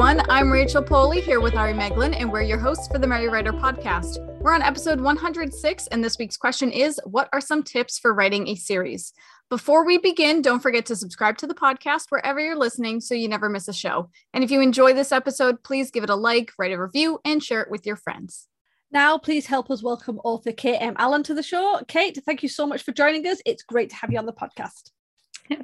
everyone. 0.00 0.30
I'm 0.30 0.52
Rachel 0.52 0.80
Poli 0.80 1.20
here 1.20 1.40
with 1.40 1.56
Ari 1.56 1.72
Meghlen, 1.72 2.14
and 2.16 2.30
we're 2.30 2.42
your 2.42 2.56
hosts 2.56 2.86
for 2.86 3.00
the 3.00 3.06
Merry 3.08 3.28
Writer 3.28 3.52
podcast. 3.52 4.18
We're 4.38 4.54
on 4.54 4.62
episode 4.62 5.00
106, 5.00 5.86
and 5.88 6.04
this 6.04 6.18
week's 6.18 6.36
question 6.36 6.70
is 6.70 7.00
What 7.04 7.28
are 7.32 7.40
some 7.40 7.64
tips 7.64 7.98
for 7.98 8.14
writing 8.14 8.46
a 8.46 8.54
series? 8.54 9.12
Before 9.50 9.84
we 9.84 9.98
begin, 9.98 10.40
don't 10.40 10.62
forget 10.62 10.86
to 10.86 10.94
subscribe 10.94 11.36
to 11.38 11.48
the 11.48 11.54
podcast 11.54 12.04
wherever 12.10 12.38
you're 12.38 12.56
listening 12.56 13.00
so 13.00 13.16
you 13.16 13.26
never 13.26 13.48
miss 13.48 13.66
a 13.66 13.72
show. 13.72 14.08
And 14.32 14.44
if 14.44 14.52
you 14.52 14.60
enjoy 14.60 14.94
this 14.94 15.10
episode, 15.10 15.64
please 15.64 15.90
give 15.90 16.04
it 16.04 16.10
a 16.10 16.14
like, 16.14 16.52
write 16.60 16.70
a 16.70 16.80
review, 16.80 17.18
and 17.24 17.42
share 17.42 17.62
it 17.62 17.70
with 17.70 17.84
your 17.84 17.96
friends. 17.96 18.46
Now, 18.92 19.18
please 19.18 19.46
help 19.46 19.68
us 19.68 19.82
welcome 19.82 20.20
author 20.22 20.52
K.M. 20.52 20.94
Allan 20.98 21.24
to 21.24 21.34
the 21.34 21.42
show. 21.42 21.80
Kate, 21.88 22.16
thank 22.24 22.44
you 22.44 22.48
so 22.48 22.68
much 22.68 22.84
for 22.84 22.92
joining 22.92 23.26
us. 23.26 23.42
It's 23.44 23.64
great 23.64 23.90
to 23.90 23.96
have 23.96 24.12
you 24.12 24.18
on 24.20 24.26
the 24.26 24.32
podcast. 24.32 24.92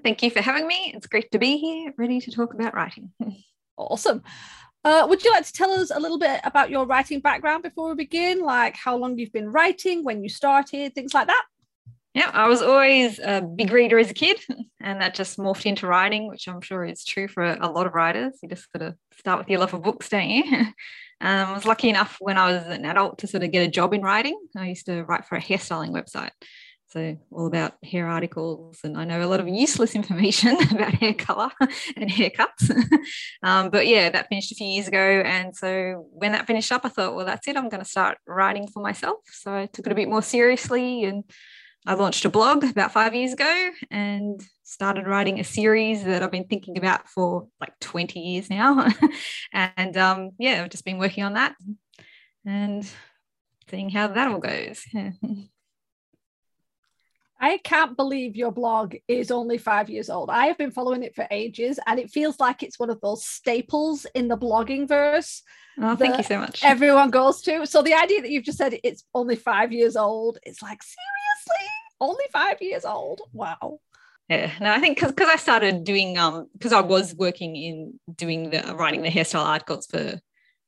Thank 0.03 0.25
you 0.25 0.31
for 0.31 0.41
having 0.41 0.67
me. 0.67 0.91
It's 0.93 1.07
great 1.07 1.31
to 1.31 1.39
be 1.39 1.57
here, 1.59 1.95
ready 1.97 2.21
to 2.21 2.33
talk 2.33 2.53
about 2.53 2.75
writing. 2.75 3.13
Awesome. 3.77 4.23
Uh, 4.85 5.07
would 5.09 5.25
you 5.25 5.31
like 5.33 5.47
to 5.47 5.53
tell 5.53 5.71
us 5.71 5.91
a 5.91 5.99
little 5.99 6.19
bit 6.19 6.41
about 6.45 6.69
your 6.69 6.85
writing 6.85 7.21
background 7.21 7.63
before 7.63 7.89
we 7.89 7.95
begin? 7.95 8.41
Like 8.41 8.77
how 8.77 8.97
long 8.97 9.19
you've 9.19 9.33
been 9.33 9.51
writing, 9.51 10.05
when 10.05 10.23
you 10.23 10.29
started, 10.29 10.95
things 10.95 11.15
like 11.15 11.27
that? 11.29 11.45
Yeah, 12.15 12.31
I 12.33 12.47
was 12.47 12.63
always 12.63 13.19
a 13.19 13.41
big 13.41 13.73
reader 13.73 13.99
as 13.99 14.11
a 14.11 14.15
kid, 14.15 14.39
and 14.81 15.01
that 15.01 15.15
just 15.15 15.37
morphed 15.37 15.67
into 15.67 15.87
writing, 15.87 16.29
which 16.29 16.47
I'm 16.47 16.61
sure 16.61 16.85
is 16.85 17.05
true 17.05 17.27
for 17.27 17.43
a 17.43 17.69
lot 17.69 17.87
of 17.87 17.95
writers. 17.95 18.39
You 18.41 18.49
just 18.49 18.69
sort 18.71 18.89
of 18.89 18.95
start 19.19 19.41
with 19.41 19.49
your 19.49 19.59
love 19.59 19.75
of 19.75 19.83
books, 19.83 20.11
don't 20.11 20.29
you? 20.29 20.45
um, 20.53 20.73
I 21.21 21.53
was 21.53 21.65
lucky 21.65 21.89
enough 21.89 22.17
when 22.21 22.39
I 22.39 22.53
was 22.53 22.67
an 22.67 22.85
adult 22.85 23.19
to 23.19 23.27
sort 23.27 23.43
of 23.43 23.51
get 23.51 23.67
a 23.67 23.71
job 23.71 23.95
in 23.95 24.03
writing. 24.03 24.39
I 24.57 24.69
used 24.69 24.87
to 24.87 25.03
write 25.03 25.25
for 25.25 25.37
a 25.37 25.43
hairstyling 25.43 25.91
website. 25.91 26.31
So 26.95 27.19
all 27.33 27.49
about 27.49 27.75
hair 27.83 28.07
articles, 28.07 28.79
and 28.85 28.97
I 28.97 29.05
know 29.05 29.21
a 29.21 29.27
lot 29.27 29.41
of 29.41 29.49
useless 29.49 29.95
information 29.97 30.57
about 30.71 30.95
hair 30.95 31.13
color 31.13 31.51
and 31.97 32.09
haircuts. 32.09 32.71
um, 33.43 33.71
but 33.71 33.89
yeah, 33.89 34.11
that 34.11 34.29
finished 34.29 34.53
a 34.53 34.55
few 34.55 34.69
years 34.69 34.87
ago, 34.87 35.23
and 35.27 35.57
so 35.57 36.07
when 36.13 36.31
that 36.33 36.47
finished 36.47 36.71
up, 36.71 36.85
I 36.85 36.91
thought, 36.91 37.17
well, 37.17 37.27
that's 37.27 37.49
it. 37.49 37.57
I'm 37.57 37.69
going 37.69 37.83
to 37.83 37.89
start 37.89 38.19
writing 38.29 38.69
for 38.69 38.81
myself. 38.81 39.17
So 39.33 39.53
I 39.53 39.67
took 39.67 39.87
it 39.87 39.93
a 39.93 39.97
bit 39.97 40.09
more 40.09 40.23
seriously, 40.23 41.03
and 41.03 41.25
I 41.85 41.95
launched 41.95 42.27
a 42.27 42.31
blog 42.31 42.63
about 42.63 42.93
five 42.93 43.13
years 43.13 43.33
ago, 43.33 43.71
and 43.91 44.41
started 44.63 45.09
writing 45.09 45.41
a 45.41 45.45
series 45.45 46.05
that 46.05 46.23
I've 46.23 46.31
been 46.31 46.47
thinking 46.47 46.79
about 46.79 47.09
for 47.09 47.49
like 47.61 47.77
20 47.81 48.21
years 48.21 48.49
now. 48.49 48.89
and 49.53 49.97
um, 49.97 50.31
yeah, 50.39 50.63
I've 50.63 50.71
just 50.71 50.85
been 50.85 50.99
working 50.99 51.25
on 51.25 51.35
that 51.35 51.57
and 52.47 52.89
seeing 53.69 53.91
how 53.91 54.07
that 54.07 54.29
all 54.29 54.39
goes. 54.39 54.87
I 57.45 57.59
can't 57.59 57.95
believe 57.95 58.37
your 58.37 58.51
blog 58.51 58.95
is 59.07 59.31
only 59.31 59.59
five 59.59 59.91
years 59.91 60.09
old. 60.09 60.31
I 60.31 60.47
have 60.47 60.57
been 60.57 60.71
following 60.71 61.03
it 61.03 61.15
for 61.15 61.27
ages, 61.31 61.79
and 61.87 62.01
it 62.01 62.11
feels 62.11 62.41
like 62.41 62.63
it's 62.63 62.79
one 62.79 62.89
of 62.89 63.03
those 63.03 63.27
staples 63.27 64.07
in 64.15 64.29
the 64.29 64.39
blogging 64.39 64.89
verse. 64.89 65.43
Oh, 65.79 65.95
thank 65.95 66.17
you 66.17 66.25
so 66.25 66.39
much. 66.39 66.65
Everyone 66.65 67.11
goes 67.11 67.43
to. 67.43 67.67
So 67.67 67.83
the 67.83 67.93
idea 67.93 68.23
that 68.23 68.31
you've 68.31 68.45
just 68.45 68.57
said 68.57 68.79
it's 68.83 69.05
only 69.15 69.37
five 69.37 69.73
years 69.73 69.95
old, 69.95 70.39
it's 70.43 70.63
like 70.63 70.81
seriously, 70.83 71.69
only 72.01 72.25
five 72.33 72.63
years 72.63 72.87
old. 72.87 73.21
Wow. 73.35 73.79
Yeah, 74.31 74.51
no, 74.59 74.73
I 74.73 74.81
think 74.81 75.01
because 75.07 75.29
I 75.29 75.37
started 75.37 75.85
doing 75.85 76.17
um 76.17 76.49
because 76.55 76.73
I 76.73 76.81
was 76.81 77.15
working 77.15 77.57
in 77.57 78.01
doing 78.15 78.49
the 78.49 78.75
writing 78.75 79.03
the 79.03 79.11
hairstyle 79.11 79.45
articles 79.45 79.87
for 79.87 80.19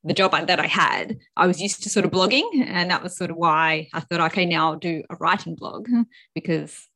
the 0.06 0.14
job 0.14 0.30
that 0.46 0.60
I 0.60 0.66
had, 0.68 1.18
I 1.36 1.48
was 1.48 1.60
used 1.60 1.82
to 1.82 1.90
sort 1.90 2.06
of 2.06 2.12
blogging. 2.12 2.48
And 2.64 2.90
that 2.90 3.02
was 3.02 3.16
sort 3.16 3.30
of 3.30 3.36
why 3.36 3.88
I 3.92 4.00
thought, 4.00 4.20
okay, 4.32 4.46
now 4.46 4.70
I'll 4.70 4.78
do 4.78 5.02
a 5.10 5.16
writing 5.16 5.56
blog 5.56 5.88
because, 6.32 6.88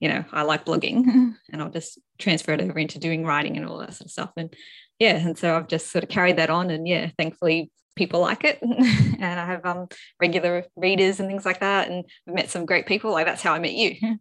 you 0.00 0.08
know, 0.08 0.24
I 0.32 0.42
like 0.42 0.64
blogging 0.64 1.34
and 1.52 1.62
I'll 1.62 1.70
just 1.70 2.00
transfer 2.18 2.52
it 2.52 2.60
over 2.60 2.78
into 2.78 2.98
doing 2.98 3.24
writing 3.24 3.56
and 3.56 3.64
all 3.64 3.78
that 3.78 3.94
sort 3.94 4.06
of 4.06 4.10
stuff. 4.10 4.32
And 4.36 4.52
yeah, 4.98 5.16
and 5.16 5.38
so 5.38 5.56
I've 5.56 5.68
just 5.68 5.92
sort 5.92 6.02
of 6.02 6.10
carried 6.10 6.36
that 6.38 6.50
on. 6.50 6.70
And 6.70 6.88
yeah, 6.88 7.10
thankfully 7.16 7.70
people 7.94 8.20
like 8.20 8.42
it. 8.42 8.58
and 8.62 9.40
I 9.40 9.46
have 9.46 9.64
um, 9.64 9.86
regular 10.20 10.64
readers 10.74 11.20
and 11.20 11.28
things 11.28 11.46
like 11.46 11.60
that. 11.60 11.88
And 11.88 12.04
I've 12.26 12.34
met 12.34 12.50
some 12.50 12.66
great 12.66 12.86
people. 12.86 13.12
Like 13.12 13.26
that's 13.26 13.42
how 13.42 13.54
I 13.54 13.60
met 13.60 13.74
you. 13.74 13.94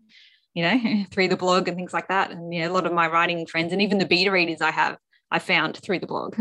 You 0.54 0.64
know, 0.64 1.06
through 1.12 1.28
the 1.28 1.38
blog 1.38 1.68
and 1.68 1.78
things 1.78 1.94
like 1.94 2.08
that. 2.08 2.32
And 2.32 2.52
yeah, 2.52 2.68
a 2.68 2.74
lot 2.74 2.88
of 2.88 2.92
my 2.92 3.08
writing 3.08 3.46
friends 3.46 3.72
and 3.74 3.80
even 3.84 4.00
the 4.00 4.08
beta 4.08 4.32
readers 4.32 4.60
I 4.60 4.72
have, 4.72 4.98
I 5.30 5.38
found 5.38 5.78
through 5.78 6.00
the 6.00 6.08
blog. 6.08 6.36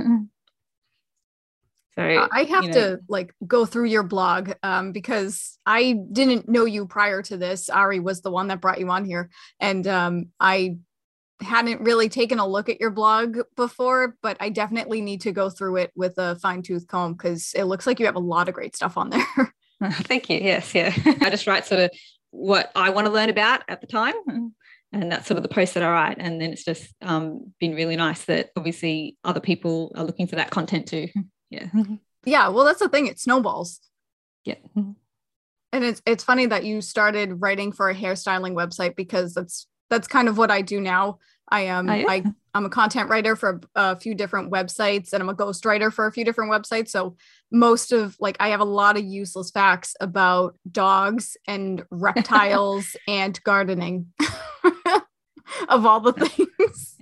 So 1.99 2.29
I 2.31 2.45
have 2.45 2.65
you 2.65 2.71
know. 2.71 2.97
to 2.97 3.01
like 3.09 3.33
go 3.47 3.65
through 3.65 3.87
your 3.87 4.03
blog 4.03 4.53
um, 4.63 4.93
because 4.93 5.59
I 5.65 5.99
didn't 6.13 6.49
know 6.49 6.67
you 6.67 6.87
prior 6.87 7.23
to 7.23 7.37
this. 7.39 7.71
Ari 7.71 8.01
was 8.01 8.21
the 8.21 8.31
one 8.31 8.49
that 8.49 8.61
brought 8.61 8.79
you 8.79 8.91
on 8.91 9.05
here, 9.07 9.31
and 9.61 9.87
um, 9.87 10.27
I 10.39 10.77
hadn't 11.41 11.81
really 11.81 12.09
taken 12.09 12.39
a 12.39 12.47
look 12.47 12.69
at 12.69 12.81
your 12.81 12.91
blog 12.91 13.39
before, 13.57 14.17
but 14.23 14.37
I 14.41 14.51
definitely 14.51 15.01
need 15.01 15.23
to 15.23 15.33
go 15.33 15.51
through 15.51 15.77
it 15.77 15.93
with 15.95 16.19
a 16.19 16.37
fine 16.37 16.63
tooth 16.63 16.87
comb 16.87 17.15
because 17.15 17.53
it 17.55 17.65
looks 17.65 17.87
like 17.87 17.99
you 17.99 18.07
have 18.07 18.17
a 18.17 18.21
lot 18.21 18.49
of 18.49 18.55
great 18.55 18.77
stuff 18.77 18.97
on 18.97 19.11
there. 19.11 19.27
Thank 19.91 20.31
you. 20.31 20.39
Yes, 20.39 20.75
yeah. 20.75 20.95
I 21.21 21.29
just 21.29 21.47
write 21.47 21.67
sort 21.67 21.81
of 21.81 21.91
what 22.31 22.73
I 22.75 22.91
want 22.91 23.07
to 23.07 23.13
learn 23.13 23.29
about 23.29 23.63
at 23.69 23.83
the 23.83 23.87
time. 23.87 24.15
And 24.93 25.13
that's 25.13 25.27
sort 25.27 25.37
of 25.37 25.43
the 25.43 25.51
post 25.51 25.75
that 25.75 25.83
I 25.83 25.91
write. 25.91 26.17
And 26.19 26.41
then 26.41 26.53
it's 26.53 26.65
just 26.65 26.95
um, 27.03 27.53
been 27.61 27.75
really 27.75 27.97
nice 27.97 28.25
that 28.25 28.51
obviously 28.57 29.19
other 29.23 29.41
people 29.41 29.93
are 29.95 30.05
looking 30.05 30.27
for 30.27 30.37
that 30.37 30.51
content 30.51 30.87
too 30.89 31.09
yeah 31.51 31.69
yeah 32.25 32.49
well 32.49 32.65
that's 32.65 32.81
the 32.81 32.89
thing 32.89 33.07
it 33.07 33.19
snowballs 33.19 33.81
yeah 34.45 34.57
and 35.73 35.85
it's 35.85 36.03
it's 36.07 36.25
funny 36.25 36.47
that 36.47 36.65
you 36.65 36.81
started 36.81 37.41
writing 37.41 37.73
for 37.73 37.91
a 37.91 37.95
hairstyling 37.95 38.55
website 38.55 38.97
because 38.97 39.35
that's 39.35 39.67
that's 39.91 40.09
kind 40.09 40.29
of 40.29 40.39
what 40.39 40.51
I 40.51 40.63
do 40.63 40.81
now. 40.81 41.19
I 41.49 41.63
am 41.63 41.89
um, 41.89 42.05
I 42.09 42.25
I'm 42.55 42.65
a 42.65 42.71
content 42.71 43.09
writer 43.09 43.37
for 43.37 43.61
a, 43.77 43.93
a, 43.93 43.97
few 43.97 44.15
different 44.15 44.51
websites 44.51 45.13
and 45.13 45.23
I'm 45.23 45.29
a 45.29 45.35
ghostwriter 45.35 45.93
for 45.93 46.07
a 46.07 46.13
few 46.13 46.25
different 46.25 46.51
websites. 46.51 46.89
So 46.89 47.17
most 47.53 47.93
of 47.93 48.17
like 48.19 48.37
I 48.41 48.49
have 48.49 48.61
a 48.61 48.65
lot 48.65 48.97
of 48.97 49.05
useless 49.05 49.51
facts 49.51 49.95
about 50.01 50.57
dogs 50.71 51.37
and 51.47 51.85
reptiles 51.91 52.97
and 53.07 53.41
gardening 53.45 54.07
of 55.69 55.87
all 55.87 56.01
the 56.01 56.13
things. 56.59 56.96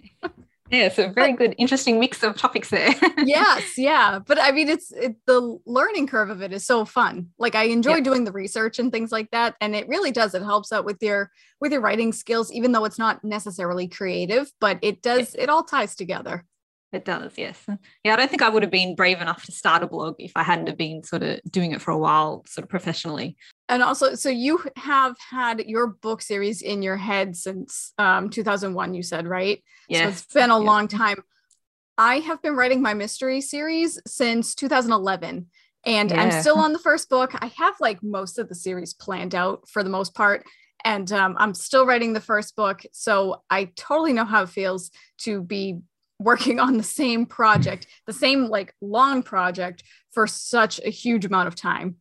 Yeah, 0.71 0.87
it's 0.87 0.99
a 0.99 1.09
very 1.09 1.35
good, 1.35 1.55
interesting 1.59 2.01
mix 2.01 2.23
of 2.23 2.37
topics 2.37 2.71
there. 2.71 2.95
yes, 3.19 3.77
yeah, 3.77 4.19
but 4.19 4.39
I 4.41 4.51
mean, 4.51 4.69
it's 4.69 4.91
it, 4.93 5.17
the 5.27 5.59
learning 5.67 6.07
curve 6.07 6.31
of 6.31 6.43
it 6.43 6.53
is 6.53 6.65
so 6.65 6.87
fun. 6.87 7.29
Like 7.39 7.55
I 7.55 7.65
enjoy 7.65 8.01
doing 8.01 8.25
the 8.25 8.33
research 8.33 8.79
and 8.79 8.91
things 8.91 9.13
like 9.13 9.31
that, 9.31 9.57
and 9.61 9.77
it 9.77 9.87
really 9.89 10.11
does. 10.11 10.35
It 10.35 10.43
helps 10.43 10.73
out 10.73 10.87
with 10.87 11.03
your 11.03 11.31
with 11.61 11.73
your 11.73 11.83
writing 11.83 12.13
skills, 12.13 12.51
even 12.51 12.73
though 12.73 12.87
it's 12.87 12.99
not 12.99 13.23
necessarily 13.23 13.89
creative, 13.89 14.51
but 14.59 14.79
it 14.81 15.03
does. 15.03 15.35
It 15.35 15.51
all 15.51 15.65
ties 15.65 15.95
together. 15.95 16.47
It 16.95 17.05
does, 17.05 17.33
yes. 17.37 17.61
Yeah, 18.05 18.13
I 18.13 18.17
don't 18.17 18.31
think 18.31 18.43
I 18.43 18.49
would 18.49 18.63
have 18.63 18.71
been 18.71 18.95
brave 18.95 19.21
enough 19.21 19.45
to 19.47 19.53
start 19.53 19.83
a 19.83 19.89
blog 19.89 20.15
if 20.19 20.33
I 20.37 20.45
hadn't 20.45 20.69
have 20.69 20.79
been 20.79 21.03
sort 21.03 21.25
of 21.25 21.41
doing 21.51 21.73
it 21.73 21.83
for 21.83 21.91
a 21.91 21.99
while, 21.99 22.45
sort 22.47 22.63
of 22.63 22.69
professionally. 22.69 23.37
And 23.69 23.83
also, 23.83 24.15
so 24.15 24.29
you 24.29 24.61
have 24.77 25.17
had 25.19 25.65
your 25.67 25.89
book 25.89 26.23
series 26.23 26.63
in 26.63 26.83
your 26.83 26.97
head 26.97 27.35
since 27.37 27.93
um, 27.99 28.31
2001, 28.31 28.95
you 28.95 29.03
said, 29.03 29.27
right? 29.27 29.63
Yes. 29.89 30.03
So 30.03 30.09
it's 30.09 30.35
been 30.35 30.51
a 30.51 30.59
yes. 30.59 30.67
long 30.67 30.87
time. 30.87 31.17
I 31.99 32.21
have 32.21 32.41
been 32.43 32.55
writing 32.55 32.81
my 32.81 32.95
mystery 32.95 33.41
series 33.41 34.01
since 34.07 34.55
2011 34.55 35.47
and 35.87 36.11
yeah. 36.11 36.23
I'm 36.23 36.41
still 36.41 36.59
on 36.59 36.73
the 36.73 36.79
first 36.79 37.09
book. 37.09 37.33
I 37.35 37.47
have 37.59 37.75
like 37.81 38.03
most 38.03 38.39
of 38.39 38.49
the 38.49 38.55
series 38.55 38.95
planned 38.95 39.35
out 39.35 39.69
for 39.69 39.83
the 39.83 39.91
most 39.91 40.15
part. 40.15 40.45
And 40.85 41.11
um, 41.13 41.37
I'm 41.39 41.55
still 41.55 41.87
writing 41.87 42.13
the 42.13 42.21
first 42.21 42.57
book. 42.57 42.83
So 42.93 43.43
I 43.51 43.71
totally 43.77 44.13
know 44.13 44.25
how 44.25 44.43
it 44.43 44.49
feels 44.49 44.91
to 45.19 45.43
be 45.43 45.79
working 46.19 46.61
on 46.61 46.77
the 46.77 46.83
same 46.83 47.27
project, 47.27 47.87
the 48.07 48.13
same 48.13 48.47
like 48.47 48.75
long 48.81 49.23
project 49.23 49.83
for 50.13 50.27
such 50.27 50.81
a 50.85 50.91
huge 50.91 51.25
amount 51.25 51.49
of 51.49 51.55
time. 51.55 51.97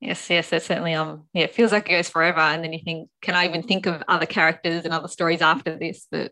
Yes, 0.00 0.30
yes, 0.30 0.50
that 0.50 0.62
certainly 0.62 0.94
um 0.94 1.24
yeah, 1.32 1.44
it 1.44 1.54
feels 1.54 1.72
like 1.72 1.88
it 1.88 1.92
goes 1.92 2.08
forever. 2.08 2.40
And 2.40 2.62
then 2.62 2.72
you 2.72 2.80
think, 2.84 3.10
can 3.20 3.34
I 3.34 3.46
even 3.46 3.62
think 3.62 3.86
of 3.86 4.02
other 4.06 4.26
characters 4.26 4.84
and 4.84 4.94
other 4.94 5.08
stories 5.08 5.42
after 5.42 5.76
this? 5.76 6.06
But 6.10 6.30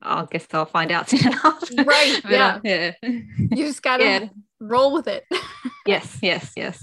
I 0.00 0.26
guess 0.30 0.46
I'll 0.52 0.66
find 0.66 0.90
out 0.90 1.08
soon 1.10 1.32
enough. 1.32 1.62
Right. 1.84 2.20
but, 2.22 2.30
yeah. 2.30 2.56
Uh, 2.56 2.60
yeah. 2.64 2.92
You 3.02 3.66
just 3.66 3.82
gotta 3.82 4.04
yeah. 4.04 4.28
roll 4.60 4.92
with 4.92 5.08
it. 5.08 5.24
yes, 5.86 6.18
yes, 6.22 6.52
yes. 6.56 6.82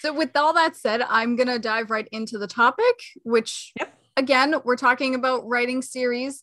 so 0.00 0.12
with 0.14 0.34
all 0.36 0.54
that 0.54 0.76
said, 0.76 1.02
I'm 1.02 1.36
gonna 1.36 1.58
dive 1.58 1.90
right 1.90 2.08
into 2.12 2.38
the 2.38 2.46
topic, 2.46 2.96
which 3.22 3.72
yep. 3.78 3.94
again, 4.16 4.54
we're 4.64 4.76
talking 4.76 5.14
about 5.14 5.46
writing 5.46 5.82
series. 5.82 6.42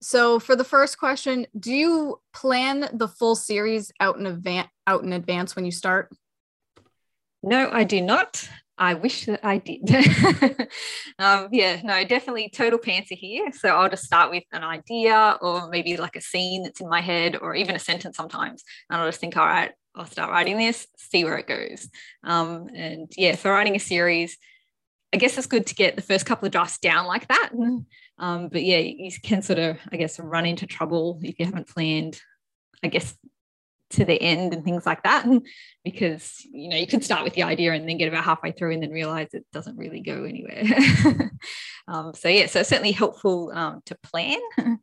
So 0.00 0.38
for 0.38 0.54
the 0.56 0.64
first 0.64 0.98
question, 0.98 1.46
do 1.58 1.72
you 1.72 2.20
plan 2.32 2.88
the 2.92 3.08
full 3.08 3.34
series 3.34 3.92
out 4.00 4.18
in 4.18 4.26
advance 4.26 4.68
out 4.86 5.02
in 5.02 5.12
advance 5.12 5.56
when 5.56 5.64
you 5.64 5.70
start? 5.70 6.14
No, 7.42 7.70
I 7.70 7.84
do 7.84 8.00
not. 8.00 8.48
I 8.78 8.94
wish 8.94 9.24
that 9.24 9.40
I 9.42 9.58
did. 9.58 9.88
um, 11.18 11.48
yeah, 11.50 11.80
no, 11.82 12.04
definitely 12.04 12.50
total 12.50 12.78
pantser 12.78 13.16
here. 13.16 13.50
So 13.52 13.70
I'll 13.70 13.88
just 13.88 14.04
start 14.04 14.30
with 14.30 14.44
an 14.52 14.62
idea 14.62 15.38
or 15.40 15.68
maybe 15.70 15.96
like 15.96 16.16
a 16.16 16.20
scene 16.20 16.62
that's 16.62 16.80
in 16.80 16.88
my 16.88 17.00
head 17.00 17.36
or 17.40 17.54
even 17.54 17.74
a 17.74 17.78
sentence 17.78 18.16
sometimes. 18.16 18.62
And 18.90 19.00
I'll 19.00 19.08
just 19.08 19.20
think, 19.20 19.36
all 19.36 19.46
right, 19.46 19.72
I'll 19.94 20.04
start 20.04 20.30
writing 20.30 20.58
this, 20.58 20.86
see 20.98 21.24
where 21.24 21.38
it 21.38 21.46
goes. 21.46 21.88
Um, 22.22 22.68
and 22.74 23.10
yeah, 23.16 23.36
for 23.36 23.50
writing 23.50 23.76
a 23.76 23.80
series, 23.80 24.36
I 25.12 25.16
guess 25.16 25.38
it's 25.38 25.46
good 25.46 25.66
to 25.68 25.74
get 25.74 25.96
the 25.96 26.02
first 26.02 26.26
couple 26.26 26.44
of 26.44 26.52
drafts 26.52 26.78
down 26.78 27.06
like 27.06 27.28
that. 27.28 27.50
Um, 28.18 28.48
but 28.48 28.62
yeah, 28.62 28.78
you 28.78 29.10
can 29.22 29.42
sort 29.42 29.58
of, 29.58 29.78
I 29.92 29.96
guess, 29.96 30.18
run 30.18 30.46
into 30.46 30.66
trouble 30.66 31.20
if 31.22 31.38
you 31.38 31.44
haven't 31.44 31.68
planned 31.68 32.20
I 32.82 32.88
guess 32.88 33.16
to 33.90 34.04
the 34.04 34.20
end 34.20 34.52
and 34.52 34.64
things 34.64 34.86
like 34.86 35.02
that. 35.04 35.26
Because 35.84 36.44
you 36.52 36.68
know 36.68 36.76
you 36.76 36.86
could 36.88 37.04
start 37.04 37.22
with 37.22 37.34
the 37.34 37.44
idea 37.44 37.72
and 37.72 37.88
then 37.88 37.96
get 37.96 38.08
about 38.08 38.24
halfway 38.24 38.50
through 38.50 38.72
and 38.72 38.82
then 38.82 38.90
realize 38.90 39.28
it 39.32 39.46
doesn't 39.52 39.76
really 39.76 40.00
go 40.00 40.24
anywhere. 40.24 40.64
Um, 41.88 42.14
so 42.14 42.28
yeah 42.28 42.46
so 42.46 42.64
certainly 42.64 42.90
helpful 42.90 43.52
um, 43.54 43.82
to 43.86 43.96
plan. 44.02 44.40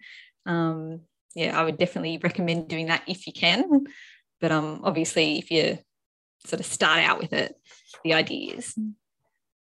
Um, 0.45 0.99
yeah 1.35 1.57
i 1.57 1.63
would 1.63 1.77
definitely 1.77 2.19
recommend 2.21 2.67
doing 2.67 2.87
that 2.87 3.03
if 3.07 3.27
you 3.27 3.33
can. 3.33 3.85
But 4.39 4.51
um, 4.51 4.81
obviously 4.83 5.37
if 5.39 5.51
you 5.51 5.79
sort 6.45 6.59
of 6.59 6.65
start 6.65 6.99
out 6.99 7.19
with 7.19 7.33
it 7.33 7.55
the 8.03 8.13
idea 8.13 8.55
is 8.55 8.77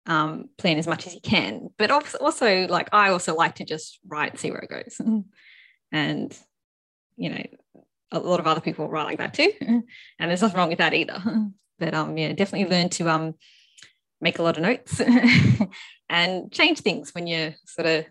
um, 0.08 0.50
plan 0.58 0.78
as 0.78 0.88
much 0.88 1.08
as 1.08 1.14
you 1.16 1.22
can 1.22 1.70
but 1.78 1.90
also 1.90 2.68
like 2.68 2.90
i 2.94 3.10
also 3.10 3.36
like 3.36 3.56
to 3.56 3.66
just 3.66 4.00
write 4.08 4.38
see 4.40 4.52
where 4.52 4.60
it 4.60 4.70
goes 4.70 5.02
and 5.92 6.38
you 7.18 7.30
know 7.30 7.44
a 8.12 8.20
lot 8.20 8.40
of 8.40 8.48
other 8.48 8.62
people 8.62 8.88
write 8.88 9.06
like 9.06 9.18
that 9.18 9.34
too 9.34 9.52
and 9.62 9.84
there's 10.20 10.42
nothing 10.42 10.58
wrong 10.58 10.70
with 10.70 10.78
that 10.78 10.94
either 10.94 11.22
but 11.80 11.94
um 11.94 12.18
yeah 12.18 12.34
definitely 12.34 12.70
learn 12.70 12.90
to 12.90 13.10
um 13.10 13.34
make 14.22 14.40
a 14.40 14.44
lot 14.44 14.58
of 14.58 14.64
notes 14.64 15.02
and 16.10 16.52
change 16.52 16.80
things 16.80 17.14
when 17.14 17.28
you're 17.28 17.56
sort 17.66 17.88
of 17.88 18.06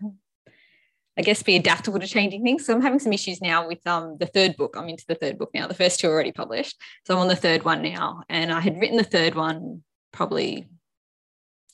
I 1.17 1.21
guess 1.21 1.43
be 1.43 1.55
adaptable 1.55 1.99
to 1.99 2.07
changing 2.07 2.43
things. 2.43 2.65
So 2.65 2.73
I'm 2.73 2.81
having 2.81 2.99
some 2.99 3.13
issues 3.13 3.41
now 3.41 3.67
with 3.67 3.85
um, 3.87 4.17
the 4.19 4.25
third 4.25 4.57
book. 4.57 4.75
I'm 4.77 4.89
into 4.89 5.05
the 5.07 5.15
third 5.15 5.37
book 5.37 5.51
now. 5.53 5.65
The 5.65 5.73
first 5.73 5.99
two 5.99 6.09
are 6.09 6.11
already 6.11 6.33
published. 6.33 6.75
So 7.05 7.13
I'm 7.13 7.21
on 7.21 7.27
the 7.29 7.37
third 7.37 7.63
one 7.63 7.81
now. 7.81 8.23
And 8.27 8.51
I 8.51 8.59
had 8.59 8.79
written 8.79 8.97
the 8.97 9.03
third 9.03 9.33
one 9.33 9.83
probably 10.11 10.67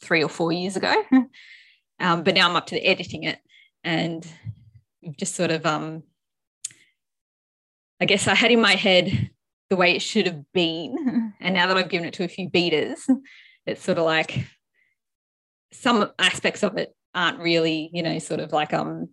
three 0.01 0.23
or 0.23 0.29
four 0.29 0.51
years 0.51 0.75
ago. 0.75 0.93
Um, 2.01 2.23
but 2.23 2.33
now 2.33 2.49
I'm 2.49 2.55
up 2.55 2.65
to 2.65 2.73
the 2.73 2.83
editing 2.83 3.25
it. 3.25 3.37
And 3.83 4.27
just 5.19 5.35
sort 5.35 5.51
of 5.51 5.67
um, 5.67 6.01
I 8.01 8.05
guess 8.05 8.27
I 8.27 8.33
had 8.33 8.51
in 8.51 8.59
my 8.59 8.73
head 8.73 9.29
the 9.69 9.75
way 9.75 9.95
it 9.95 10.01
should 10.01 10.25
have 10.25 10.51
been. 10.51 11.33
And 11.39 11.55
now 11.55 11.67
that 11.67 11.77
I've 11.77 11.89
given 11.89 12.07
it 12.07 12.13
to 12.15 12.23
a 12.23 12.27
few 12.27 12.49
betas, 12.49 12.99
it's 13.65 13.83
sort 13.83 13.97
of 13.97 14.05
like 14.05 14.45
some 15.73 16.11
aspects 16.19 16.63
of 16.63 16.77
it 16.77 16.95
aren't 17.15 17.39
really, 17.39 17.89
you 17.93 18.03
know, 18.03 18.19
sort 18.19 18.39
of 18.39 18.51
like 18.51 18.73
um 18.73 19.09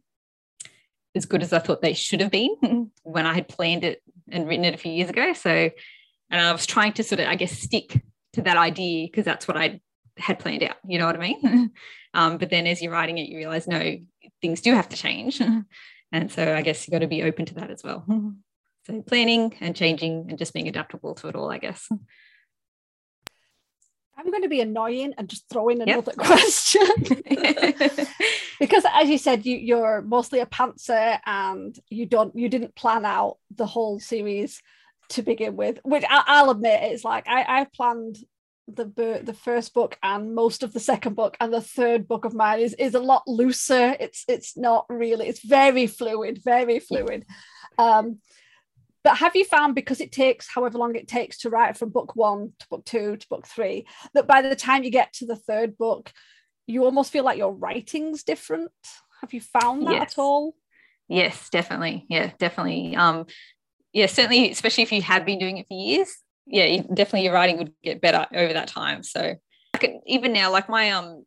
as 1.14 1.24
good 1.24 1.42
as 1.42 1.52
I 1.52 1.58
thought 1.58 1.80
they 1.80 1.94
should 1.94 2.20
have 2.20 2.30
been 2.30 2.90
when 3.02 3.26
I 3.26 3.34
had 3.34 3.48
planned 3.48 3.84
it 3.84 4.02
and 4.30 4.46
written 4.46 4.64
it 4.64 4.74
a 4.74 4.78
few 4.78 4.92
years 4.92 5.08
ago. 5.08 5.32
So, 5.32 5.70
and 6.30 6.40
I 6.40 6.52
was 6.52 6.66
trying 6.66 6.92
to 6.94 7.02
sort 7.02 7.20
of, 7.20 7.28
I 7.28 7.34
guess, 7.34 7.52
stick 7.52 8.02
to 8.34 8.42
that 8.42 8.56
idea 8.56 9.06
because 9.06 9.24
that's 9.24 9.48
what 9.48 9.56
I 9.56 9.80
had 10.18 10.38
planned 10.38 10.62
out. 10.62 10.76
You 10.86 10.98
know 10.98 11.06
what 11.06 11.16
I 11.16 11.18
mean? 11.18 11.70
um, 12.14 12.38
but 12.38 12.50
then 12.50 12.66
as 12.66 12.82
you're 12.82 12.92
writing 12.92 13.18
it, 13.18 13.28
you 13.28 13.38
realize 13.38 13.66
no, 13.66 13.96
things 14.40 14.60
do 14.60 14.74
have 14.74 14.88
to 14.90 14.96
change. 14.96 15.40
and 16.12 16.32
so 16.32 16.54
I 16.54 16.62
guess 16.62 16.86
you 16.86 16.92
got 16.92 17.00
to 17.00 17.06
be 17.06 17.22
open 17.22 17.46
to 17.46 17.54
that 17.54 17.70
as 17.70 17.82
well. 17.82 18.04
So 18.86 19.02
planning 19.02 19.54
and 19.60 19.76
changing 19.76 20.28
and 20.30 20.38
just 20.38 20.54
being 20.54 20.66
adaptable 20.66 21.14
to 21.16 21.28
it 21.28 21.34
all, 21.34 21.50
I 21.50 21.58
guess. 21.58 21.90
I'm 24.16 24.30
going 24.30 24.44
to 24.44 24.48
be 24.48 24.62
annoying 24.62 25.12
and 25.18 25.28
just 25.28 25.46
throw 25.50 25.68
in 25.68 25.82
another 25.82 26.12
yep. 26.16 26.26
question. 26.26 26.80
because 28.58 28.84
as 28.90 29.10
you 29.10 29.18
said, 29.18 29.44
you, 29.44 29.56
you're 29.58 30.00
mostly 30.00 30.40
a 30.40 30.46
pantser 30.46 31.18
and 31.26 31.78
you 31.90 32.06
don't 32.06 32.34
you 32.34 32.48
didn't 32.48 32.74
plan 32.74 33.04
out 33.04 33.36
the 33.54 33.66
whole 33.66 34.00
series 34.00 34.62
to 35.10 35.22
begin 35.22 35.54
with, 35.54 35.78
which 35.84 36.04
I, 36.08 36.42
will 36.42 36.50
admit 36.50 36.82
it's 36.82 37.04
like 37.04 37.28
I, 37.28 37.60
I 37.60 37.64
planned 37.64 38.18
the 38.74 39.20
the 39.22 39.34
first 39.34 39.74
book 39.74 39.98
and 40.02 40.34
most 40.34 40.62
of 40.62 40.72
the 40.72 40.80
second 40.80 41.14
book 41.14 41.36
and 41.40 41.52
the 41.52 41.60
third 41.60 42.06
book 42.06 42.24
of 42.24 42.34
mine 42.34 42.60
is 42.60 42.74
is 42.74 42.94
a 42.94 43.00
lot 43.00 43.22
looser. 43.26 43.96
It's 43.98 44.24
it's 44.28 44.56
not 44.56 44.86
really, 44.88 45.28
it's 45.28 45.44
very 45.44 45.86
fluid, 45.86 46.40
very 46.44 46.78
fluid. 46.78 47.24
Um, 47.78 48.18
but 49.04 49.16
have 49.18 49.36
you 49.36 49.44
found 49.44 49.74
because 49.74 50.00
it 50.00 50.12
takes 50.12 50.48
however 50.52 50.76
long 50.76 50.94
it 50.94 51.08
takes 51.08 51.38
to 51.38 51.50
write 51.50 51.76
from 51.76 51.90
book 51.90 52.14
one 52.16 52.52
to 52.58 52.66
book 52.68 52.84
two 52.84 53.16
to 53.16 53.28
book 53.28 53.46
three, 53.46 53.86
that 54.14 54.26
by 54.26 54.42
the 54.42 54.56
time 54.56 54.84
you 54.84 54.90
get 54.90 55.12
to 55.14 55.26
the 55.26 55.36
third 55.36 55.78
book, 55.78 56.12
you 56.66 56.84
almost 56.84 57.12
feel 57.12 57.24
like 57.24 57.38
your 57.38 57.52
writing's 57.52 58.24
different? 58.24 58.70
Have 59.20 59.32
you 59.32 59.40
found 59.40 59.86
that 59.86 59.92
yes. 59.92 60.12
at 60.12 60.18
all? 60.18 60.54
Yes, 61.08 61.48
definitely. 61.48 62.04
Yeah, 62.08 62.32
definitely. 62.38 62.94
Um, 62.96 63.26
yeah, 63.92 64.06
certainly, 64.06 64.50
especially 64.50 64.82
if 64.82 64.92
you 64.92 65.00
have 65.02 65.24
been 65.24 65.38
doing 65.38 65.56
it 65.56 65.66
for 65.66 65.74
years. 65.74 66.14
Yeah, 66.48 66.82
definitely 66.94 67.24
your 67.24 67.34
writing 67.34 67.58
would 67.58 67.72
get 67.82 68.00
better 68.00 68.26
over 68.34 68.52
that 68.52 68.68
time. 68.68 69.02
So 69.02 69.36
even 70.06 70.32
now, 70.32 70.50
like 70.50 70.68
my 70.68 70.90
um 70.90 71.24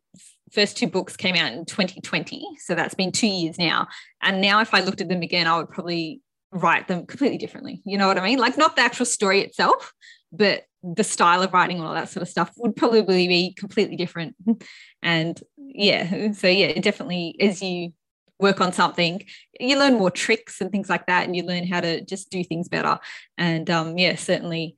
first 0.52 0.76
two 0.76 0.86
books 0.86 1.16
came 1.16 1.34
out 1.34 1.50
in 1.50 1.64
2020 1.64 2.44
so 2.58 2.74
that's 2.74 2.92
been 2.92 3.10
two 3.10 3.26
years 3.26 3.56
now 3.56 3.86
and 4.20 4.42
now 4.42 4.60
if 4.60 4.74
i 4.74 4.82
looked 4.82 5.00
at 5.00 5.08
them 5.08 5.22
again 5.22 5.46
i 5.46 5.56
would 5.56 5.70
probably 5.70 6.20
write 6.52 6.86
them 6.86 7.06
completely 7.06 7.38
differently. 7.38 7.80
You 7.84 7.98
know 7.98 8.06
what 8.06 8.18
I 8.18 8.22
mean? 8.24 8.38
Like 8.38 8.58
not 8.58 8.76
the 8.76 8.82
actual 8.82 9.06
story 9.06 9.40
itself, 9.40 9.92
but 10.30 10.64
the 10.82 11.04
style 11.04 11.42
of 11.42 11.52
writing 11.52 11.78
and 11.78 11.86
all 11.86 11.94
that 11.94 12.10
sort 12.10 12.22
of 12.22 12.28
stuff 12.28 12.52
would 12.58 12.76
probably 12.76 13.26
be 13.26 13.54
completely 13.54 13.96
different. 13.96 14.36
And 15.04 15.40
yeah, 15.56 16.30
so 16.30 16.46
yeah, 16.46 16.78
definitely 16.78 17.34
as 17.40 17.60
you 17.60 17.92
work 18.38 18.60
on 18.60 18.72
something, 18.72 19.24
you 19.58 19.76
learn 19.76 19.94
more 19.94 20.12
tricks 20.12 20.60
and 20.60 20.70
things 20.70 20.88
like 20.88 21.08
that, 21.08 21.26
and 21.26 21.34
you 21.34 21.42
learn 21.42 21.66
how 21.66 21.80
to 21.80 22.04
just 22.04 22.30
do 22.30 22.44
things 22.44 22.68
better. 22.68 23.00
And 23.36 23.68
um, 23.68 23.98
yeah, 23.98 24.14
certainly, 24.14 24.76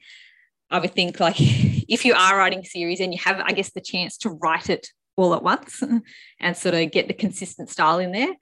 I 0.75 0.81
would 0.81 0.93
think 0.93 1.21
like 1.21 1.37
if 1.39 2.05
you 2.05 2.15
are 2.15 2.37
writing 2.37 2.59
a 2.59 2.65
series 2.65 3.01
and 3.01 3.13
you 3.13 3.21
have, 3.25 3.41
I 3.45 3.53
guess, 3.53 3.71
the 3.71 3.81
chance 3.81 4.19
to 4.19 4.31
write 4.31 4.69
it 4.69 4.89
all 5.17 5.35
at 5.35 5.43
once 5.45 5.83
and 6.41 6.57
sort 6.57 6.75
of 6.75 6.91
get 6.91 7.07
the 7.07 7.15
consistent 7.15 7.71
style 7.71 8.01
in 8.01 8.11
there, 8.11 8.35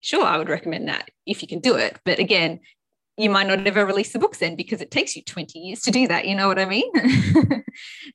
sure, 0.00 0.24
I 0.24 0.38
would 0.38 0.48
recommend 0.48 0.88
that 0.88 1.10
if 1.26 1.42
you 1.42 1.48
can 1.48 1.58
do 1.58 1.74
it. 1.74 1.98
But 2.04 2.20
again, 2.20 2.60
you 3.16 3.28
might 3.28 3.46
not 3.46 3.66
ever 3.66 3.84
release 3.84 4.12
the 4.12 4.18
books 4.18 4.38
then 4.38 4.56
because 4.56 4.80
it 4.80 4.90
takes 4.90 5.14
you 5.14 5.22
20 5.22 5.58
years 5.58 5.80
to 5.80 5.90
do 5.90 6.08
that. 6.08 6.26
You 6.26 6.34
know 6.34 6.48
what 6.48 6.58
I 6.58 6.64
mean? 6.64 6.90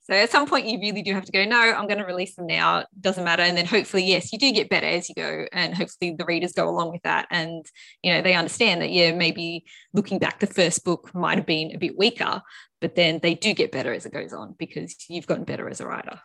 so 0.01 0.13
at 0.13 0.31
some 0.31 0.47
point, 0.47 0.65
you 0.65 0.79
really 0.79 1.03
do 1.03 1.13
have 1.13 1.25
to 1.25 1.31
go, 1.31 1.45
no, 1.45 1.59
I'm 1.59 1.87
going 1.87 1.99
to 1.99 2.05
release 2.05 2.35
them 2.35 2.47
now. 2.47 2.85
Doesn't 2.99 3.23
matter. 3.23 3.43
And 3.43 3.55
then 3.55 3.65
hopefully, 3.65 4.03
yes, 4.03 4.33
you 4.33 4.39
do 4.39 4.51
get 4.51 4.69
better 4.69 4.87
as 4.87 5.07
you 5.07 5.15
go. 5.15 5.45
And 5.51 5.75
hopefully 5.75 6.15
the 6.17 6.25
readers 6.25 6.53
go 6.53 6.67
along 6.67 6.91
with 6.91 7.03
that. 7.03 7.27
And, 7.29 7.65
you 8.01 8.13
know, 8.13 8.21
they 8.21 8.33
understand 8.33 8.81
that, 8.81 8.91
yeah, 8.91 9.11
maybe 9.11 9.65
looking 9.93 10.17
back, 10.17 10.39
the 10.39 10.47
first 10.47 10.83
book 10.83 11.13
might 11.13 11.37
have 11.37 11.45
been 11.45 11.75
a 11.75 11.77
bit 11.77 11.97
weaker, 11.97 12.41
but 12.81 12.95
then 12.95 13.19
they 13.21 13.35
do 13.35 13.53
get 13.53 13.71
better 13.71 13.93
as 13.93 14.05
it 14.05 14.13
goes 14.13 14.33
on 14.33 14.55
because 14.57 14.95
you've 15.09 15.27
gotten 15.27 15.43
better 15.43 15.69
as 15.69 15.81
a 15.81 15.87
writer. 15.87 16.19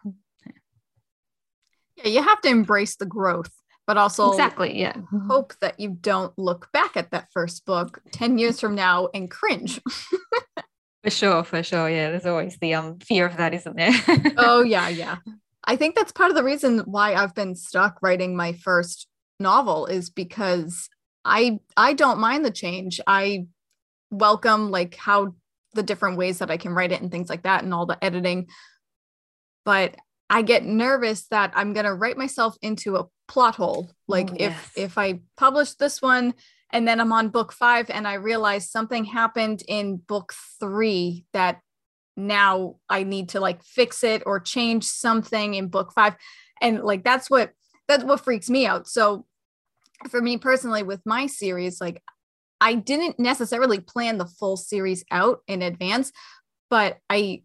Yeah, 1.97 2.09
you 2.09 2.23
have 2.23 2.41
to 2.43 2.49
embrace 2.49 2.97
the 2.97 3.07
growth 3.07 3.51
but 3.91 3.97
also 3.99 4.31
exactly 4.31 4.79
yeah. 4.79 4.95
hope 5.29 5.53
that 5.61 5.81
you 5.81 5.91
don't 6.01 6.33
look 6.39 6.71
back 6.73 6.97
at 6.97 7.11
that 7.11 7.27
first 7.33 7.67
book 7.67 8.01
10 8.13 8.39
years 8.39 8.61
from 8.61 8.77
now 8.77 9.09
and 9.13 9.29
cringe. 9.29 9.81
For 11.03 11.11
sure 11.11 11.43
for 11.45 11.63
sure 11.63 11.89
yeah 11.89 12.11
there's 12.11 12.27
always 12.27 12.59
the 12.59 12.75
um 12.75 12.99
fear 13.01 13.27
of 13.27 13.39
that 13.39 13.55
isn't 13.55 13.75
there? 13.75 13.91
Oh 14.37 14.63
yeah 14.63 14.89
yeah. 14.91 15.17
I 15.65 15.75
think 15.75 15.97
that's 15.97 16.13
part 16.13 16.31
of 16.31 16.37
the 16.37 16.45
reason 16.45 16.81
why 16.81 17.15
i've 17.15 17.35
been 17.35 17.57
stuck 17.57 18.03
writing 18.03 18.37
my 18.37 18.53
first 18.53 19.09
novel 19.41 19.87
is 19.87 20.11
because 20.11 20.91
i 21.25 21.59
i 21.75 21.95
don't 21.95 22.21
mind 22.21 22.45
the 22.45 22.51
change. 22.51 23.01
I 23.07 23.47
welcome 24.11 24.71
like 24.71 24.95
how 24.95 25.35
the 25.75 25.83
different 25.83 26.17
ways 26.17 26.39
that 26.39 26.51
i 26.51 26.57
can 26.57 26.73
write 26.73 26.93
it 26.93 27.01
and 27.01 27.11
things 27.11 27.29
like 27.29 27.43
that 27.43 27.63
and 27.63 27.73
all 27.73 27.87
the 27.87 28.03
editing 28.05 28.47
but 29.65 29.97
I 30.31 30.43
get 30.43 30.65
nervous 30.65 31.27
that 31.29 31.53
I'm 31.57 31.73
going 31.73 31.87
to 31.87 31.95
write 31.95 32.17
myself 32.17 32.57
into 32.63 32.97
a 32.97 33.07
plot 33.27 33.57
hole. 33.57 33.91
Like 34.07 34.31
oh, 34.31 34.37
if 34.39 34.53
yes. 34.53 34.73
if 34.77 34.99
I 34.99 35.21
publish 35.37 35.75
this 35.75 36.01
one 36.01 36.35
and 36.73 36.87
then 36.87 37.01
I'm 37.01 37.13
on 37.13 37.31
book 37.31 37.53
5 37.53 37.91
and 37.91 38.07
I 38.07 38.15
realize 38.15 38.71
something 38.71 39.05
happened 39.05 39.65
in 39.67 39.97
book 39.97 40.33
3 40.61 41.27
that 41.33 41.61
now 42.17 42.77
I 42.89 43.03
need 43.03 43.31
to 43.31 43.41
like 43.41 43.65
fix 43.65 44.05
it 44.05 44.23
or 44.25 44.39
change 44.39 44.85
something 44.85 45.55
in 45.55 45.67
book 45.67 45.93
5 45.95 46.15
and 46.61 46.83
like 46.85 47.03
that's 47.03 47.29
what 47.29 47.51
that's 47.89 48.05
what 48.05 48.21
freaks 48.21 48.49
me 48.49 48.67
out. 48.67 48.87
So 48.87 49.27
for 50.11 50.23
me 50.23 50.39
personally 50.39 50.85
with 50.85 51.01
my 51.05 51.27
series 51.27 51.81
like 51.81 52.03
I 52.61 52.75
didn't 52.75 53.19
necessarily 53.19 53.81
plan 53.81 54.19
the 54.19 54.27
full 54.27 54.57
series 54.57 55.05
out 55.11 55.41
in 55.47 55.63
advance, 55.63 56.13
but 56.69 56.99
I 57.09 57.43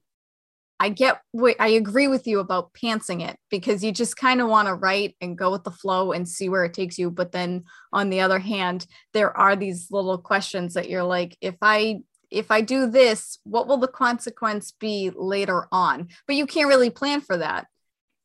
I 0.78 0.90
get 0.90 1.22
what 1.32 1.56
I 1.60 1.70
agree 1.70 2.10
with 2.10 2.28
you 2.28 2.40
about 2.40 2.74
pantsing 2.74 3.28
it 3.28 3.38
because 3.50 3.84
you 3.84 3.94
just 3.94 4.18
kind 4.18 4.42
of 4.42 4.50
want 4.50 4.68
to 4.68 4.76
write 4.76 5.16
and 5.22 5.38
go 5.38 5.50
with 5.52 5.64
the 5.64 5.72
flow 5.72 6.12
and 6.12 6.28
see 6.28 6.50
where 6.50 6.66
it 6.66 6.74
takes 6.74 6.98
you. 6.98 7.10
But 7.10 7.32
then 7.32 7.64
on 7.94 8.10
the 8.10 8.22
other 8.22 8.40
hand, 8.40 8.86
there 9.14 9.36
are 9.38 9.56
these 9.56 9.88
little 9.90 10.18
questions 10.18 10.74
that 10.74 10.90
you're 10.90 11.04
like, 11.04 11.38
if 11.40 11.56
I 11.62 12.00
if 12.30 12.52
I 12.52 12.62
do 12.62 12.90
this, 12.90 13.40
what 13.44 13.68
will 13.68 13.78
the 13.78 13.88
consequence 13.88 14.74
be 14.78 15.12
later 15.16 15.68
on? 15.72 16.10
But 16.28 16.36
you 16.36 16.46
can't 16.46 16.68
really 16.68 16.90
plan 16.90 17.22
for 17.22 17.38
that. 17.38 17.68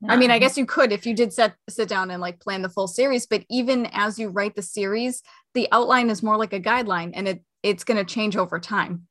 No. 0.01 0.15
I 0.15 0.17
mean, 0.17 0.31
I 0.31 0.39
guess 0.39 0.57
you 0.57 0.67
could 0.67 0.93
if 0.93 1.07
you 1.07 1.15
did 1.15 1.33
set 1.33 1.55
sit 1.69 1.89
down 1.89 2.11
and 2.11 2.21
like 2.21 2.41
plan 2.41 2.63
the 2.63 2.69
full 2.71 2.89
series, 2.89 3.27
but 3.27 3.45
even 3.51 3.87
as 3.93 4.19
you 4.19 4.31
write 4.31 4.57
the 4.57 4.63
series, 4.63 5.23
the 5.55 5.69
outline 5.73 6.11
is 6.11 6.23
more 6.23 6.37
like 6.37 6.53
a 6.53 6.61
guideline 6.61 7.13
and 7.15 7.29
it 7.29 7.45
it's 7.63 7.85
going 7.85 7.99
to 7.99 8.05
change 8.05 8.37
over 8.37 8.59
time. 8.59 9.07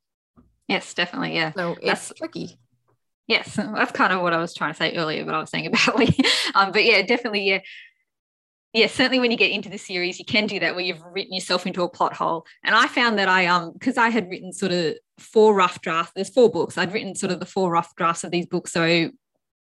Yes, 0.68 0.94
definitely. 0.94 1.36
Yeah. 1.36 1.52
So 1.54 1.74
it's 1.74 1.86
That's, 1.86 2.14
tricky. 2.16 2.58
Yes, 3.28 3.56
that's 3.56 3.92
kind 3.92 4.12
of 4.12 4.24
what 4.24 4.34
I 4.34 4.38
was 4.38 4.56
trying 4.56 4.74
to 4.74 4.78
say 4.78 4.96
earlier, 4.96 5.24
but 5.24 5.36
I 5.36 5.40
was 5.40 5.52
saying 5.52 5.68
about 5.68 6.00
Lee. 6.00 6.18
um, 6.56 6.72
but 6.72 6.84
yeah, 6.84 7.04
definitely, 7.04 7.48
yeah. 7.48 7.60
yeah, 8.74 8.88
certainly 8.88 9.20
when 9.20 9.30
you 9.30 9.38
get 9.38 9.52
into 9.52 9.70
the 9.70 9.78
series, 9.78 10.18
you 10.18 10.26
can 10.26 10.48
do 10.48 10.60
that 10.60 10.74
where 10.74 10.84
you've 10.84 11.04
written 11.04 11.34
yourself 11.34 11.68
into 11.68 11.84
a 11.84 11.90
plot 11.90 12.14
hole. 12.14 12.48
And 12.64 12.74
I 12.74 12.88
found 12.88 13.20
that 13.20 13.30
I 13.30 13.46
um 13.46 13.74
because 13.74 13.98
I 13.98 14.10
had 14.10 14.32
written 14.32 14.52
sort 14.52 14.72
of 14.72 14.96
four 15.20 15.54
rough 15.54 15.80
drafts. 15.82 16.14
There's 16.16 16.32
four 16.32 16.50
books. 16.50 16.76
I'd 16.76 16.92
written 16.92 17.14
sort 17.14 17.32
of 17.32 17.40
the 17.40 17.46
four 17.46 17.72
rough 17.72 17.96
drafts 17.96 18.24
of 18.24 18.32
these 18.32 18.48
books. 18.48 18.74
So 18.74 19.12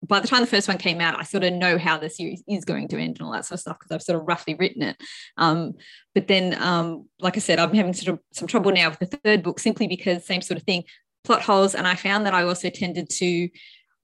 by 0.04 0.20
the 0.20 0.28
time 0.28 0.42
the 0.42 0.48
first 0.48 0.68
one 0.68 0.78
came 0.78 1.00
out, 1.00 1.20
I 1.20 1.24
sort 1.24 1.44
of 1.44 1.54
know 1.54 1.78
how 1.78 1.98
the 1.98 2.10
series 2.10 2.44
is 2.48 2.66
going 2.66 2.88
to 2.90 2.98
end 2.98 3.18
and 3.18 3.22
all 3.22 3.32
that 3.34 3.46
sort 3.46 3.58
of 3.58 3.62
stuff 3.62 3.78
because 3.80 3.92
I've 3.92 4.02
sort 4.02 4.20
of 4.20 4.28
roughly 4.28 4.56
written 4.56 4.82
it. 4.82 4.98
Um, 5.38 5.74
but 6.16 6.28
then, 6.28 6.60
um, 6.62 7.08
like 7.20 7.38
I 7.38 7.40
said, 7.40 7.60
I'm 7.60 7.74
having 7.74 7.94
sort 7.94 8.16
of 8.16 8.20
some 8.32 8.48
trouble 8.48 8.72
now 8.72 8.90
with 8.90 9.00
the 9.00 9.18
third 9.18 9.44
book 9.44 9.60
simply 9.60 9.88
because 9.88 10.26
same 10.26 10.42
sort 10.42 10.58
of 10.58 10.64
thing, 10.64 10.84
plot 11.24 11.44
holes. 11.44 11.76
And 11.76 11.88
I 11.88 11.96
found 11.96 12.26
that 12.26 12.34
I 12.34 12.44
also 12.44 12.70
tended 12.70 13.10
to 13.12 13.50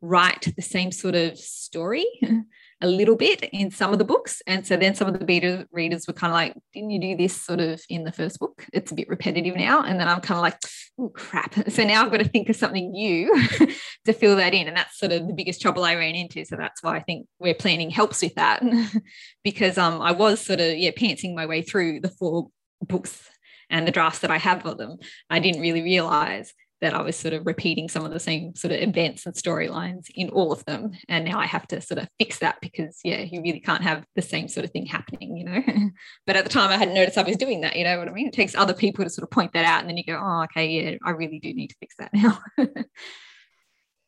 write 0.01 0.53
the 0.55 0.61
same 0.61 0.91
sort 0.91 1.15
of 1.15 1.37
story 1.37 2.05
a 2.81 2.87
little 2.87 3.15
bit 3.15 3.43
in 3.51 3.71
some 3.71 3.91
of 3.91 3.99
the 3.99 4.05
books. 4.05 4.41
And 4.45 4.65
so 4.65 4.77
then 4.77 4.93
some 4.93 5.07
of 5.07 5.17
the 5.17 5.25
beta 5.25 5.67
readers 5.71 6.05
were 6.07 6.13
kind 6.13 6.31
of 6.31 6.35
like, 6.35 6.55
didn't 6.73 6.91
you 6.91 6.99
do 6.99 7.17
this 7.17 7.41
sort 7.41 7.59
of 7.59 7.81
in 7.89 8.03
the 8.03 8.11
first 8.11 8.39
book? 8.39 8.65
It's 8.71 8.91
a 8.91 8.95
bit 8.95 9.09
repetitive 9.09 9.55
now. 9.55 9.81
And 9.81 9.99
then 9.99 10.07
I'm 10.07 10.21
kind 10.21 10.37
of 10.37 10.43
like, 10.43 10.59
oh, 10.99 11.09
crap. 11.09 11.55
So 11.69 11.83
now 11.83 12.03
I've 12.03 12.11
got 12.11 12.17
to 12.17 12.27
think 12.27 12.49
of 12.49 12.55
something 12.55 12.91
new 12.91 13.35
to 14.05 14.13
fill 14.13 14.35
that 14.35 14.53
in. 14.53 14.67
And 14.67 14.77
that's 14.77 14.99
sort 14.99 15.11
of 15.11 15.27
the 15.27 15.33
biggest 15.33 15.61
trouble 15.61 15.83
I 15.83 15.95
ran 15.95 16.15
into. 16.15 16.45
So 16.45 16.55
that's 16.55 16.83
why 16.83 16.97
I 16.97 17.01
think 17.01 17.27
where 17.39 17.55
planning 17.55 17.89
helps 17.89 18.21
with 18.21 18.35
that 18.35 18.63
because 19.43 19.77
um, 19.77 20.01
I 20.01 20.11
was 20.11 20.39
sort 20.39 20.59
of, 20.59 20.77
yeah, 20.77 20.91
pantsing 20.91 21.35
my 21.35 21.45
way 21.45 21.63
through 21.63 22.01
the 22.01 22.09
four 22.09 22.49
books 22.81 23.27
and 23.69 23.87
the 23.87 23.91
drafts 23.91 24.19
that 24.19 24.31
I 24.31 24.37
have 24.37 24.61
for 24.61 24.75
them. 24.75 24.97
I 25.29 25.39
didn't 25.39 25.61
really 25.61 25.81
realize 25.81 26.53
that 26.81 26.93
I 26.93 27.01
was 27.01 27.15
sort 27.15 27.33
of 27.33 27.45
repeating 27.45 27.89
some 27.89 28.05
of 28.05 28.11
the 28.11 28.19
same 28.19 28.55
sort 28.55 28.71
of 28.71 28.79
events 28.79 29.25
and 29.25 29.33
storylines 29.33 30.05
in 30.13 30.29
all 30.29 30.51
of 30.51 30.63
them. 30.65 30.91
And 31.09 31.25
now 31.25 31.39
I 31.39 31.47
have 31.47 31.67
to 31.69 31.81
sort 31.81 31.99
of 31.99 32.07
fix 32.19 32.39
that 32.39 32.57
because, 32.61 32.99
yeah, 33.03 33.21
you 33.21 33.41
really 33.41 33.59
can't 33.59 33.81
have 33.81 34.05
the 34.15 34.21
same 34.21 34.47
sort 34.47 34.63
of 34.63 34.71
thing 34.71 34.85
happening, 34.85 35.35
you 35.37 35.45
know. 35.45 35.63
but 36.27 36.35
at 36.35 36.43
the 36.43 36.51
time, 36.51 36.69
I 36.69 36.77
hadn't 36.77 36.93
noticed 36.93 37.17
I 37.17 37.23
was 37.23 37.37
doing 37.37 37.61
that, 37.61 37.75
you 37.75 37.83
know 37.83 37.97
what 37.97 38.07
I 38.07 38.11
mean? 38.11 38.27
It 38.27 38.33
takes 38.33 38.55
other 38.55 38.75
people 38.75 39.03
to 39.03 39.09
sort 39.09 39.23
of 39.23 39.31
point 39.31 39.53
that 39.53 39.65
out. 39.65 39.81
And 39.81 39.89
then 39.89 39.97
you 39.97 40.03
go, 40.03 40.19
oh, 40.21 40.43
okay, 40.43 40.67
yeah, 40.67 40.97
I 41.03 41.11
really 41.11 41.39
do 41.39 41.53
need 41.53 41.69
to 41.69 41.75
fix 41.79 41.95
that 41.97 42.13
now. 42.13 42.39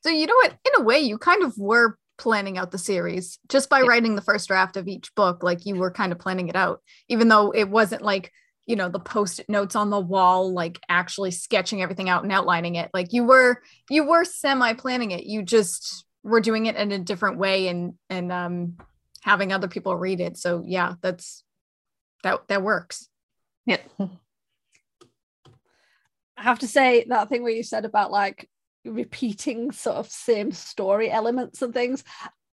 so, 0.02 0.10
you 0.10 0.28
know 0.28 0.36
what? 0.36 0.52
In 0.52 0.82
a 0.82 0.84
way, 0.84 1.00
you 1.00 1.18
kind 1.18 1.44
of 1.44 1.58
were 1.58 1.98
planning 2.20 2.58
out 2.58 2.70
the 2.70 2.78
series 2.78 3.40
just 3.48 3.70
by 3.70 3.80
yeah. 3.80 3.88
writing 3.88 4.16
the 4.16 4.22
first 4.22 4.48
draft 4.48 4.78
of 4.78 4.88
each 4.88 5.16
book. 5.16 5.42
Like 5.42 5.66
you 5.66 5.76
were 5.76 5.90
kind 5.90 6.12
of 6.12 6.20
planning 6.20 6.50
it 6.50 6.56
out, 6.56 6.82
even 7.08 7.30
though 7.30 7.52
it 7.52 7.70
wasn't 7.70 8.04
like, 8.04 8.32
you 8.70 8.76
know 8.76 8.88
the 8.88 9.00
post-it 9.00 9.50
notes 9.50 9.76
on 9.76 9.90
the 9.90 10.00
wall 10.00 10.54
like 10.54 10.80
actually 10.88 11.32
sketching 11.32 11.82
everything 11.82 12.08
out 12.08 12.22
and 12.22 12.32
outlining 12.32 12.76
it. 12.76 12.92
Like 12.94 13.14
you 13.14 13.24
were 13.24 13.64
you 13.90 14.04
were 14.04 14.24
semi 14.24 14.74
planning 14.74 15.10
it. 15.10 15.24
You 15.24 15.42
just 15.42 16.06
were 16.22 16.40
doing 16.40 16.68
it 16.68 16.76
in 16.76 16.92
a 16.92 17.00
different 17.00 17.40
way 17.40 17.68
and 17.68 17.96
and 18.12 18.32
um 18.32 18.78
having 19.22 19.52
other 19.52 19.68
people 19.68 19.96
read 19.96 20.22
it. 20.22 20.38
So 20.38 20.64
yeah 20.68 20.94
that's 21.02 21.44
that 22.22 22.48
that 22.48 22.62
works. 22.62 23.10
Yeah. 23.66 23.80
I 26.38 26.44
have 26.44 26.60
to 26.60 26.68
say 26.68 27.06
that 27.10 27.28
thing 27.28 27.42
where 27.42 27.52
you 27.52 27.64
said 27.64 27.86
about 27.86 28.12
like 28.12 28.48
repeating 28.86 29.72
sort 29.72 29.98
of 29.98 30.12
same 30.12 30.52
story 30.52 31.10
elements 31.10 31.64
and 31.64 31.74
things 31.74 32.04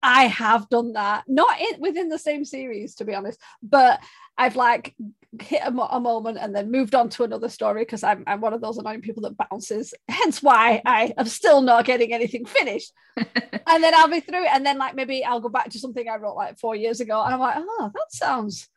I 0.06 0.28
have 0.28 0.70
done 0.70 0.94
that, 0.94 1.24
not 1.28 1.60
in, 1.60 1.82
within 1.82 2.10
the 2.10 2.20
same 2.20 2.46
series, 2.46 2.94
to 2.96 3.06
be 3.06 3.16
honest, 3.16 3.40
but 3.64 4.00
I've 4.38 4.56
like 4.56 4.96
hit 5.42 5.64
a, 5.64 5.68
a 5.68 6.00
moment 6.00 6.38
and 6.40 6.56
then 6.56 6.72
moved 6.72 6.94
on 6.94 7.10
to 7.10 7.24
another 7.24 7.50
story 7.50 7.82
because 7.82 8.04
I'm, 8.04 8.24
I'm 8.28 8.40
one 8.40 8.54
of 8.54 8.62
those 8.62 8.78
annoying 8.78 9.02
people 9.02 9.24
that 9.24 9.50
bounces. 9.50 9.96
Hence 10.08 10.44
why 10.44 10.84
I 10.86 11.12
am 11.18 11.26
still 11.26 11.62
not 11.62 11.86
getting 11.86 12.14
anything 12.14 12.46
finished. 12.46 12.94
and 13.18 13.84
then 13.84 13.96
I'll 13.96 14.08
be 14.08 14.20
through 14.20 14.46
and 14.46 14.64
then 14.64 14.78
like 14.78 14.94
maybe 14.94 15.26
I'll 15.26 15.40
go 15.40 15.50
back 15.50 15.72
to 15.72 15.80
something 15.80 16.08
I 16.08 16.18
wrote 16.18 16.36
like 16.36 16.60
four 16.60 16.76
years 16.76 17.00
ago, 17.02 17.24
and 17.24 17.34
I'm 17.34 17.40
like, 17.40 17.56
oh, 17.58 17.92
that 17.92 18.12
sounds 18.12 18.70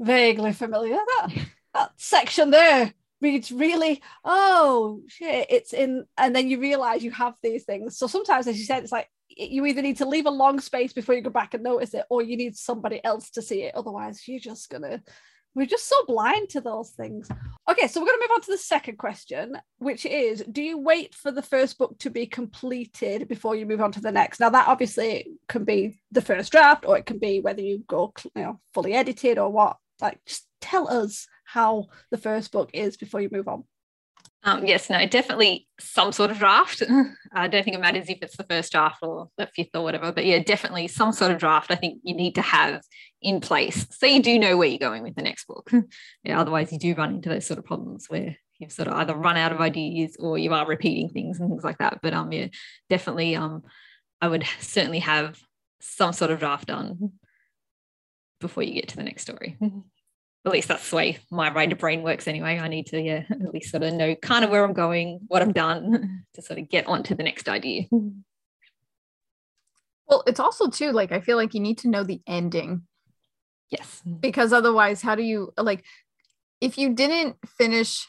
vaguely 0.00 0.52
familiar. 0.52 0.96
That 0.96 1.28
that 1.74 1.90
section 1.96 2.50
there 2.50 2.94
reads 3.20 3.50
really 3.50 4.00
oh 4.24 5.02
shit 5.08 5.46
it's 5.50 5.72
in 5.72 6.04
and 6.16 6.36
then 6.36 6.48
you 6.48 6.60
realize 6.60 7.02
you 7.02 7.10
have 7.10 7.34
these 7.42 7.64
things 7.64 7.98
so 7.98 8.06
sometimes 8.06 8.46
as 8.46 8.56
you 8.56 8.64
said 8.64 8.80
it's 8.80 8.92
like 8.92 9.10
you 9.38 9.64
either 9.66 9.82
need 9.82 9.98
to 9.98 10.08
leave 10.08 10.26
a 10.26 10.30
long 10.30 10.60
space 10.60 10.92
before 10.92 11.14
you 11.14 11.22
go 11.22 11.30
back 11.30 11.54
and 11.54 11.62
notice 11.62 11.94
it, 11.94 12.04
or 12.10 12.22
you 12.22 12.36
need 12.36 12.56
somebody 12.56 13.02
else 13.04 13.30
to 13.30 13.42
see 13.42 13.62
it. 13.62 13.74
Otherwise, 13.74 14.26
you're 14.26 14.40
just 14.40 14.68
gonna 14.68 15.00
we're 15.54 15.66
just 15.66 15.88
so 15.88 15.96
blind 16.06 16.50
to 16.50 16.60
those 16.60 16.90
things. 16.90 17.28
Okay, 17.68 17.88
so 17.88 18.00
we're 18.00 18.06
going 18.06 18.18
to 18.18 18.24
move 18.24 18.36
on 18.36 18.40
to 18.42 18.52
the 18.52 18.58
second 18.58 18.96
question, 18.96 19.58
which 19.78 20.06
is 20.06 20.44
Do 20.50 20.62
you 20.62 20.78
wait 20.78 21.14
for 21.14 21.30
the 21.30 21.42
first 21.42 21.78
book 21.78 21.98
to 21.98 22.10
be 22.10 22.26
completed 22.26 23.28
before 23.28 23.56
you 23.56 23.66
move 23.66 23.80
on 23.80 23.92
to 23.92 24.00
the 24.00 24.12
next? 24.12 24.40
Now, 24.40 24.50
that 24.50 24.68
obviously 24.68 25.26
can 25.48 25.64
be 25.64 25.98
the 26.12 26.22
first 26.22 26.52
draft, 26.52 26.84
or 26.86 26.96
it 26.96 27.06
can 27.06 27.18
be 27.18 27.40
whether 27.40 27.60
you 27.60 27.82
go 27.88 28.12
you 28.36 28.42
know, 28.42 28.60
fully 28.72 28.94
edited 28.94 29.36
or 29.36 29.50
what. 29.50 29.78
Like, 30.00 30.20
just 30.26 30.46
tell 30.60 30.88
us 30.88 31.26
how 31.44 31.86
the 32.10 32.18
first 32.18 32.52
book 32.52 32.70
is 32.72 32.96
before 32.96 33.20
you 33.20 33.28
move 33.32 33.48
on. 33.48 33.64
Um, 34.44 34.64
yes, 34.64 34.88
no, 34.88 35.04
definitely 35.06 35.66
some 35.80 36.12
sort 36.12 36.30
of 36.30 36.38
draft. 36.38 36.82
I 37.32 37.48
don't 37.48 37.64
think 37.64 37.76
it 37.76 37.80
matters 37.80 38.08
if 38.08 38.18
it's 38.22 38.36
the 38.36 38.44
first 38.44 38.70
draft 38.70 38.98
or 39.02 39.28
the 39.36 39.48
fifth 39.54 39.70
or 39.74 39.82
whatever, 39.82 40.12
but 40.12 40.24
yeah, 40.24 40.38
definitely 40.38 40.86
some 40.88 41.12
sort 41.12 41.32
of 41.32 41.38
draft 41.38 41.70
I 41.70 41.74
think 41.74 42.00
you 42.04 42.14
need 42.14 42.36
to 42.36 42.42
have 42.42 42.82
in 43.20 43.40
place 43.40 43.84
so 43.90 44.06
you 44.06 44.22
do 44.22 44.38
know 44.38 44.56
where 44.56 44.68
you're 44.68 44.78
going 44.78 45.02
with 45.02 45.16
the 45.16 45.22
next 45.22 45.46
book. 45.46 45.70
yeah, 46.24 46.40
otherwise, 46.40 46.72
you 46.72 46.78
do 46.78 46.94
run 46.94 47.16
into 47.16 47.28
those 47.28 47.46
sort 47.46 47.58
of 47.58 47.64
problems 47.64 48.06
where 48.08 48.36
you've 48.58 48.72
sort 48.72 48.88
of 48.88 48.94
either 48.94 49.14
run 49.14 49.36
out 49.36 49.52
of 49.52 49.60
ideas 49.60 50.16
or 50.18 50.38
you 50.38 50.52
are 50.52 50.66
repeating 50.66 51.08
things 51.08 51.40
and 51.40 51.48
things 51.48 51.64
like 51.64 51.78
that. 51.78 51.98
But 52.00 52.14
um, 52.14 52.30
yeah, 52.30 52.46
definitely, 52.88 53.34
um, 53.34 53.64
I 54.20 54.28
would 54.28 54.44
certainly 54.60 55.00
have 55.00 55.40
some 55.80 56.12
sort 56.12 56.30
of 56.30 56.38
draft 56.38 56.68
done 56.68 57.12
before 58.40 58.62
you 58.62 58.74
get 58.74 58.88
to 58.88 58.96
the 58.96 59.02
next 59.02 59.22
story 59.22 59.56
at 60.48 60.52
least 60.52 60.68
that's 60.68 60.90
the 60.90 60.96
way 60.96 61.18
my 61.30 61.52
writer 61.52 61.76
brain 61.76 62.02
works 62.02 62.26
anyway. 62.26 62.58
I 62.58 62.68
need 62.68 62.86
to, 62.86 63.00
yeah, 63.00 63.24
at 63.30 63.54
least 63.54 63.70
sort 63.70 63.82
of 63.82 63.94
know 63.94 64.14
kind 64.16 64.44
of 64.44 64.50
where 64.50 64.64
I'm 64.64 64.72
going, 64.72 65.20
what 65.28 65.42
I've 65.42 65.54
done 65.54 66.24
to 66.34 66.42
sort 66.42 66.58
of 66.58 66.68
get 66.68 66.86
on 66.86 67.02
to 67.04 67.14
the 67.14 67.22
next 67.22 67.48
idea. 67.48 67.84
Well, 67.90 70.22
it's 70.26 70.40
also 70.40 70.68
too 70.68 70.92
like 70.92 71.12
I 71.12 71.20
feel 71.20 71.36
like 71.36 71.54
you 71.54 71.60
need 71.60 71.78
to 71.78 71.88
know 71.88 72.02
the 72.02 72.20
ending. 72.26 72.82
Yes. 73.70 74.02
Because 74.20 74.52
otherwise, 74.52 75.02
how 75.02 75.14
do 75.14 75.22
you 75.22 75.52
like 75.58 75.84
if 76.60 76.78
you 76.78 76.94
didn't 76.94 77.36
finish 77.46 78.08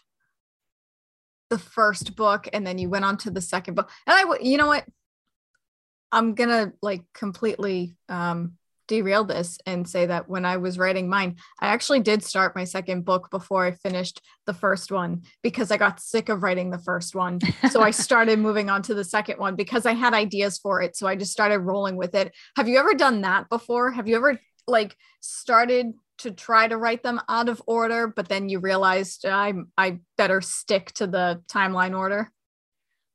the 1.50 1.60
first 1.60 2.16
book 2.16 2.48
and 2.54 2.66
then 2.66 2.78
you 2.78 2.90
went 2.90 3.06
on 3.06 3.18
to 3.18 3.32
the 3.32 3.42
second 3.42 3.74
book, 3.74 3.90
and 4.08 4.16
I 4.16 4.38
you 4.42 4.58
know 4.58 4.68
what? 4.68 4.86
I'm 6.12 6.36
gonna 6.36 6.72
like 6.82 7.04
completely 7.14 7.96
um 8.08 8.54
derail 8.90 9.24
this 9.24 9.60
and 9.66 9.88
say 9.88 10.08
that 10.08 10.28
when 10.28 10.44
I 10.44 10.58
was 10.58 10.78
writing 10.78 11.08
mine, 11.08 11.38
I 11.62 11.68
actually 11.68 12.02
did 12.02 12.24
start 12.24 12.56
my 12.56 12.66
second 12.66 13.06
book 13.06 13.30
before 13.30 13.64
I 13.66 13.72
finished 13.72 14.22
the 14.46 14.54
first 14.54 14.92
one 14.92 15.22
because 15.44 15.72
I 15.72 15.78
got 15.78 16.02
sick 16.02 16.28
of 16.28 16.44
writing 16.44 16.72
the 16.72 16.80
first 16.80 17.16
one. 17.16 17.40
So 17.70 17.82
I 17.82 17.92
started 18.06 18.40
moving 18.40 18.70
on 18.70 18.82
to 18.84 18.96
the 18.96 19.06
second 19.06 19.40
one 19.40 19.56
because 19.56 19.86
I 19.86 19.94
had 19.94 20.14
ideas 20.14 20.58
for 20.58 20.82
it. 20.82 20.98
So 20.98 21.08
I 21.08 21.16
just 21.16 21.32
started 21.32 21.60
rolling 21.60 21.96
with 21.96 22.16
it. 22.16 22.34
Have 22.58 22.68
you 22.68 22.80
ever 22.80 22.96
done 22.96 23.22
that 23.22 23.48
before? 23.48 23.92
Have 23.92 24.10
you 24.10 24.18
ever 24.18 24.40
like 24.68 24.98
started 25.22 25.94
to 26.20 26.32
try 26.32 26.68
to 26.68 26.76
write 26.78 27.04
them 27.04 27.22
out 27.30 27.48
of 27.48 27.62
order, 27.68 28.08
but 28.08 28.28
then 28.28 28.50
you 28.50 28.60
realized 28.60 29.26
I 29.26 29.54
I 29.78 30.00
better 30.18 30.42
stick 30.42 30.92
to 30.94 31.08
the 31.08 31.42
timeline 31.48 31.98
order? 31.98 32.32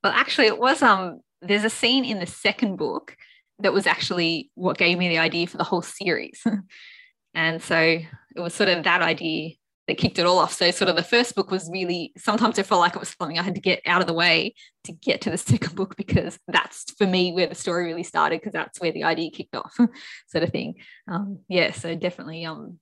Well, 0.02 0.12
actually, 0.12 0.46
it 0.46 0.58
was 0.58 0.80
um. 0.82 1.20
There's 1.42 1.64
a 1.64 1.68
scene 1.68 2.06
in 2.06 2.20
the 2.20 2.26
second 2.26 2.76
book 2.76 3.18
that 3.64 3.72
was 3.72 3.86
actually 3.86 4.50
what 4.54 4.76
gave 4.76 4.98
me 4.98 5.08
the 5.08 5.18
idea 5.18 5.46
for 5.46 5.56
the 5.56 5.64
whole 5.64 5.80
series. 5.80 6.44
and 7.34 7.62
so 7.62 7.76
it 7.78 8.06
was 8.36 8.54
sort 8.54 8.68
of 8.68 8.84
that 8.84 9.00
idea 9.00 9.52
that 9.88 9.96
kicked 9.96 10.18
it 10.18 10.26
all 10.26 10.38
off. 10.38 10.52
So 10.52 10.70
sort 10.70 10.90
of 10.90 10.96
the 10.96 11.02
first 11.02 11.34
book 11.34 11.50
was 11.50 11.70
really 11.72 12.12
sometimes 12.18 12.58
I 12.58 12.62
felt 12.62 12.82
like 12.82 12.94
it 12.94 13.00
was 13.00 13.14
something 13.18 13.38
I 13.38 13.42
had 13.42 13.54
to 13.54 13.62
get 13.62 13.80
out 13.86 14.02
of 14.02 14.06
the 14.06 14.12
way 14.12 14.54
to 14.84 14.92
get 14.92 15.22
to 15.22 15.30
the 15.30 15.38
second 15.52 15.74
book 15.74 15.96
because 15.96 16.38
that's 16.46 16.92
for 16.92 17.06
me 17.06 17.32
where 17.32 17.46
the 17.46 17.54
story 17.54 17.86
really 17.86 18.02
started 18.02 18.40
because 18.40 18.52
that's 18.52 18.80
where 18.80 18.92
the 18.92 19.04
idea 19.04 19.30
kicked 19.30 19.56
off, 19.56 19.74
sort 20.26 20.44
of 20.44 20.50
thing. 20.50 20.74
Um, 21.08 21.38
yeah, 21.48 21.72
so 21.72 21.94
definitely 21.94 22.44
um 22.44 22.78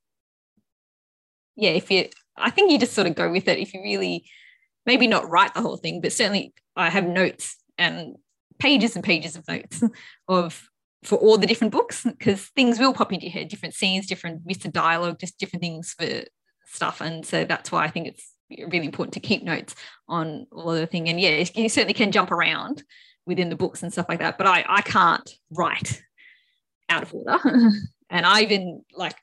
yeah, 1.54 1.70
if 1.70 1.92
you 1.92 2.08
I 2.36 2.50
think 2.50 2.72
you 2.72 2.78
just 2.78 2.94
sort 2.94 3.06
of 3.06 3.14
go 3.14 3.30
with 3.30 3.46
it 3.46 3.58
if 3.60 3.72
you 3.72 3.82
really 3.82 4.24
maybe 4.84 5.06
not 5.06 5.30
write 5.30 5.54
the 5.54 5.62
whole 5.62 5.76
thing, 5.76 6.00
but 6.00 6.12
certainly 6.12 6.52
I 6.74 6.90
have 6.90 7.06
notes 7.06 7.56
and 7.78 8.16
pages 8.58 8.96
and 8.96 9.04
pages 9.04 9.36
of 9.36 9.46
notes 9.48 9.82
of 10.28 10.68
for 11.02 11.16
all 11.16 11.36
the 11.36 11.46
different 11.46 11.72
books 11.72 12.04
because 12.04 12.46
things 12.50 12.78
will 12.78 12.94
pop 12.94 13.12
into 13.12 13.26
your 13.26 13.32
head, 13.32 13.48
different 13.48 13.74
scenes, 13.74 14.06
different 14.06 14.46
bits 14.46 14.64
of 14.64 14.72
dialogue, 14.72 15.18
just 15.18 15.38
different 15.38 15.62
things 15.62 15.94
for 15.98 16.22
stuff. 16.66 17.00
And 17.00 17.26
so 17.26 17.44
that's 17.44 17.72
why 17.72 17.84
I 17.84 17.90
think 17.90 18.08
it's 18.08 18.32
really 18.50 18.86
important 18.86 19.14
to 19.14 19.20
keep 19.20 19.42
notes 19.42 19.74
on 20.08 20.46
all 20.52 20.72
the 20.72 20.86
thing. 20.86 21.08
And 21.08 21.20
yeah, 21.20 21.44
you 21.54 21.68
certainly 21.68 21.94
can 21.94 22.12
jump 22.12 22.30
around 22.30 22.82
within 23.26 23.48
the 23.48 23.56
books 23.56 23.82
and 23.82 23.92
stuff 23.92 24.06
like 24.08 24.18
that, 24.20 24.38
but 24.38 24.46
I, 24.46 24.64
I 24.68 24.82
can't 24.82 25.30
write 25.50 26.02
out 26.88 27.02
of 27.02 27.14
order. 27.14 27.38
and 28.10 28.26
I 28.26 28.42
even 28.42 28.84
like 28.94 29.16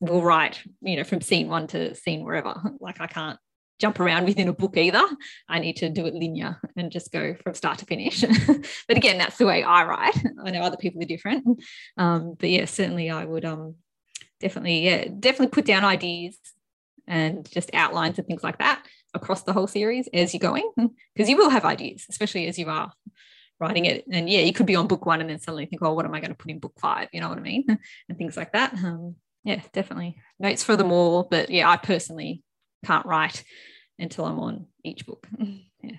will 0.00 0.22
write, 0.22 0.62
you 0.80 0.96
know, 0.96 1.04
from 1.04 1.20
scene 1.20 1.48
one 1.48 1.66
to 1.68 1.94
scene 1.94 2.24
wherever. 2.24 2.54
Like 2.80 3.00
I 3.00 3.06
can't 3.06 3.38
jump 3.78 4.00
around 4.00 4.24
within 4.24 4.48
a 4.48 4.52
book 4.52 4.76
either. 4.76 5.04
I 5.48 5.58
need 5.58 5.76
to 5.76 5.88
do 5.88 6.06
it 6.06 6.14
linear 6.14 6.60
and 6.76 6.90
just 6.90 7.12
go 7.12 7.34
from 7.42 7.54
start 7.54 7.78
to 7.78 7.86
finish. 7.86 8.20
but 8.88 8.96
again, 8.96 9.18
that's 9.18 9.38
the 9.38 9.46
way 9.46 9.62
I 9.62 9.84
write. 9.84 10.16
I 10.44 10.50
know 10.50 10.62
other 10.62 10.76
people 10.76 11.02
are 11.02 11.06
different. 11.06 11.62
Um, 11.96 12.34
but 12.38 12.50
yeah, 12.50 12.64
certainly 12.64 13.10
I 13.10 13.24
would 13.24 13.44
um 13.44 13.76
definitely, 14.40 14.84
yeah, 14.84 15.04
definitely 15.18 15.48
put 15.48 15.64
down 15.64 15.84
ideas 15.84 16.38
and 17.06 17.48
just 17.50 17.70
outlines 17.74 18.18
and 18.18 18.26
things 18.26 18.44
like 18.44 18.58
that 18.58 18.84
across 19.14 19.42
the 19.42 19.52
whole 19.52 19.66
series 19.66 20.08
as 20.12 20.34
you're 20.34 20.40
going, 20.40 20.70
because 21.14 21.28
you 21.28 21.36
will 21.36 21.50
have 21.50 21.64
ideas, 21.64 22.04
especially 22.10 22.46
as 22.46 22.58
you 22.58 22.68
are 22.68 22.92
writing 23.60 23.86
it. 23.86 24.04
And 24.10 24.28
yeah, 24.28 24.40
you 24.40 24.52
could 24.52 24.66
be 24.66 24.76
on 24.76 24.86
book 24.86 25.06
one 25.06 25.20
and 25.20 25.30
then 25.30 25.38
suddenly 25.38 25.66
think, 25.66 25.82
oh, 25.82 25.94
what 25.94 26.04
am 26.04 26.14
I 26.14 26.20
going 26.20 26.30
to 26.30 26.36
put 26.36 26.50
in 26.50 26.58
book 26.58 26.74
five? 26.78 27.08
You 27.12 27.20
know 27.20 27.28
what 27.28 27.38
I 27.38 27.42
mean? 27.42 27.64
and 28.08 28.18
things 28.18 28.36
like 28.36 28.52
that. 28.52 28.74
Um, 28.74 29.16
yeah, 29.44 29.62
definitely 29.72 30.20
notes 30.38 30.62
for 30.62 30.76
them 30.76 30.92
all. 30.92 31.24
But 31.24 31.50
yeah, 31.50 31.68
I 31.68 31.76
personally 31.76 32.42
can't 32.84 33.06
write 33.06 33.44
until 33.98 34.24
I'm 34.24 34.38
on 34.38 34.66
each 34.84 35.06
book. 35.06 35.26
yeah. 35.38 35.96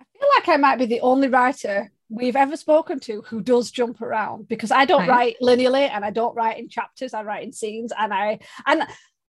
I 0.00 0.04
feel 0.18 0.28
like 0.36 0.48
I 0.48 0.56
might 0.56 0.78
be 0.78 0.86
the 0.86 1.00
only 1.00 1.28
writer 1.28 1.90
we've 2.10 2.36
ever 2.36 2.56
spoken 2.56 3.00
to 3.00 3.22
who 3.22 3.40
does 3.40 3.70
jump 3.70 4.00
around 4.00 4.48
because 4.48 4.70
I 4.70 4.86
don't 4.86 5.06
right. 5.06 5.08
write 5.08 5.36
linearly 5.42 5.90
and 5.90 6.04
I 6.04 6.10
don't 6.10 6.34
write 6.34 6.58
in 6.58 6.68
chapters, 6.68 7.12
I 7.12 7.22
write 7.22 7.44
in 7.44 7.52
scenes 7.52 7.92
and 7.96 8.12
I 8.14 8.38
and 8.66 8.82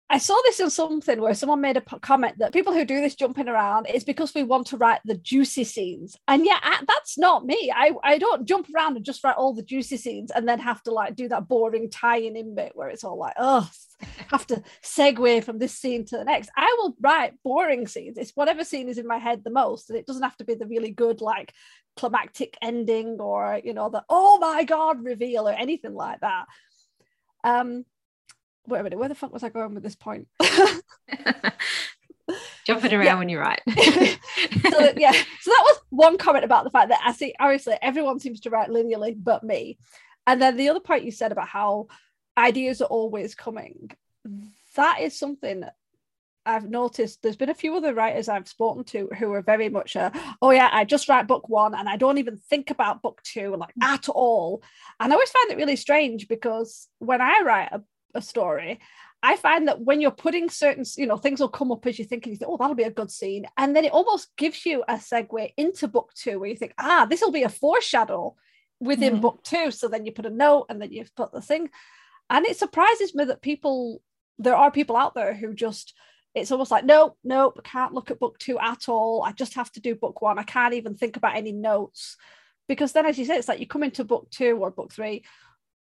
I 0.07 0.19
saw 0.19 0.35
this 0.43 0.59
in 0.59 0.69
something 0.69 1.19
where 1.19 1.33
someone 1.33 1.61
made 1.61 1.77
a 1.77 1.81
comment 1.81 2.37
that 2.37 2.53
people 2.53 2.73
who 2.73 2.85
do 2.85 3.01
this 3.01 3.15
jumping 3.15 3.47
around 3.47 3.87
is 3.87 4.03
because 4.03 4.35
we 4.35 4.43
want 4.43 4.67
to 4.67 4.77
write 4.77 5.01
the 5.03 5.17
juicy 5.17 5.63
scenes. 5.63 6.15
And 6.27 6.45
yeah, 6.45 6.59
that's 6.87 7.17
not 7.17 7.43
me. 7.43 7.71
I, 7.75 7.91
I 8.03 8.19
don't 8.19 8.47
jump 8.47 8.67
around 8.75 8.97
and 8.97 9.05
just 9.05 9.23
write 9.23 9.35
all 9.35 9.53
the 9.53 9.63
juicy 9.63 9.97
scenes 9.97 10.29
and 10.29 10.47
then 10.47 10.59
have 10.59 10.83
to 10.83 10.91
like 10.91 11.15
do 11.15 11.27
that 11.29 11.47
boring 11.47 11.89
tying 11.89 12.35
in 12.35 12.53
bit 12.53 12.73
where 12.75 12.89
it's 12.89 13.03
all 13.03 13.17
like, 13.17 13.33
oh, 13.39 13.67
have 14.27 14.45
to 14.47 14.61
segue 14.83 15.43
from 15.43 15.57
this 15.57 15.75
scene 15.75 16.05
to 16.05 16.17
the 16.17 16.23
next. 16.23 16.51
I 16.55 16.75
will 16.77 16.95
write 17.01 17.33
boring 17.43 17.87
scenes. 17.87 18.19
It's 18.19 18.31
whatever 18.35 18.63
scene 18.63 18.89
is 18.89 18.99
in 18.99 19.07
my 19.07 19.17
head 19.17 19.43
the 19.43 19.49
most. 19.49 19.89
And 19.89 19.97
it 19.97 20.05
doesn't 20.05 20.23
have 20.23 20.37
to 20.37 20.45
be 20.45 20.53
the 20.53 20.67
really 20.67 20.91
good, 20.91 21.19
like 21.19 21.51
climactic 21.97 22.57
ending 22.61 23.17
or, 23.19 23.59
you 23.63 23.73
know, 23.73 23.89
the 23.89 24.03
oh 24.07 24.37
my 24.37 24.65
God 24.65 25.03
reveal 25.03 25.49
or 25.49 25.53
anything 25.53 25.95
like 25.95 26.19
that. 26.19 26.45
Um, 27.43 27.85
wait 28.67 28.79
a 28.79 28.83
minute, 28.83 28.99
where 28.99 29.09
the 29.09 29.15
fuck 29.15 29.33
was 29.33 29.43
I 29.43 29.49
going 29.49 29.73
with 29.73 29.83
this 29.83 29.95
point? 29.95 30.27
Jumping 32.65 32.93
around 32.93 33.05
yeah. 33.05 33.17
when 33.17 33.29
you're 33.29 33.41
right. 33.41 33.61
so 33.69 34.93
yeah, 34.97 35.11
so 35.11 35.51
that 35.51 35.63
was 35.65 35.79
one 35.89 36.17
comment 36.17 36.45
about 36.45 36.63
the 36.63 36.71
fact 36.71 36.89
that 36.89 37.01
I 37.03 37.11
see 37.11 37.33
obviously 37.39 37.75
everyone 37.81 38.19
seems 38.19 38.41
to 38.41 38.49
write 38.49 38.69
linearly 38.69 39.15
but 39.17 39.43
me. 39.43 39.77
And 40.25 40.41
then 40.41 40.57
the 40.57 40.69
other 40.69 40.79
part 40.79 41.03
you 41.03 41.11
said 41.11 41.31
about 41.31 41.47
how 41.47 41.87
ideas 42.37 42.81
are 42.81 42.85
always 42.85 43.35
coming. 43.35 43.91
That 44.75 45.01
is 45.01 45.17
something 45.17 45.63
I've 46.45 46.69
noticed 46.69 47.21
there's 47.21 47.35
been 47.35 47.49
a 47.49 47.55
few 47.55 47.75
other 47.75 47.93
writers 47.93 48.29
I've 48.29 48.47
spoken 48.47 48.83
to 48.85 49.09
who 49.17 49.33
are 49.33 49.41
very 49.41 49.69
much 49.69 49.95
a, 49.95 50.11
oh 50.41 50.51
yeah, 50.51 50.69
I 50.71 50.85
just 50.85 51.09
write 51.09 51.27
book 51.27 51.49
one 51.49 51.73
and 51.73 51.89
I 51.89 51.97
don't 51.97 52.19
even 52.19 52.37
think 52.37 52.69
about 52.69 53.01
book 53.01 53.21
two 53.23 53.55
like 53.55 53.73
at 53.81 54.09
all. 54.09 54.63
And 54.99 55.11
I 55.11 55.15
always 55.15 55.31
find 55.31 55.51
it 55.51 55.57
really 55.57 55.75
strange 55.75 56.27
because 56.27 56.87
when 56.99 57.21
I 57.21 57.41
write 57.43 57.69
a 57.71 57.81
a 58.15 58.21
story 58.21 58.79
I 59.25 59.37
find 59.37 59.67
that 59.67 59.81
when 59.81 60.01
you're 60.01 60.11
putting 60.11 60.51
certain, 60.51 60.85
you 60.97 61.07
know, 61.07 61.17
things 61.17 61.39
will 61.39 61.49
come 61.49 61.71
up 61.71 61.83
as 61.87 61.97
you're 61.97 62.07
thinking, 62.07 62.31
you 62.31 62.37
think, 62.37 62.51
oh, 62.51 62.57
that'll 62.57 62.75
be 62.75 62.83
a 62.83 62.91
good 62.91 63.09
scene. 63.09 63.47
And 63.57 63.75
then 63.75 63.83
it 63.83 63.91
almost 63.91 64.35
gives 64.37 64.63
you 64.67 64.83
a 64.87 64.95
segue 64.97 65.51
into 65.57 65.87
book 65.87 66.11
two 66.13 66.39
where 66.39 66.47
you 66.47 66.55
think, 66.55 66.75
ah, 66.77 67.07
this 67.09 67.21
will 67.21 67.31
be 67.31 67.41
a 67.41 67.49
foreshadow 67.49 68.35
within 68.79 69.17
mm. 69.17 69.21
book 69.21 69.43
two. 69.43 69.71
So 69.71 69.87
then 69.87 70.05
you 70.05 70.11
put 70.11 70.27
a 70.27 70.29
note 70.29 70.67
and 70.69 70.79
then 70.79 70.91
you 70.91 71.05
put 71.15 71.31
the 71.31 71.41
thing. 71.41 71.71
And 72.29 72.45
it 72.45 72.57
surprises 72.57 73.15
me 73.15 73.25
that 73.25 73.41
people, 73.41 73.99
there 74.37 74.55
are 74.55 74.69
people 74.69 74.95
out 74.95 75.15
there 75.15 75.33
who 75.33 75.55
just, 75.55 75.95
it's 76.35 76.51
almost 76.51 76.69
like, 76.69 76.85
no, 76.85 77.15
no, 77.23 77.51
I 77.57 77.67
can't 77.67 77.93
look 77.93 78.11
at 78.11 78.19
book 78.19 78.37
two 78.37 78.59
at 78.59 78.87
all. 78.89 79.23
I 79.23 79.31
just 79.31 79.55
have 79.55 79.71
to 79.71 79.79
do 79.79 79.95
book 79.95 80.21
one. 80.21 80.37
I 80.37 80.43
can't 80.43 80.75
even 80.75 80.95
think 80.95 81.17
about 81.17 81.35
any 81.35 81.51
notes. 81.51 82.15
Because 82.67 82.91
then, 82.91 83.07
as 83.07 83.17
you 83.17 83.25
say, 83.25 83.37
it's 83.37 83.47
like 83.47 83.59
you 83.59 83.67
come 83.67 83.83
into 83.83 84.03
book 84.03 84.29
two 84.29 84.57
or 84.57 84.69
book 84.69 84.93
three 84.93 85.23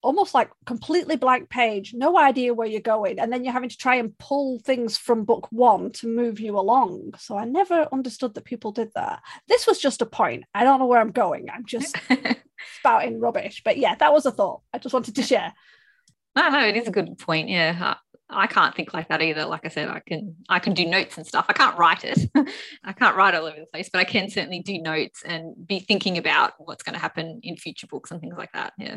almost 0.03 0.35
like 0.35 0.51
completely 0.67 1.17
blank 1.17 1.49
page, 1.49 1.95
no 1.95 2.19
idea 2.19 2.53
where 2.53 2.67
you're 2.67 2.81
going, 2.81 3.19
and 3.19 3.33
then 3.33 3.45
you're 3.45 3.53
having 3.53 3.69
to 3.69 3.77
try 3.77 3.97
and 3.97 4.17
pull 4.19 4.59
things 4.59 4.99
from 4.99 5.25
book 5.25 5.47
one 5.51 5.91
to 5.93 6.09
move 6.09 6.41
you 6.41 6.59
along. 6.59 7.15
So 7.19 7.37
I 7.37 7.45
never 7.45 7.89
understood 7.93 8.35
that 8.35 8.45
people 8.45 8.73
did 8.73 8.91
that. 8.95 9.23
This 9.49 9.67
was 9.67 9.79
just 9.79 10.03
a 10.03 10.07
point. 10.07 10.45
I 10.55 10.65
don't 10.65 10.81
know 10.81 10.87
where 10.87 11.01
I'm 11.01 11.13
going. 11.13 11.49
I'm 11.51 11.65
just 11.65 11.97
spouting 12.79 13.21
rubbish. 13.21 13.63
But 13.65 13.79
yeah, 13.79 13.95
that 13.95 14.13
was 14.13 14.27
a 14.27 14.33
thought. 14.33 14.63
I 14.73 14.79
just 14.79 14.93
wanted 14.93 15.15
to 15.17 15.23
share. 15.23 15.55
No, 16.35 16.49
no, 16.49 16.67
it 16.67 16.79
is 16.79 16.89
a 16.89 16.91
good 16.91 17.19
point. 17.19 17.51
Yeah. 17.51 17.97
I 18.31 18.47
can't 18.47 18.75
think 18.75 18.95
like 18.95 19.09
that 19.09 19.21
either. 19.21 19.45
Like 19.45 19.67
I 19.67 19.69
said, 19.69 19.91
I 19.91 20.01
can 20.01 20.35
I 20.49 20.61
can 20.61 20.73
do 20.73 20.87
notes 20.87 21.19
and 21.19 21.27
stuff. 21.27 21.45
I 21.51 21.53
can't 21.53 21.77
write 21.77 22.07
it. 22.07 22.19
I 22.83 22.95
can't 22.95 23.15
write 23.15 23.35
all 23.35 23.45
over 23.45 23.61
the 23.61 23.67
place, 23.67 23.91
but 23.93 23.99
I 23.99 24.05
can 24.05 24.31
certainly 24.31 24.61
do 24.61 24.81
notes 24.81 25.23
and 25.27 25.55
be 25.67 25.81
thinking 25.81 26.17
about 26.17 26.55
what's 26.57 26.83
going 26.83 26.95
to 26.95 26.99
happen 26.99 27.41
in 27.43 27.59
future 27.59 27.87
books 27.87 28.11
and 28.11 28.19
things 28.19 28.39
like 28.39 28.51
that. 28.53 28.73
Yeah 28.79 28.97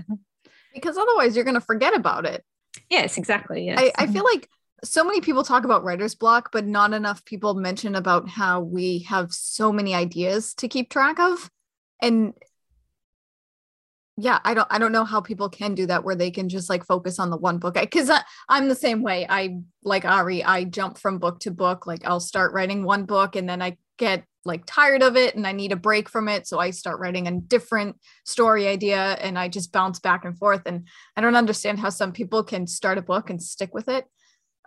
because 0.75 0.97
otherwise 0.97 1.35
you're 1.35 1.45
going 1.45 1.55
to 1.55 1.61
forget 1.61 1.95
about 1.95 2.25
it. 2.25 2.43
Yes, 2.89 3.17
exactly. 3.17 3.65
Yes. 3.65 3.79
I, 3.79 3.91
I 3.97 4.03
mm-hmm. 4.03 4.13
feel 4.13 4.23
like 4.23 4.47
so 4.83 5.03
many 5.03 5.21
people 5.21 5.43
talk 5.43 5.63
about 5.63 5.83
writer's 5.83 6.15
block, 6.15 6.49
but 6.51 6.65
not 6.65 6.93
enough 6.93 7.25
people 7.25 7.55
mention 7.55 7.95
about 7.95 8.29
how 8.29 8.61
we 8.61 8.99
have 9.09 9.33
so 9.33 9.71
many 9.71 9.95
ideas 9.95 10.53
to 10.55 10.67
keep 10.67 10.89
track 10.89 11.19
of. 11.19 11.49
And 12.01 12.33
yeah, 14.17 14.39
I 14.45 14.53
don't 14.53 14.67
I 14.69 14.77
don't 14.77 14.91
know 14.91 15.03
how 15.03 15.19
people 15.19 15.49
can 15.49 15.75
do 15.75 15.87
that 15.87 16.03
where 16.03 16.15
they 16.15 16.31
can 16.31 16.47
just 16.47 16.69
like 16.69 16.85
focus 16.85 17.19
on 17.19 17.29
the 17.29 17.37
one 17.37 17.57
book. 17.57 17.73
Because 17.73 18.11
I'm 18.47 18.69
the 18.69 18.75
same 18.75 19.01
way. 19.01 19.25
I 19.27 19.59
like 19.83 20.05
Ari, 20.05 20.43
I 20.43 20.65
jump 20.65 20.97
from 20.97 21.17
book 21.17 21.39
to 21.41 21.51
book. 21.51 21.87
Like 21.87 22.05
I'll 22.05 22.19
start 22.19 22.53
writing 22.53 22.83
one 22.83 23.05
book 23.05 23.35
and 23.35 23.49
then 23.49 23.61
I 23.61 23.77
get 23.97 24.25
like 24.45 24.63
tired 24.65 25.01
of 25.01 25.17
it 25.17 25.35
and 25.35 25.45
I 25.47 25.51
need 25.51 25.71
a 25.71 25.77
break 25.77 26.07
from 26.07 26.29
it. 26.29 26.47
So 26.47 26.59
I 26.59 26.69
start 26.69 26.99
writing 26.99 27.27
a 27.27 27.39
different 27.39 27.97
story 28.25 28.67
idea 28.67 29.17
and 29.21 29.37
I 29.39 29.47
just 29.47 29.71
bounce 29.71 29.99
back 29.99 30.23
and 30.23 30.37
forth. 30.37 30.61
And 30.65 30.87
I 31.17 31.21
don't 31.21 31.35
understand 31.35 31.79
how 31.79 31.89
some 31.89 32.11
people 32.11 32.43
can 32.43 32.67
start 32.67 32.97
a 32.97 33.01
book 33.01 33.29
and 33.29 33.41
stick 33.41 33.73
with 33.73 33.89
it. 33.89 34.05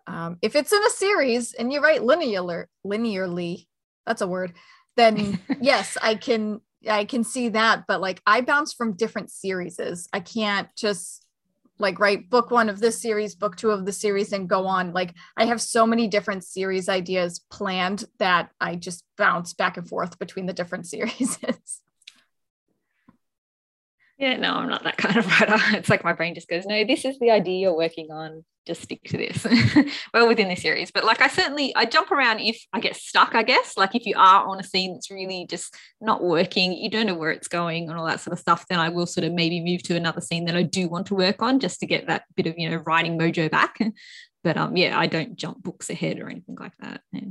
Um, 0.07 0.39
if 0.43 0.57
it's 0.57 0.73
in 0.73 0.83
a 0.85 0.91
series 0.91 1.53
and 1.55 1.73
you 1.73 1.81
write 1.81 2.03
linear 2.03 2.67
linearly, 2.85 3.67
that's 4.05 4.23
a 4.23 4.27
word, 4.27 4.55
then 4.97 5.39
yes, 5.61 5.97
I 6.03 6.17
can 6.17 6.61
I 6.89 7.05
can 7.05 7.23
see 7.23 7.51
that. 7.51 7.85
But 7.87 8.01
like 8.01 8.21
I 8.27 8.41
bounce 8.41 8.73
from 8.73 8.97
different 8.97 9.31
series. 9.31 10.09
I 10.13 10.21
can't 10.21 10.69
just 10.77 11.25
like 11.79 11.99
write 11.99 12.31
book 12.31 12.51
one 12.51 12.69
of 12.69 12.81
this 12.81 13.01
series, 13.01 13.35
book 13.35 13.57
two 13.57 13.71
of 13.71 13.87
the 13.87 13.93
series, 13.93 14.33
and 14.33 14.49
go 14.49 14.67
on. 14.67 14.93
Like 14.93 15.15
I 15.37 15.45
have 15.47 15.61
so 15.61 15.87
many 15.87 16.09
different 16.09 16.45
series 16.45 16.89
ideas 16.89 17.41
planned 17.51 18.05
that 18.19 18.51
I 18.61 18.77
just 18.77 19.05
bounce 19.17 19.55
back 19.55 19.77
and 19.77 19.89
forth 19.89 20.19
between 20.19 20.47
the 20.47 20.53
different 20.53 20.87
series. 20.95 21.39
Yeah, 24.19 24.37
no, 24.37 24.55
I'm 24.55 24.69
not 24.69 24.83
that 24.83 24.97
kind 24.97 25.17
of 25.17 25.27
writer. 25.27 25.57
It's 25.77 25.89
like 25.89 26.03
my 26.03 26.13
brain 26.13 26.35
just 26.35 26.49
goes, 26.49 26.67
no, 26.67 26.85
this 26.85 27.05
is 27.05 27.19
the 27.21 27.31
idea 27.31 27.61
you're 27.61 27.77
working 27.77 28.11
on. 28.11 28.45
Just 28.67 28.83
stick 28.83 29.03
to 29.05 29.17
this. 29.17 29.47
well, 30.13 30.27
within 30.27 30.49
the 30.49 30.57
series. 30.57 30.91
But 30.91 31.05
like 31.05 31.23
I 31.23 31.29
certainly 31.29 31.75
I 31.77 31.85
jump 31.85 32.11
around 32.11 32.41
if 32.41 32.61
I 32.73 32.81
get 32.81 32.97
stuck, 32.97 33.37
I 33.37 33.45
guess. 33.45 33.77
Like 33.77 33.95
if 33.95 34.05
you 34.05 34.15
are 34.17 34.45
on 34.45 34.59
a 34.59 34.65
scene 34.65 34.95
that's 34.95 35.11
really 35.11 35.47
just 35.49 35.75
not 36.01 36.23
working, 36.23 36.73
you 36.73 36.91
don't 36.91 37.07
know 37.07 37.15
where 37.15 37.31
it's 37.31 37.49
going 37.49 37.89
and 37.89 37.97
all 37.97 38.07
that 38.07 38.21
sort 38.21 38.33
of 38.33 38.41
stuff, 38.41 38.67
then 38.69 38.81
I 38.81 38.89
will 38.89 39.07
sort 39.07 39.25
of 39.25 39.33
maybe 39.33 39.63
move 39.63 39.85
to 39.85 39.97
another 39.97 40.21
scene 40.21 40.47
that 40.47 40.57
I 40.57 40.65
do 40.65 40.89
want 40.89 41.07
to 41.07 41.15
work 41.15 41.41
on 41.41 41.61
just 41.61 41.79
to 41.81 41.87
get 41.87 42.09
that 42.09 42.25
bit 42.35 42.47
of, 42.49 42.55
you 42.59 42.69
know, 42.69 42.79
writing 42.79 43.19
mojo 43.19 43.51
back. 43.51 43.79
But 44.45 44.57
um, 44.57 44.77
yeah, 44.77 44.97
I 44.97 45.09
don't 45.09 45.35
jump 45.35 45.65
books 45.65 45.91
ahead 45.91 46.21
or 46.21 46.31
anything 46.31 46.57
like 46.59 46.73
that. 46.79 47.01
Yeah. 47.13 47.23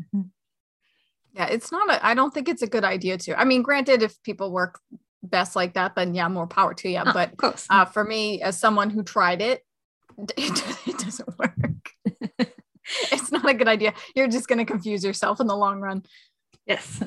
Yeah, 1.34 1.48
it's 1.48 1.72
not 1.72 1.88
I 2.04 2.14
don't 2.14 2.34
think 2.34 2.50
it's 2.50 2.62
a 2.62 2.68
good 2.68 2.84
idea 2.84 3.18
to. 3.18 3.40
I 3.40 3.46
mean, 3.46 3.62
granted, 3.62 4.04
if 4.04 4.22
people 4.24 4.52
work 4.52 4.82
best 5.30 5.56
like 5.56 5.74
that, 5.74 5.96
then 5.96 6.14
yeah, 6.14 6.28
more 6.28 6.48
power 6.48 6.74
to 6.74 6.90
you. 6.90 7.02
Oh, 7.06 7.14
but 7.14 7.34
uh, 7.70 7.86
for 7.86 8.04
me, 8.04 8.42
as 8.42 8.60
someone 8.60 8.90
who 8.90 9.04
tried 9.04 9.42
it, 9.42 9.64
it, 10.38 10.88
it 10.88 10.98
doesn't 10.98 11.40
work. 11.40 11.92
it's 13.12 13.32
not 13.32 13.48
a 13.48 13.54
good 13.54 13.68
idea. 13.68 13.94
You're 14.16 14.28
just 14.28 14.48
going 14.48 14.60
to 14.60 14.66
confuse 14.66 15.04
yourself 15.04 15.40
in 15.40 15.48
the 15.48 15.56
long 15.56 15.80
run. 15.80 16.04
Yes. 16.66 17.02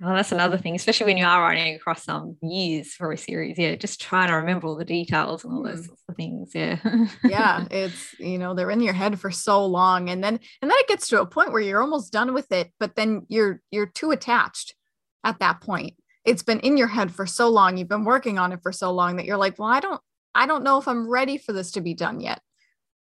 Well, 0.00 0.14
that's 0.14 0.32
another 0.32 0.56
thing, 0.56 0.74
especially 0.74 1.06
when 1.06 1.18
you 1.18 1.26
are 1.26 1.42
writing 1.42 1.74
across 1.74 2.04
some 2.04 2.38
years 2.42 2.94
for 2.94 3.12
a 3.12 3.18
series. 3.18 3.58
Yeah, 3.58 3.74
just 3.74 4.00
trying 4.00 4.28
to 4.28 4.36
remember 4.36 4.66
all 4.66 4.76
the 4.76 4.84
details 4.84 5.44
and 5.44 5.52
all 5.52 5.62
those 5.62 5.82
mm. 5.82 5.86
sorts 5.86 6.02
of 6.08 6.16
things. 6.16 6.52
Yeah. 6.54 6.78
yeah, 7.22 7.66
it's 7.70 8.18
you 8.18 8.38
know 8.38 8.54
they're 8.54 8.70
in 8.70 8.80
your 8.80 8.94
head 8.94 9.20
for 9.20 9.30
so 9.30 9.66
long, 9.66 10.08
and 10.08 10.24
then 10.24 10.40
and 10.62 10.70
then 10.70 10.78
it 10.78 10.88
gets 10.88 11.08
to 11.08 11.20
a 11.20 11.26
point 11.26 11.52
where 11.52 11.60
you're 11.60 11.82
almost 11.82 12.14
done 12.14 12.32
with 12.32 12.50
it, 12.50 12.72
but 12.80 12.96
then 12.96 13.26
you're 13.28 13.60
you're 13.70 13.84
too 13.84 14.10
attached 14.10 14.74
at 15.22 15.38
that 15.40 15.60
point 15.60 15.94
it's 16.24 16.42
been 16.42 16.60
in 16.60 16.76
your 16.76 16.88
head 16.88 17.12
for 17.12 17.26
so 17.26 17.48
long 17.48 17.76
you've 17.76 17.88
been 17.88 18.04
working 18.04 18.38
on 18.38 18.52
it 18.52 18.60
for 18.62 18.72
so 18.72 18.90
long 18.92 19.16
that 19.16 19.24
you're 19.24 19.36
like 19.36 19.58
well 19.58 19.68
i 19.68 19.80
don't 19.80 20.00
i 20.34 20.46
don't 20.46 20.64
know 20.64 20.78
if 20.78 20.86
i'm 20.86 21.08
ready 21.08 21.38
for 21.38 21.52
this 21.52 21.72
to 21.72 21.80
be 21.80 21.94
done 21.94 22.20
yet. 22.20 22.40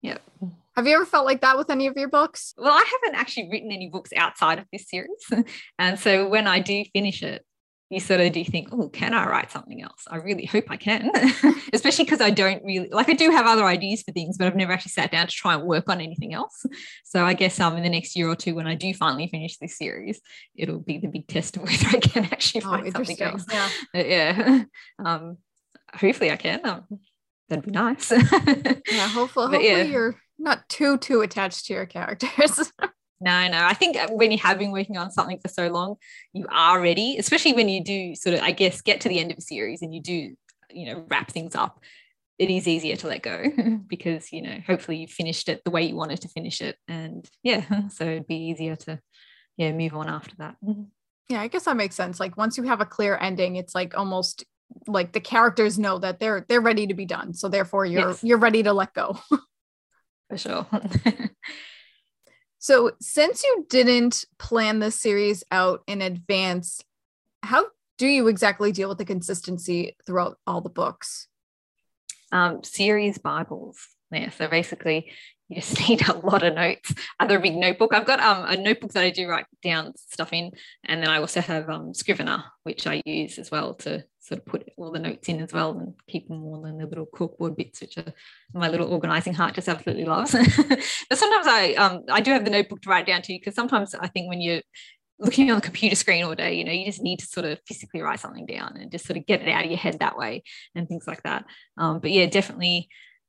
Yeah 0.03 0.19
have 0.77 0.87
you 0.87 0.95
ever 0.95 1.07
felt 1.07 1.25
like 1.25 1.41
that 1.41 1.57
with 1.57 1.71
any 1.71 1.87
of 1.87 1.97
your 1.97 2.09
books? 2.09 2.53
Well 2.59 2.73
i 2.73 2.85
haven't 3.03 3.19
actually 3.19 3.49
written 3.51 3.73
any 3.73 3.89
books 3.89 4.11
outside 4.15 4.59
of 4.59 4.67
this 4.73 4.89
series. 4.89 5.09
And 5.79 5.99
so 5.99 6.29
when 6.29 6.47
i 6.47 6.61
do 6.61 6.85
finish 6.93 7.23
it 7.23 7.46
you 7.89 8.01
sort 8.01 8.21
of 8.21 8.33
do 8.33 8.45
think, 8.45 8.69
oh, 8.73 8.89
can 8.89 9.15
I 9.15 9.27
write 9.27 9.53
something 9.53 9.81
else? 9.81 10.05
I 10.09 10.17
really 10.17 10.45
hope 10.45 10.65
I 10.69 10.77
can, 10.77 11.11
especially 11.73 12.05
because 12.05 12.21
I 12.21 12.31
don't 12.31 12.65
really 12.65 12.89
like 12.91 13.09
I 13.09 13.13
do 13.13 13.31
have 13.31 13.47
other 13.47 13.65
ideas 13.65 14.03
for 14.03 14.13
things, 14.13 14.37
but 14.37 14.47
I've 14.47 14.57
never 14.57 14.73
actually 14.73 14.91
sat 14.91 15.13
down 15.13 15.29
to 15.29 15.33
try 15.33 15.55
and 15.55 15.63
work 15.63 15.89
on 15.89 16.01
anything 16.01 16.35
else. 16.35 16.67
So 17.05 17.25
I 17.25 17.35
guess 17.35 17.61
um 17.61 17.77
in 17.77 17.85
the 17.85 17.89
next 17.89 18.17
year 18.17 18.29
or 18.29 18.35
two, 18.35 18.57
when 18.57 18.67
I 18.67 18.75
do 18.75 18.93
finally 18.93 19.29
finish 19.29 19.57
this 19.59 19.79
series, 19.79 20.21
it'll 20.57 20.81
be 20.81 20.99
the 20.99 21.09
big 21.09 21.29
test 21.29 21.57
of 21.57 21.63
whether 21.65 21.97
I 21.97 22.01
can 22.01 22.25
actually 22.25 22.63
oh, 22.65 22.71
find 22.71 22.93
something 22.93 23.23
else. 23.23 23.45
Yeah. 23.51 23.69
yeah. 23.95 24.65
Um, 25.05 25.39
hopefully 25.93 26.31
I 26.31 26.37
can. 26.37 26.65
Um, 26.65 26.85
that'd 27.49 27.65
be 27.65 27.71
nice. 27.71 28.11
yeah, 28.11 29.09
hopefully, 29.09 29.47
hopefully 29.47 29.67
yeah. 29.67 29.83
you're 29.83 30.17
not 30.39 30.69
too 30.69 30.99
too 30.99 31.21
attached 31.21 31.67
to 31.67 31.75
your 31.75 31.87
characters. 31.87 32.73
No, 33.21 33.49
no. 33.49 33.65
I 33.65 33.75
think 33.75 33.97
uh, 33.97 34.09
when 34.11 34.31
you 34.31 34.39
have 34.39 34.59
been 34.59 34.73
working 34.73 34.97
on 34.97 35.11
something 35.11 35.39
for 35.39 35.49
so 35.49 35.69
long, 35.69 35.97
you 36.33 36.47
are 36.51 36.81
ready, 36.81 37.17
especially 37.19 37.55
when 37.55 37.69
you 37.69 37.83
do 37.83 38.15
sort 38.15 38.35
of, 38.35 38.43
I 38.43 38.53
guess, 38.53 38.81
get 38.83 39.01
to 39.03 39.09
the 39.09 39.19
end 39.19 39.33
of 39.33 39.39
a 39.39 39.43
series 39.43 39.83
and 39.83 39.95
you 39.95 40.03
do, 40.03 40.37
you 40.71 40.87
know, 40.87 41.05
wrap 41.09 41.31
things 41.31 41.55
up. 41.55 41.81
It 42.39 42.51
is 42.51 42.69
easier 42.69 42.97
to 42.97 43.07
let 43.07 43.23
go 43.23 43.45
because, 43.87 44.33
you 44.33 44.43
know, 44.43 44.59
hopefully 44.67 44.99
you 44.99 45.09
finished 45.09 45.49
it 45.49 45.63
the 45.65 45.71
way 45.71 45.85
you 45.85 45.97
wanted 45.97 46.21
to 46.23 46.29
finish 46.29 46.61
it. 46.61 46.77
And 46.87 47.29
yeah, 47.43 47.89
so 47.89 48.05
it'd 48.05 48.27
be 48.27 48.49
easier 48.49 48.77
to, 48.77 49.01
yeah, 49.57 49.73
move 49.73 49.95
on 49.95 50.09
after 50.09 50.37
that. 50.37 50.57
Mm-hmm. 50.65 50.83
Yeah, 51.29 51.41
I 51.41 51.49
guess 51.49 51.65
that 51.65 51.77
makes 51.77 51.97
sense. 51.97 52.21
Like 52.21 52.37
once 52.37 52.57
you 52.57 52.65
have 52.65 52.81
a 52.81 52.87
clear 52.87 53.19
ending, 53.21 53.57
it's 53.57 53.75
like 53.75 53.97
almost 53.97 54.45
like 54.87 55.13
the 55.13 55.21
characters 55.21 55.79
know 55.79 55.99
that 55.99 56.21
they're 56.21 56.45
they're 56.49 56.61
ready 56.61 56.87
to 56.87 56.95
be 56.95 57.05
done. 57.05 57.35
So 57.35 57.49
therefore 57.49 57.85
you're 57.85 58.11
yes. 58.11 58.23
you're 58.23 58.39
ready 58.39 58.63
to 58.63 58.73
let 58.73 58.93
go. 58.95 59.19
For 60.29 60.39
sure. 60.39 60.67
So 62.59 62.93
since 63.01 63.43
you 63.43 63.67
didn't 63.69 64.25
plan 64.39 64.79
this 64.79 65.01
series 65.01 65.45
out 65.51 65.83
in 65.87 66.03
advance, 66.03 66.81
how 67.43 67.67
do 67.99 68.07
you 68.07 68.29
exactly 68.29 68.73
deal 68.73 68.89
with 68.89 68.99
the 68.99 69.05
consistency 69.05 69.97
throughout 70.07 70.39
all 70.47 70.61
the 70.61 70.69
books? 70.69 71.29
Um, 72.33 72.63
series 72.65 73.19
Bibles. 73.19 73.79
Yeah, 74.11 74.31
so 74.31 74.49
basically 74.49 75.11
you 75.49 75.57
just 75.57 75.89
need 75.89 76.07
a 76.09 76.19
lot 76.19 76.43
of 76.43 76.55
notes. 76.55 76.93
Other 77.21 77.39
big 77.39 77.57
notebook. 77.57 77.95
I've 77.95 78.07
got 78.07 78.21
um, 78.21 78.47
a 78.49 78.57
notebook 78.57 78.93
that 78.93 79.05
I 79.05 79.11
do 79.11 79.29
write 79.29 79.47
down 79.63 79.93
stuff 79.97 80.33
in, 80.33 80.51
and 80.85 81.03
then 81.03 81.09
I 81.09 81.19
also 81.19 81.41
have 81.41 81.71
um, 81.71 81.95
Scrivener, 81.95 82.45
which 82.65 82.87
I 82.87 83.01
use 83.05 83.39
as 83.39 83.51
well 83.51 83.75
to 83.75 84.05
sort 84.27 84.41
of 84.41 84.47
put 84.47 84.69
all 84.77 84.91
the 84.91 84.99
notes 84.99 85.29
in 85.29 85.41
as 85.41 85.53
well 85.53 85.79
and 85.79 85.95
keep 86.09 86.27
them 86.29 86.43
all 86.45 86.67
in 86.67 86.79
the 86.79 86.87
little 86.87 87.07
corkboard 87.07 87.57
bits, 87.57 87.81
which 87.81 87.97
are 87.97 88.13
my 88.53 88.69
little 88.69 88.93
organizing 88.93 89.35
heart 89.35 89.55
just 89.55 89.69
absolutely 89.69 90.05
loves. 90.05 90.33
but 90.69 91.19
sometimes 91.19 91.47
I 91.47 91.75
um, 91.75 92.03
I 92.11 92.21
do 92.21 92.33
have 92.33 92.45
the 92.45 92.51
notebook 92.51 92.83
to 92.83 92.91
write 92.91 93.07
down 93.07 93.23
to 93.23 93.33
because 93.33 93.55
sometimes 93.55 93.95
I 93.95 94.09
think 94.09 94.29
when 94.29 94.41
you're 94.41 94.63
looking 95.19 95.51
on 95.51 95.57
the 95.57 95.63
computer 95.63 95.95
screen 95.95 96.25
all 96.25 96.35
day, 96.35 96.55
you 96.55 96.65
know, 96.65 96.73
you 96.73 96.87
just 96.87 97.03
need 97.03 97.21
to 97.21 97.27
sort 97.27 97.47
of 97.47 97.61
physically 97.67 98.03
write 98.03 98.21
something 98.21 98.47
down 98.47 98.77
and 98.77 98.91
just 98.91 99.07
sort 99.07 99.17
of 99.17 99.27
get 99.27 99.43
it 99.43 99.49
out 99.49 99.65
of 99.65 99.71
your 99.71 99.79
head 99.79 100.01
that 100.01 100.19
way 100.19 100.43
and 100.75 100.89
things 100.89 101.07
like 101.07 101.23
that. 101.23 101.45
Um, 101.79 102.01
but 102.01 102.11
yeah, 102.11 102.27
definitely 102.27 102.89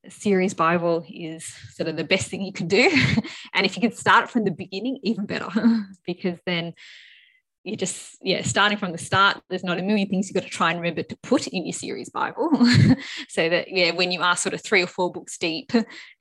series 0.10 0.54
Bible 0.54 1.06
is 1.10 1.46
sort 1.74 1.90
of 1.90 1.98
the 1.98 2.04
best 2.04 2.30
thing 2.30 2.42
you 2.42 2.54
can 2.54 2.68
do. 2.68 2.90
and 3.54 3.66
if 3.66 3.76
you 3.76 3.82
can 3.82 3.92
start 3.92 4.30
from 4.30 4.44
the 4.44 4.52
beginning, 4.52 5.00
even 5.04 5.26
better, 5.26 5.50
because 6.06 6.40
then 6.46 6.74
you're 7.68 7.76
just, 7.76 8.18
yeah, 8.22 8.42
starting 8.44 8.78
from 8.78 8.94
the 8.94 8.98
start, 8.98 9.42
there's 9.50 9.64
not 9.64 9.78
a 9.78 9.82
million 9.82 10.08
things 10.08 10.28
you've 10.28 10.36
got 10.36 10.44
to 10.44 10.50
try 10.50 10.72
and 10.72 10.80
remember 10.80 11.04
to 11.04 11.18
put 11.22 11.48
in 11.48 11.66
your 11.66 11.74
series 11.74 12.10
Bible. 12.10 12.50
so 13.30 13.50
that, 13.50 13.68
yeah, 13.70 13.92
when 13.92 14.12
you 14.12 14.22
are 14.22 14.38
sort 14.38 14.54
of 14.54 14.64
three 14.64 14.82
or 14.82 14.88
four 14.88 15.12
books 15.12 15.38
deep 15.38 15.72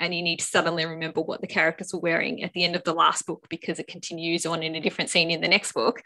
and 0.00 0.14
you 0.14 0.22
need 0.22 0.40
to 0.40 0.44
suddenly 0.44 0.84
remember 0.84 1.20
what 1.20 1.40
the 1.40 1.46
characters 1.46 1.90
were 1.92 2.00
wearing 2.00 2.42
at 2.42 2.52
the 2.52 2.64
end 2.64 2.74
of 2.74 2.82
the 2.84 2.92
last 2.92 3.26
book 3.26 3.46
because 3.48 3.78
it 3.78 3.86
continues 3.86 4.44
on 4.44 4.62
in 4.62 4.74
a 4.74 4.80
different 4.80 5.08
scene 5.08 5.30
in 5.30 5.40
the 5.40 5.48
next 5.48 5.72
book, 5.72 6.02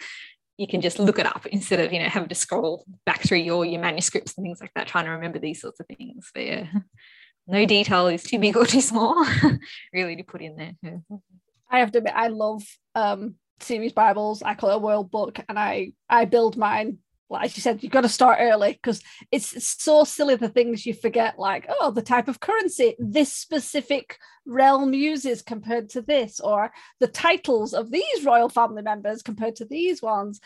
you 0.58 0.66
can 0.66 0.82
just 0.82 0.98
look 0.98 1.18
it 1.18 1.24
up 1.24 1.46
instead 1.46 1.80
of 1.80 1.90
you 1.90 1.98
know 1.98 2.08
having 2.08 2.28
to 2.28 2.34
scroll 2.34 2.84
back 3.06 3.22
through 3.22 3.38
your 3.38 3.64
your 3.64 3.80
manuscripts 3.80 4.36
and 4.36 4.44
things 4.44 4.60
like 4.60 4.70
that 4.74 4.86
trying 4.86 5.06
to 5.06 5.10
remember 5.12 5.38
these 5.38 5.58
sorts 5.58 5.80
of 5.80 5.86
things 5.86 6.30
but 6.34 6.44
yeah 6.44 6.66
no 7.46 7.64
detail 7.64 8.08
is 8.08 8.22
too 8.22 8.38
big 8.38 8.58
or 8.58 8.66
too 8.66 8.82
small 8.82 9.26
really 9.94 10.16
to 10.16 10.22
put 10.22 10.42
in 10.42 10.56
there 10.56 11.00
i 11.70 11.78
have 11.78 11.90
to 11.90 11.98
admit 11.98 12.12
i 12.14 12.28
love 12.28 12.62
um 12.94 13.36
series 13.62 13.92
bibles 13.92 14.42
i 14.42 14.54
call 14.54 14.70
it 14.70 14.76
a 14.76 14.78
world 14.78 15.10
book 15.10 15.38
and 15.48 15.58
i 15.58 15.92
i 16.08 16.24
build 16.24 16.56
mine. 16.56 16.98
Like 17.32 17.56
you 17.56 17.62
said 17.62 17.80
you've 17.80 17.92
got 17.92 18.00
to 18.00 18.08
start 18.08 18.38
early 18.40 18.72
because 18.72 19.00
it's, 19.30 19.52
it's 19.52 19.80
so 19.80 20.02
silly 20.02 20.34
the 20.34 20.48
things 20.48 20.84
you 20.84 20.92
forget 20.92 21.38
like 21.38 21.64
oh 21.68 21.92
the 21.92 22.02
type 22.02 22.26
of 22.26 22.40
currency 22.40 22.96
this 22.98 23.32
specific 23.32 24.18
realm 24.46 24.92
uses 24.92 25.40
compared 25.40 25.90
to 25.90 26.02
this 26.02 26.40
or 26.40 26.72
the 26.98 27.06
titles 27.06 27.72
of 27.72 27.92
these 27.92 28.24
royal 28.24 28.48
family 28.48 28.82
members 28.82 29.22
compared 29.22 29.54
to 29.56 29.64
these 29.64 30.02
ones 30.02 30.40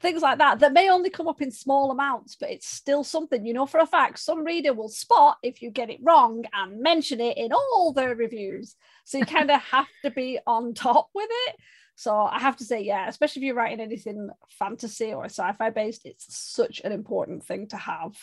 things 0.00 0.22
like 0.22 0.38
that 0.38 0.60
that 0.60 0.72
may 0.72 0.88
only 0.88 1.10
come 1.10 1.28
up 1.28 1.42
in 1.42 1.50
small 1.50 1.90
amounts 1.90 2.36
but 2.36 2.50
it's 2.50 2.68
still 2.68 3.04
something 3.04 3.44
you 3.44 3.52
know 3.52 3.66
for 3.66 3.80
a 3.80 3.86
fact 3.86 4.18
some 4.18 4.44
reader 4.44 4.72
will 4.72 4.88
spot 4.88 5.36
if 5.42 5.60
you 5.60 5.70
get 5.70 5.90
it 5.90 5.98
wrong 6.02 6.44
and 6.52 6.80
mention 6.80 7.20
it 7.20 7.36
in 7.36 7.52
all 7.52 7.92
their 7.92 8.14
reviews. 8.14 8.76
So 9.04 9.18
you 9.18 9.26
kind 9.26 9.50
of 9.50 9.60
have 9.72 9.88
to 10.04 10.10
be 10.10 10.38
on 10.46 10.74
top 10.74 11.08
with 11.14 11.28
it 11.48 11.56
so 12.00 12.16
i 12.16 12.38
have 12.38 12.56
to 12.56 12.64
say 12.64 12.80
yeah 12.82 13.08
especially 13.08 13.42
if 13.42 13.46
you're 13.46 13.54
writing 13.54 13.80
anything 13.80 14.30
fantasy 14.48 15.12
or 15.12 15.26
sci-fi 15.26 15.68
based 15.68 16.06
it's 16.06 16.26
such 16.34 16.80
an 16.84 16.92
important 16.92 17.44
thing 17.44 17.66
to 17.68 17.76
have. 17.76 18.16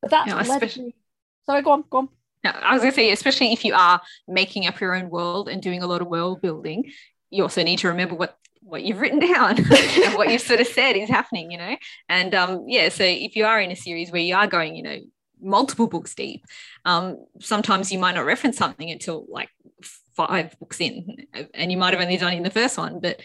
But 0.00 0.10
that's 0.10 0.28
yeah, 0.28 0.40
especially... 0.40 0.94
sorry 1.44 1.62
go 1.62 1.72
on 1.72 1.84
go 1.90 1.98
on. 1.98 2.08
I 2.44 2.72
was 2.72 2.82
going 2.82 2.92
to 2.92 2.96
say, 2.96 3.10
especially 3.10 3.52
if 3.52 3.64
you 3.64 3.74
are 3.74 4.00
making 4.26 4.66
up 4.66 4.80
your 4.80 4.94
own 4.94 5.10
world 5.10 5.48
and 5.48 5.60
doing 5.60 5.82
a 5.82 5.86
lot 5.86 6.00
of 6.00 6.06
world 6.06 6.40
building, 6.40 6.92
you 7.30 7.42
also 7.42 7.62
need 7.62 7.80
to 7.80 7.88
remember 7.88 8.14
what 8.14 8.36
what 8.62 8.82
you've 8.82 9.00
written 9.00 9.18
down. 9.18 9.56
And 10.04 10.14
what 10.14 10.30
you've 10.30 10.40
sort 10.40 10.60
of 10.60 10.66
said 10.68 10.92
is 10.92 11.08
happening, 11.08 11.50
you 11.50 11.58
know? 11.58 11.76
And 12.08 12.34
um, 12.34 12.64
yeah, 12.68 12.90
so 12.90 13.04
if 13.04 13.34
you 13.34 13.44
are 13.44 13.60
in 13.60 13.70
a 13.70 13.76
series 13.76 14.10
where 14.10 14.22
you 14.22 14.36
are 14.36 14.46
going, 14.46 14.76
you 14.76 14.82
know, 14.82 14.98
multiple 15.40 15.88
books 15.88 16.14
deep, 16.14 16.44
um, 16.84 17.16
sometimes 17.40 17.90
you 17.90 17.98
might 17.98 18.14
not 18.14 18.24
reference 18.24 18.56
something 18.56 18.90
until 18.90 19.26
like 19.28 19.48
five 20.18 20.58
books 20.58 20.80
in, 20.80 21.26
and 21.54 21.70
you 21.70 21.78
might 21.78 21.94
have 21.94 22.02
only 22.02 22.16
done 22.16 22.32
in 22.32 22.42
the 22.42 22.50
first 22.50 22.76
one, 22.76 22.98
but 22.98 23.20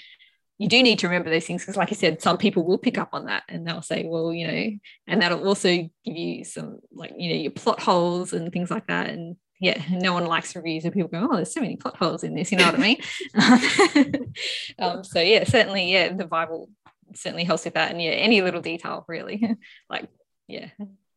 you 0.59 0.69
do 0.69 0.83
need 0.83 0.99
to 0.99 1.07
remember 1.07 1.31
those 1.31 1.45
things 1.45 1.63
because, 1.63 1.75
like 1.75 1.91
I 1.91 1.95
said, 1.95 2.21
some 2.21 2.37
people 2.37 2.63
will 2.63 2.77
pick 2.77 2.99
up 2.99 3.09
on 3.13 3.25
that 3.25 3.43
and 3.49 3.67
they'll 3.67 3.81
say, 3.81 4.05
well, 4.05 4.31
you 4.31 4.47
know, 4.47 4.69
and 5.07 5.21
that'll 5.21 5.47
also 5.47 5.69
give 5.69 5.89
you 6.05 6.45
some 6.45 6.79
like, 6.91 7.13
you 7.17 7.29
know, 7.29 7.35
your 7.35 7.51
plot 7.51 7.81
holes 7.81 8.33
and 8.33 8.53
things 8.53 8.69
like 8.69 8.87
that. 8.87 9.09
And 9.09 9.35
yeah, 9.59 9.81
no 9.89 10.13
one 10.13 10.27
likes 10.27 10.55
reviews 10.55 10.85
of 10.85 10.93
people 10.93 11.09
going, 11.09 11.27
oh, 11.29 11.35
there's 11.35 11.53
so 11.53 11.59
many 11.59 11.75
plot 11.75 11.97
holes 11.97 12.23
in 12.23 12.35
this, 12.35 12.51
you 12.51 12.59
know 12.59 12.65
what 12.65 12.75
I 12.75 12.77
mean? 12.77 12.97
um, 14.79 15.03
so 15.03 15.19
yeah, 15.19 15.43
certainly, 15.43 15.91
yeah, 15.91 16.13
the 16.13 16.25
Bible 16.25 16.69
certainly 17.15 17.45
helps 17.45 17.65
with 17.65 17.73
that. 17.73 17.91
And 17.91 18.01
yeah, 18.01 18.11
any 18.11 18.41
little 18.41 18.61
detail 18.61 19.05
really, 19.07 19.57
like, 19.89 20.07
yeah. 20.47 20.69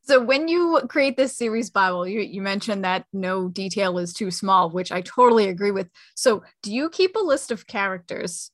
So 0.07 0.23
when 0.23 0.47
you 0.47 0.81
create 0.89 1.17
this 1.17 1.37
series 1.37 1.71
Bible, 1.71 2.07
you, 2.07 2.21
you 2.21 2.41
mentioned 2.41 2.85
that 2.85 3.07
no 3.13 3.49
detail 3.49 3.99
is 3.99 4.13
too 4.13 4.31
small, 4.31 4.71
which 4.71 4.93
I 4.93 5.01
totally 5.01 5.49
agree 5.49 5.73
with. 5.73 5.89
So 6.15 6.45
do 6.63 6.73
you 6.73 6.89
keep 6.91 7.17
a 7.17 7.21
list 7.21 7.51
of 7.51 7.67
characters? 7.67 8.53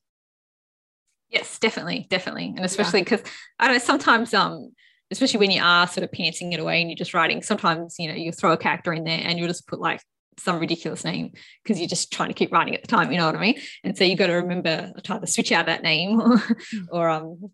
Yes, 1.29 1.59
definitely, 1.59 2.07
definitely. 2.09 2.53
And 2.55 2.65
especially 2.65 3.01
because 3.01 3.21
yeah. 3.21 3.31
I 3.59 3.67
don't 3.67 3.75
know, 3.75 3.83
sometimes 3.83 4.33
um 4.33 4.71
especially 5.11 5.39
when 5.39 5.51
you 5.51 5.61
are 5.61 5.87
sort 5.87 6.03
of 6.03 6.09
pantsing 6.09 6.53
it 6.53 6.59
away 6.59 6.81
and 6.81 6.89
you're 6.89 6.97
just 6.97 7.13
writing, 7.13 7.43
sometimes, 7.43 7.95
you 7.99 8.07
know, 8.07 8.15
you 8.15 8.31
throw 8.31 8.53
a 8.53 8.57
character 8.57 8.91
in 8.91 9.03
there 9.03 9.19
and 9.23 9.37
you'll 9.37 9.47
just 9.47 9.67
put 9.67 9.79
like 9.79 10.01
some 10.39 10.59
ridiculous 10.59 11.03
name 11.03 11.31
because 11.61 11.79
you're 11.79 11.87
just 11.87 12.11
trying 12.11 12.29
to 12.29 12.33
keep 12.33 12.51
writing 12.51 12.73
at 12.73 12.81
the 12.81 12.87
time, 12.87 13.11
you 13.11 13.17
know 13.19 13.27
what 13.27 13.35
I 13.35 13.39
mean? 13.39 13.59
And 13.83 13.95
so 13.95 14.03
you've 14.03 14.17
got 14.17 14.27
to 14.27 14.33
remember 14.33 14.91
to 15.03 15.13
either 15.13 15.27
switch 15.27 15.51
out 15.51 15.67
that 15.67 15.83
name 15.83 16.19
or, 16.19 16.37
mm. 16.37 16.87
or 16.91 17.09
um, 17.09 17.51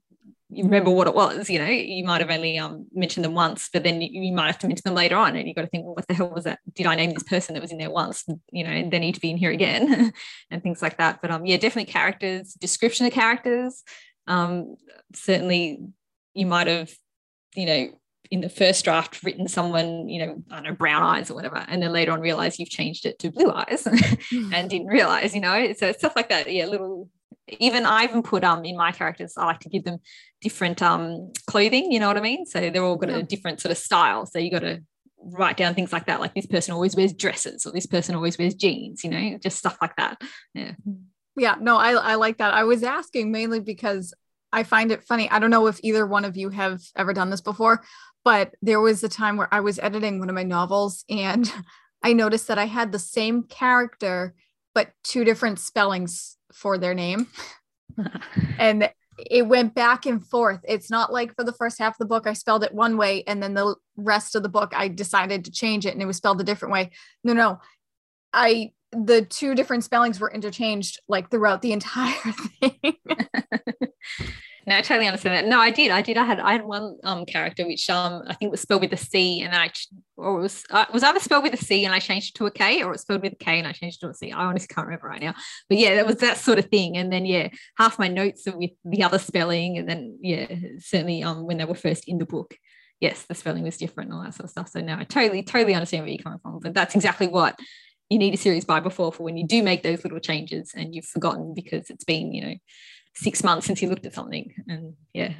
you 0.51 0.63
remember 0.63 0.89
what 0.89 1.07
it 1.07 1.13
was, 1.13 1.49
you 1.49 1.59
know, 1.59 1.65
you 1.65 2.03
might 2.03 2.21
have 2.21 2.31
only 2.31 2.57
um, 2.57 2.87
mentioned 2.93 3.23
them 3.23 3.35
once, 3.35 3.69
but 3.71 3.83
then 3.83 4.01
you, 4.01 4.23
you, 4.23 4.33
might 4.33 4.47
have 4.47 4.57
to 4.59 4.67
mention 4.67 4.83
them 4.83 4.95
later 4.95 5.15
on. 5.15 5.35
And 5.35 5.47
you've 5.47 5.55
got 5.55 5.61
to 5.61 5.67
think, 5.67 5.85
well, 5.85 5.95
what 5.95 6.07
the 6.07 6.15
hell 6.15 6.31
was 6.31 6.45
that? 6.45 6.59
Did 6.73 6.87
I 6.87 6.95
name 6.95 7.11
this 7.11 7.23
person 7.23 7.53
that 7.53 7.61
was 7.61 7.71
in 7.71 7.77
there 7.77 7.91
once? 7.91 8.25
You 8.51 8.63
know, 8.63 8.71
and 8.71 8.91
they 8.91 8.99
need 8.99 9.15
to 9.15 9.21
be 9.21 9.29
in 9.29 9.37
here 9.37 9.51
again 9.51 10.11
and 10.51 10.63
things 10.63 10.81
like 10.81 10.97
that. 10.97 11.21
But 11.21 11.29
um, 11.29 11.45
yeah, 11.45 11.57
definitely 11.57 11.91
characters, 11.91 12.53
description 12.53 13.05
of 13.05 13.13
characters. 13.13 13.83
Um, 14.25 14.75
certainly 15.13 15.81
you 16.33 16.45
might 16.45 16.67
have 16.67 16.91
you 17.55 17.65
know, 17.65 17.89
in 18.31 18.41
the 18.41 18.49
first 18.49 18.85
draft 18.85 19.23
written 19.23 19.47
someone, 19.47 20.07
you 20.07 20.25
know, 20.25 20.43
I 20.51 20.55
don't 20.55 20.63
know, 20.63 20.75
brown 20.75 21.01
eyes 21.01 21.31
or 21.31 21.35
whatever, 21.35 21.65
and 21.67 21.81
then 21.81 21.91
later 21.91 22.11
on 22.11 22.21
realize 22.21 22.59
you've 22.59 22.69
changed 22.69 23.05
it 23.05 23.17
to 23.19 23.31
blue 23.31 23.51
eyes 23.51 23.87
and 24.53 24.69
didn't 24.69 24.87
realize, 24.87 25.33
you 25.33 25.41
know, 25.41 25.73
so 25.73 25.91
stuff 25.93 26.15
like 26.15 26.29
that. 26.29 26.51
Yeah, 26.51 26.67
little 26.67 27.09
even 27.59 27.85
I 27.85 28.03
even 28.03 28.23
put 28.23 28.43
um 28.43 28.65
in 28.65 28.77
my 28.77 28.91
characters, 28.91 29.33
I 29.37 29.45
like 29.45 29.59
to 29.61 29.69
give 29.69 29.83
them 29.83 29.99
different 30.41 30.81
um 30.81 31.31
clothing, 31.47 31.91
you 31.91 31.99
know 31.99 32.07
what 32.07 32.17
I 32.17 32.21
mean? 32.21 32.45
So 32.45 32.69
they're 32.69 32.83
all 32.83 32.97
got 32.97 33.09
yeah. 33.09 33.17
a 33.17 33.23
different 33.23 33.61
sort 33.61 33.71
of 33.71 33.77
style. 33.77 34.25
So 34.25 34.39
you 34.39 34.51
got 34.51 34.59
to 34.59 34.81
write 35.21 35.57
down 35.57 35.73
things 35.73 35.91
like 35.91 36.05
that, 36.05 36.19
like 36.19 36.33
this 36.33 36.45
person 36.45 36.73
always 36.73 36.95
wears 36.95 37.13
dresses 37.13 37.65
or 37.65 37.71
this 37.71 37.85
person 37.85 38.15
always 38.15 38.37
wears 38.37 38.53
jeans, 38.53 39.03
you 39.03 39.09
know, 39.09 39.37
just 39.41 39.57
stuff 39.57 39.77
like 39.81 39.95
that. 39.97 40.21
Yeah. 40.53 40.73
Yeah, 41.35 41.55
no, 41.59 41.77
I, 41.77 41.91
I 41.91 42.15
like 42.15 42.37
that. 42.37 42.53
I 42.53 42.63
was 42.63 42.83
asking 42.83 43.31
mainly 43.31 43.59
because 43.59 44.13
I 44.51 44.63
find 44.63 44.91
it 44.91 45.03
funny. 45.03 45.29
I 45.29 45.39
don't 45.39 45.51
know 45.51 45.67
if 45.67 45.79
either 45.83 46.05
one 46.05 46.25
of 46.25 46.35
you 46.35 46.49
have 46.49 46.81
ever 46.95 47.13
done 47.13 47.29
this 47.29 47.41
before, 47.41 47.83
but 48.25 48.55
there 48.61 48.81
was 48.81 49.03
a 49.03 49.09
time 49.09 49.37
where 49.37 49.47
I 49.53 49.61
was 49.61 49.79
editing 49.79 50.19
one 50.19 50.29
of 50.29 50.35
my 50.35 50.43
novels 50.43 51.05
and 51.09 51.51
I 52.03 52.13
noticed 52.13 52.47
that 52.47 52.57
I 52.57 52.65
had 52.65 52.91
the 52.91 52.99
same 52.99 53.43
character, 53.43 54.33
but 54.73 54.91
two 55.03 55.23
different 55.23 55.59
spellings 55.59 56.37
for 56.53 56.77
their 56.77 56.93
name. 56.93 57.27
and 58.59 58.89
it 59.29 59.47
went 59.47 59.75
back 59.75 60.05
and 60.05 60.25
forth. 60.25 60.61
It's 60.67 60.89
not 60.89 61.11
like 61.11 61.35
for 61.35 61.43
the 61.43 61.53
first 61.53 61.79
half 61.79 61.95
of 61.95 61.99
the 61.99 62.05
book, 62.05 62.27
I 62.27 62.33
spelled 62.33 62.63
it 62.63 62.73
one 62.73 62.97
way, 62.97 63.23
and 63.27 63.41
then 63.43 63.53
the 63.53 63.75
rest 63.97 64.35
of 64.35 64.43
the 64.43 64.49
book, 64.49 64.73
I 64.75 64.87
decided 64.87 65.45
to 65.45 65.51
change 65.51 65.85
it 65.85 65.93
and 65.93 66.01
it 66.01 66.05
was 66.05 66.17
spelled 66.17 66.41
a 66.41 66.45
different 66.45 66.73
way. 66.73 66.91
No, 67.23 67.33
no. 67.33 67.59
I 68.31 68.71
the 68.91 69.23
two 69.23 69.55
different 69.55 69.83
spellings 69.83 70.19
were 70.19 70.31
interchanged 70.31 70.99
like 71.07 71.29
throughout 71.29 71.61
the 71.61 71.71
entire 71.71 72.13
thing. 72.59 72.79
no, 74.67 74.77
I 74.77 74.81
totally 74.81 75.07
understand 75.07 75.35
that. 75.35 75.49
No, 75.49 75.59
I 75.59 75.69
did. 75.69 75.91
I 75.91 76.01
did. 76.01 76.17
I 76.17 76.25
had 76.25 76.39
I 76.39 76.53
had 76.53 76.65
one 76.65 76.97
um 77.03 77.25
character 77.25 77.65
which 77.65 77.89
um 77.89 78.23
I 78.27 78.33
think 78.33 78.51
was 78.51 78.61
spelled 78.61 78.81
with 78.81 78.93
a 78.93 78.97
C, 78.97 79.41
and 79.41 79.53
then 79.53 79.61
I 79.61 79.71
or 80.17 80.39
it 80.39 80.41
was 80.41 80.63
uh, 80.71 80.85
was 80.91 81.03
either 81.03 81.19
spelled 81.19 81.43
with 81.43 81.53
a 81.53 81.57
C 81.57 81.85
and 81.85 81.93
I 81.93 81.99
changed 81.99 82.35
it 82.35 82.37
to 82.39 82.47
a 82.47 82.51
K, 82.51 82.81
or 82.81 82.89
it 82.89 82.91
was 82.93 83.01
spelled 83.01 83.21
with 83.21 83.33
a 83.33 83.43
K 83.43 83.59
and 83.59 83.67
I 83.67 83.73
changed 83.73 83.97
it 84.01 84.07
to 84.07 84.11
a 84.11 84.13
C. 84.13 84.31
I 84.31 84.45
honestly 84.45 84.67
can't 84.67 84.87
remember 84.87 85.07
right 85.07 85.21
now. 85.21 85.35
But 85.69 85.77
yeah, 85.77 85.95
that 85.95 86.07
was 86.07 86.17
that 86.17 86.37
sort 86.37 86.59
of 86.59 86.65
thing. 86.65 86.97
And 86.97 87.11
then 87.11 87.25
yeah, 87.25 87.49
half 87.77 87.99
my 87.99 88.07
notes 88.07 88.47
are 88.47 88.57
with 88.57 88.71
the 88.85 89.03
other 89.03 89.19
spelling, 89.19 89.77
and 89.77 89.87
then 89.87 90.17
yeah, 90.21 90.47
certainly 90.79 91.23
um 91.23 91.45
when 91.45 91.57
they 91.57 91.65
were 91.65 91.75
first 91.75 92.07
in 92.07 92.17
the 92.17 92.25
book, 92.25 92.55
yes, 92.99 93.23
the 93.23 93.35
spelling 93.35 93.63
was 93.63 93.77
different 93.77 94.09
and 94.09 94.17
all 94.17 94.23
that 94.23 94.33
sort 94.33 94.45
of 94.45 94.51
stuff. 94.51 94.69
So 94.69 94.81
now 94.81 94.99
I 94.99 95.03
totally 95.03 95.43
totally 95.43 95.75
understand 95.75 96.03
where 96.03 96.11
you're 96.11 96.23
coming 96.23 96.39
from. 96.39 96.59
But 96.59 96.73
that's 96.73 96.95
exactly 96.95 97.27
what 97.27 97.59
you 98.09 98.17
need 98.17 98.33
a 98.33 98.37
series 98.37 98.65
by 98.65 98.79
before 98.79 99.11
for 99.11 99.23
when 99.23 99.37
you 99.37 99.45
do 99.45 99.61
make 99.63 99.83
those 99.83 100.03
little 100.03 100.19
changes 100.19 100.73
and 100.75 100.95
you've 100.95 101.05
forgotten 101.05 101.53
because 101.53 101.89
it's 101.89 102.03
been 102.03 102.33
you 102.33 102.45
know 102.45 102.55
six 103.15 103.43
months 103.43 103.67
since 103.67 103.81
you 103.81 103.89
looked 103.89 104.05
at 104.05 104.13
something 104.13 104.53
and 104.67 104.93
yeah 105.13 105.33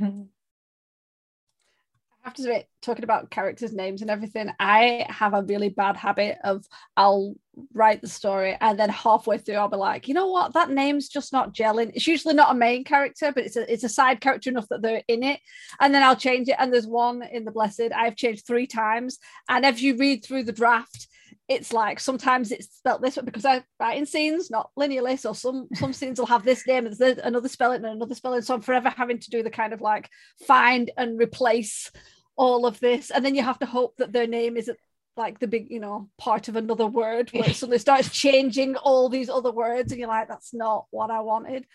I 2.23 2.27
have 2.27 2.33
to 2.35 2.43
say, 2.43 2.67
talking 2.81 3.05
about 3.05 3.31
characters' 3.31 3.73
names 3.73 4.01
and 4.01 4.11
everything, 4.11 4.51
I 4.59 5.05
have 5.09 5.33
a 5.33 5.41
really 5.41 5.69
bad 5.69 5.95
habit 5.95 6.37
of 6.43 6.65
I'll 6.97 7.35
write 7.73 8.01
the 8.01 8.09
story 8.09 8.57
and 8.59 8.77
then 8.77 8.89
halfway 8.89 9.37
through 9.37 9.55
I'll 9.55 9.69
be 9.69 9.77
like, 9.77 10.07
you 10.07 10.13
know 10.13 10.27
what, 10.27 10.53
that 10.53 10.69
name's 10.69 11.07
just 11.07 11.31
not 11.31 11.53
gelling. 11.53 11.91
It's 11.95 12.07
usually 12.07 12.33
not 12.33 12.51
a 12.51 12.55
main 12.55 12.83
character, 12.83 13.31
but 13.31 13.45
it's 13.45 13.55
a 13.55 13.71
it's 13.71 13.85
a 13.85 13.89
side 13.89 14.19
character 14.19 14.49
enough 14.49 14.67
that 14.69 14.81
they're 14.81 15.01
in 15.07 15.23
it. 15.23 15.39
And 15.79 15.95
then 15.95 16.03
I'll 16.03 16.15
change 16.15 16.49
it. 16.49 16.55
And 16.59 16.73
there's 16.73 16.87
one 16.87 17.23
in 17.23 17.45
the 17.45 17.51
Blessed 17.51 17.93
I've 17.95 18.17
changed 18.17 18.45
three 18.45 18.67
times. 18.67 19.17
And 19.47 19.65
if 19.65 19.81
you 19.81 19.95
read 19.95 20.23
through 20.23 20.43
the 20.43 20.51
draft, 20.51 21.07
it's 21.49 21.73
like 21.73 21.99
sometimes 21.99 22.51
it's 22.51 22.77
spelt 22.77 23.01
this 23.01 23.17
way 23.17 23.23
because 23.25 23.43
I 23.43 23.63
write 23.79 23.97
in 23.97 24.05
scenes, 24.05 24.51
not 24.51 24.69
linearly. 24.77 25.17
So 25.17 25.33
some 25.33 25.67
some 25.73 25.93
scenes 25.93 26.19
will 26.19 26.27
have 26.27 26.45
this 26.45 26.65
name 26.67 26.85
and 26.85 26.95
there's 26.95 27.17
another 27.17 27.49
spelling 27.49 27.83
and 27.83 27.95
another 27.95 28.13
spelling. 28.13 28.43
So 28.43 28.53
I'm 28.53 28.61
forever 28.61 28.89
having 28.89 29.19
to 29.19 29.29
do 29.31 29.41
the 29.41 29.49
kind 29.49 29.73
of 29.73 29.81
like 29.81 30.09
find 30.47 30.91
and 30.95 31.19
replace 31.19 31.91
all 32.37 32.67
of 32.67 32.79
this. 32.79 33.09
And 33.09 33.25
then 33.25 33.33
you 33.33 33.41
have 33.41 33.59
to 33.59 33.65
hope 33.65 33.97
that 33.97 34.13
their 34.13 34.27
name 34.27 34.57
isn't 34.57 34.77
like 35.17 35.39
the 35.39 35.47
big, 35.47 35.71
you 35.71 35.79
know, 35.79 36.09
part 36.19 36.47
of 36.49 36.55
another 36.55 36.85
word 36.85 37.31
where 37.31 37.49
it 37.49 37.55
suddenly 37.55 37.79
starts 37.79 38.11
changing 38.11 38.75
all 38.75 39.09
these 39.09 39.29
other 39.29 39.51
words, 39.51 39.91
and 39.91 39.99
you're 39.99 40.07
like, 40.07 40.29
that's 40.29 40.53
not 40.53 40.85
what 40.91 41.09
I 41.09 41.21
wanted. 41.21 41.65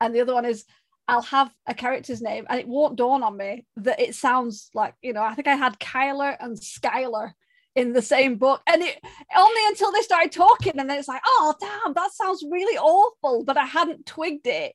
And 0.00 0.14
the 0.14 0.20
other 0.20 0.34
one 0.34 0.46
is 0.46 0.64
I'll 1.08 1.22
have 1.22 1.52
a 1.66 1.74
character's 1.74 2.22
name 2.22 2.46
and 2.48 2.60
it 2.60 2.68
won't 2.68 2.96
dawn 2.96 3.24
on 3.24 3.36
me 3.36 3.66
that 3.78 3.98
it 3.98 4.14
sounds 4.14 4.70
like, 4.72 4.94
you 5.02 5.12
know, 5.12 5.22
I 5.22 5.34
think 5.34 5.48
I 5.48 5.56
had 5.56 5.80
Kyler 5.80 6.36
and 6.38 6.56
Skylar 6.56 7.32
in 7.74 7.92
the 7.92 8.02
same 8.02 8.36
book. 8.36 8.62
And 8.66 8.82
it 8.82 8.98
only 9.36 9.60
until 9.68 9.92
they 9.92 10.02
started 10.02 10.32
talking, 10.32 10.78
and 10.78 10.88
then 10.88 10.98
it's 10.98 11.08
like, 11.08 11.22
oh 11.24 11.54
damn, 11.60 11.94
that 11.94 12.12
sounds 12.12 12.44
really 12.50 12.78
awful. 12.78 13.44
But 13.44 13.56
I 13.56 13.64
hadn't 13.64 14.06
twigged 14.06 14.46
it 14.46 14.74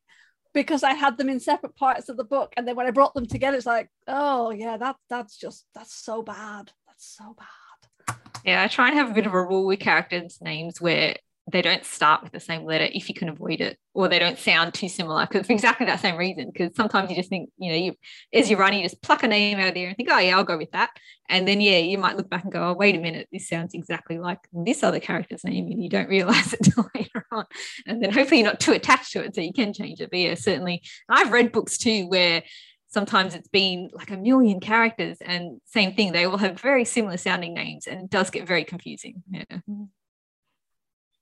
because 0.54 0.84
I 0.84 0.94
had 0.94 1.18
them 1.18 1.30
in 1.30 1.40
separate 1.40 1.76
parts 1.76 2.10
of 2.10 2.18
the 2.18 2.24
book. 2.24 2.54
And 2.56 2.68
then 2.68 2.76
when 2.76 2.88
I 2.88 2.92
brought 2.92 3.14
them 3.14 3.28
together, 3.28 3.58
it's 3.58 3.66
like, 3.66 3.90
oh 4.08 4.52
yeah, 4.52 4.78
that 4.78 4.96
that's 5.10 5.38
just 5.38 5.66
that's 5.76 5.94
so 5.94 6.22
bad. 6.22 6.72
That's 6.88 7.18
so 7.18 7.36
bad. 7.38 8.16
Yeah, 8.46 8.64
I 8.64 8.68
try 8.68 8.90
and 8.90 8.98
have 8.98 9.10
a 9.10 9.14
bit 9.14 9.26
of 9.26 9.34
a 9.34 9.44
rule 9.44 9.66
with 9.66 9.80
characters' 9.80 10.40
names 10.40 10.80
where 10.80 11.16
they 11.52 11.62
don't 11.62 11.86
start 11.86 12.24
with 12.24 12.32
the 12.32 12.40
same 12.40 12.66
letter 12.66 12.88
if 12.92 13.08
you 13.08 13.14
can 13.14 13.30
avoid 13.30 13.62
it, 13.62 13.78
or 13.94 14.08
they 14.08 14.18
don't 14.18 14.40
sound 14.40 14.74
too 14.74 14.90
similar 14.90 15.28
because 15.28 15.46
for 15.48 15.54
exactly 15.54 15.86
that 15.86 16.00
same 16.00 16.18
reason. 16.18 16.50
Because 16.52 16.76
sometimes 16.76 17.10
you 17.10 17.16
just 17.16 17.30
think, 17.30 17.50
you 17.58 17.72
know, 17.72 17.78
you 17.78 17.94
as 18.34 18.50
you're 18.50 18.60
running, 18.60 18.80
you 18.80 18.86
just 18.86 19.02
pluck 19.04 19.22
a 19.24 19.28
name 19.28 19.60
out 19.60 19.70
of 19.70 19.76
there 19.76 19.88
and 19.88 19.98
think, 19.98 20.10
oh 20.12 20.18
yeah, 20.18 20.36
I'll 20.36 20.44
go 20.44 20.58
with 20.58 20.72
that. 20.72 20.90
And 21.30 21.48
then 21.48 21.62
yeah, 21.62 21.78
you 21.78 21.98
might 21.98 22.18
look 22.18 22.30
back 22.30 22.44
and 22.44 22.52
go, 22.52 22.70
oh 22.70 22.74
wait 22.74 22.96
a 22.96 23.00
minute, 23.00 23.28
this 23.32 23.48
sounds 23.48 23.74
exactly 23.74 24.18
like 24.18 24.40
this 24.54 24.84
other 24.84 25.00
character's 25.00 25.44
name, 25.44 25.68
and 25.68 25.84
you 25.84 25.90
don't 25.90 26.10
realize 26.10 26.54
it 26.54 26.62
till 26.64 26.90
later 26.96 27.26
on. 27.32 27.46
And 27.86 28.02
then 28.02 28.12
hopefully 28.12 28.42
you're 28.42 28.50
not 28.50 28.60
too 28.60 28.74
attached 28.74 29.12
to 29.14 29.24
it, 29.24 29.36
so 29.36 29.42
you 29.42 29.54
can 29.54 29.74
change 29.74 30.02
it. 30.02 30.10
But 30.10 30.20
yeah, 30.20 30.36
certainly, 30.36 30.82
I've 31.10 31.32
read 31.32 31.52
books 31.52 31.78
too 31.78 32.08
where 32.08 32.44
sometimes 32.88 33.36
it's 33.36 33.50
been 33.50 33.90
like 33.94 34.10
a 34.10 34.18
million 34.18 34.60
characters 34.60 35.18
and 35.20 35.60
same 35.66 35.94
thing 35.94 36.14
they 36.14 36.26
all 36.26 36.38
have 36.38 36.60
very 36.60 36.86
similar 36.86 37.18
sounding 37.18 37.54
names 37.54 37.88
and 37.88 38.06
it 38.06 38.10
does 38.10 38.30
get 38.30 38.48
very 38.48 38.64
confusing 38.64 39.22
yeah 39.30 39.58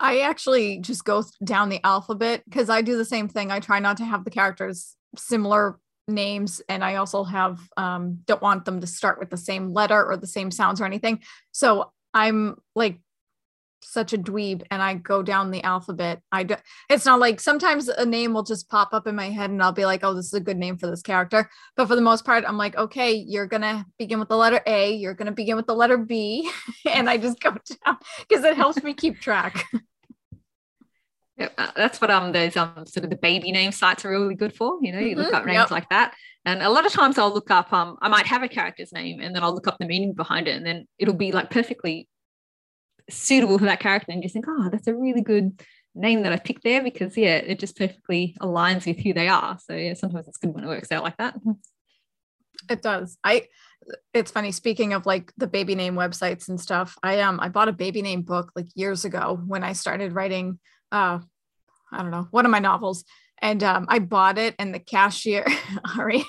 I 0.03 0.19
actually 0.19 0.79
just 0.79 1.05
go 1.05 1.23
down 1.45 1.69
the 1.69 1.79
alphabet 1.85 2.43
because 2.43 2.69
I 2.69 2.81
do 2.81 2.97
the 2.97 3.05
same 3.05 3.29
thing. 3.29 3.51
I 3.51 3.61
try 3.61 3.79
not 3.79 3.95
to 3.97 4.05
have 4.05 4.25
the 4.25 4.31
characters 4.31 4.97
similar 5.15 5.79
names 6.09 6.61
and 6.67 6.83
I 6.83 6.95
also 6.95 7.23
have 7.23 7.61
um 7.77 8.19
don't 8.25 8.41
want 8.41 8.65
them 8.65 8.81
to 8.81 8.87
start 8.87 9.17
with 9.17 9.29
the 9.29 9.37
same 9.37 9.71
letter 9.71 10.05
or 10.05 10.17
the 10.17 10.27
same 10.27 10.51
sounds 10.51 10.81
or 10.81 10.85
anything. 10.85 11.21
So 11.53 11.93
I'm 12.13 12.57
like 12.75 12.99
such 13.81 14.11
a 14.11 14.17
dweeb 14.17 14.63
and 14.69 14.81
I 14.81 14.95
go 14.95 15.23
down 15.23 15.51
the 15.51 15.63
alphabet. 15.63 16.21
I 16.33 16.43
do 16.43 16.55
it's 16.89 17.05
not 17.05 17.21
like 17.21 17.39
sometimes 17.39 17.87
a 17.87 18.05
name 18.05 18.33
will 18.33 18.43
just 18.43 18.67
pop 18.67 18.89
up 18.93 19.07
in 19.07 19.15
my 19.15 19.29
head 19.29 19.51
and 19.51 19.63
I'll 19.63 19.71
be 19.71 19.85
like, 19.85 20.03
oh, 20.03 20.13
this 20.13 20.25
is 20.25 20.33
a 20.33 20.41
good 20.41 20.57
name 20.57 20.77
for 20.77 20.87
this 20.87 21.01
character. 21.01 21.49
But 21.77 21.87
for 21.87 21.95
the 21.95 22.01
most 22.01 22.25
part, 22.25 22.43
I'm 22.45 22.57
like, 22.57 22.75
okay, 22.75 23.13
you're 23.13 23.47
gonna 23.47 23.85
begin 23.97 24.19
with 24.19 24.27
the 24.27 24.37
letter 24.37 24.59
A, 24.65 24.93
you're 24.93 25.13
gonna 25.13 25.31
begin 25.31 25.55
with 25.55 25.67
the 25.67 25.75
letter 25.75 25.97
B, 25.97 26.51
and 26.91 27.09
I 27.09 27.17
just 27.17 27.39
go 27.39 27.51
down 27.85 27.97
because 28.27 28.43
it 28.43 28.57
helps 28.57 28.83
me 28.83 28.93
keep 28.93 29.21
track. 29.21 29.65
Uh, 31.57 31.71
that's 31.75 32.01
what 32.01 32.11
um 32.11 32.31
those 32.31 32.55
um 32.57 32.85
sort 32.85 33.03
of 33.03 33.09
the 33.09 33.15
baby 33.15 33.51
name 33.51 33.71
sites 33.71 34.05
are 34.05 34.09
really 34.09 34.35
good 34.35 34.55
for. 34.55 34.77
You 34.81 34.91
know, 34.91 34.99
you 34.99 35.15
look 35.15 35.27
mm-hmm, 35.27 35.35
up 35.35 35.45
names 35.45 35.57
yep. 35.57 35.71
like 35.71 35.89
that, 35.89 36.13
and 36.45 36.61
a 36.61 36.69
lot 36.69 36.85
of 36.85 36.91
times 36.91 37.17
I'll 37.17 37.33
look 37.33 37.51
up 37.51 37.71
um 37.73 37.97
I 38.01 38.09
might 38.09 38.25
have 38.27 38.43
a 38.43 38.47
character's 38.47 38.91
name 38.91 39.19
and 39.19 39.35
then 39.35 39.43
I'll 39.43 39.53
look 39.53 39.67
up 39.67 39.77
the 39.79 39.85
meaning 39.85 40.13
behind 40.13 40.47
it, 40.47 40.55
and 40.55 40.65
then 40.65 40.87
it'll 40.97 41.13
be 41.13 41.31
like 41.31 41.49
perfectly 41.49 42.07
suitable 43.09 43.59
for 43.59 43.65
that 43.65 43.79
character, 43.79 44.11
and 44.11 44.23
you 44.23 44.29
think, 44.29 44.45
oh, 44.47 44.69
that's 44.71 44.87
a 44.87 44.95
really 44.95 45.21
good 45.21 45.61
name 45.95 46.23
that 46.23 46.33
I 46.33 46.37
picked 46.37 46.63
there 46.63 46.83
because 46.83 47.15
yeah, 47.17 47.37
it 47.37 47.59
just 47.59 47.77
perfectly 47.77 48.35
aligns 48.41 48.85
with 48.85 48.99
who 48.99 49.13
they 49.13 49.27
are. 49.27 49.57
So 49.63 49.73
yeah, 49.73 49.93
sometimes 49.93 50.27
it's 50.27 50.37
good 50.37 50.53
when 50.53 50.63
it 50.63 50.67
works 50.67 50.91
out 50.91 51.03
like 51.03 51.17
that. 51.17 51.35
It 52.69 52.81
does. 52.81 53.17
I 53.25 53.47
it's 54.13 54.31
funny 54.31 54.53
speaking 54.53 54.93
of 54.93 55.05
like 55.05 55.33
the 55.35 55.47
baby 55.47 55.75
name 55.75 55.95
websites 55.95 56.47
and 56.47 56.61
stuff. 56.61 56.97
I 57.03 57.19
um 57.19 57.41
I 57.41 57.49
bought 57.49 57.67
a 57.67 57.73
baby 57.73 58.01
name 58.01 58.21
book 58.21 58.51
like 58.55 58.67
years 58.73 59.03
ago 59.03 59.37
when 59.45 59.65
I 59.65 59.73
started 59.73 60.13
writing 60.13 60.59
uh, 60.93 61.19
I 61.93 62.01
don't 62.01 62.11
know, 62.11 62.27
one 62.31 62.45
of 62.45 62.51
my 62.51 62.59
novels. 62.59 63.05
And 63.41 63.63
um, 63.63 63.85
I 63.89 63.99
bought 63.99 64.37
it, 64.37 64.55
and 64.57 64.73
the 64.73 64.79
cashier, 64.79 65.45
Ari, 65.97 66.23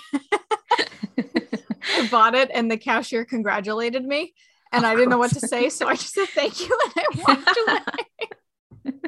I 1.97 2.09
bought 2.11 2.35
it, 2.35 2.51
and 2.53 2.71
the 2.71 2.77
cashier 2.77 3.25
congratulated 3.25 4.05
me. 4.05 4.35
And 4.73 4.85
I 4.85 4.95
didn't 4.95 5.11
know 5.11 5.19
what 5.19 5.31
to 5.33 5.41
say. 5.41 5.69
So 5.71 5.87
I 5.87 5.95
just 5.95 6.13
said 6.15 6.27
thank 6.31 6.59
you 6.61 6.77
and 6.85 6.93
I 6.97 7.05
walked 7.29 7.59
away. 7.69 7.81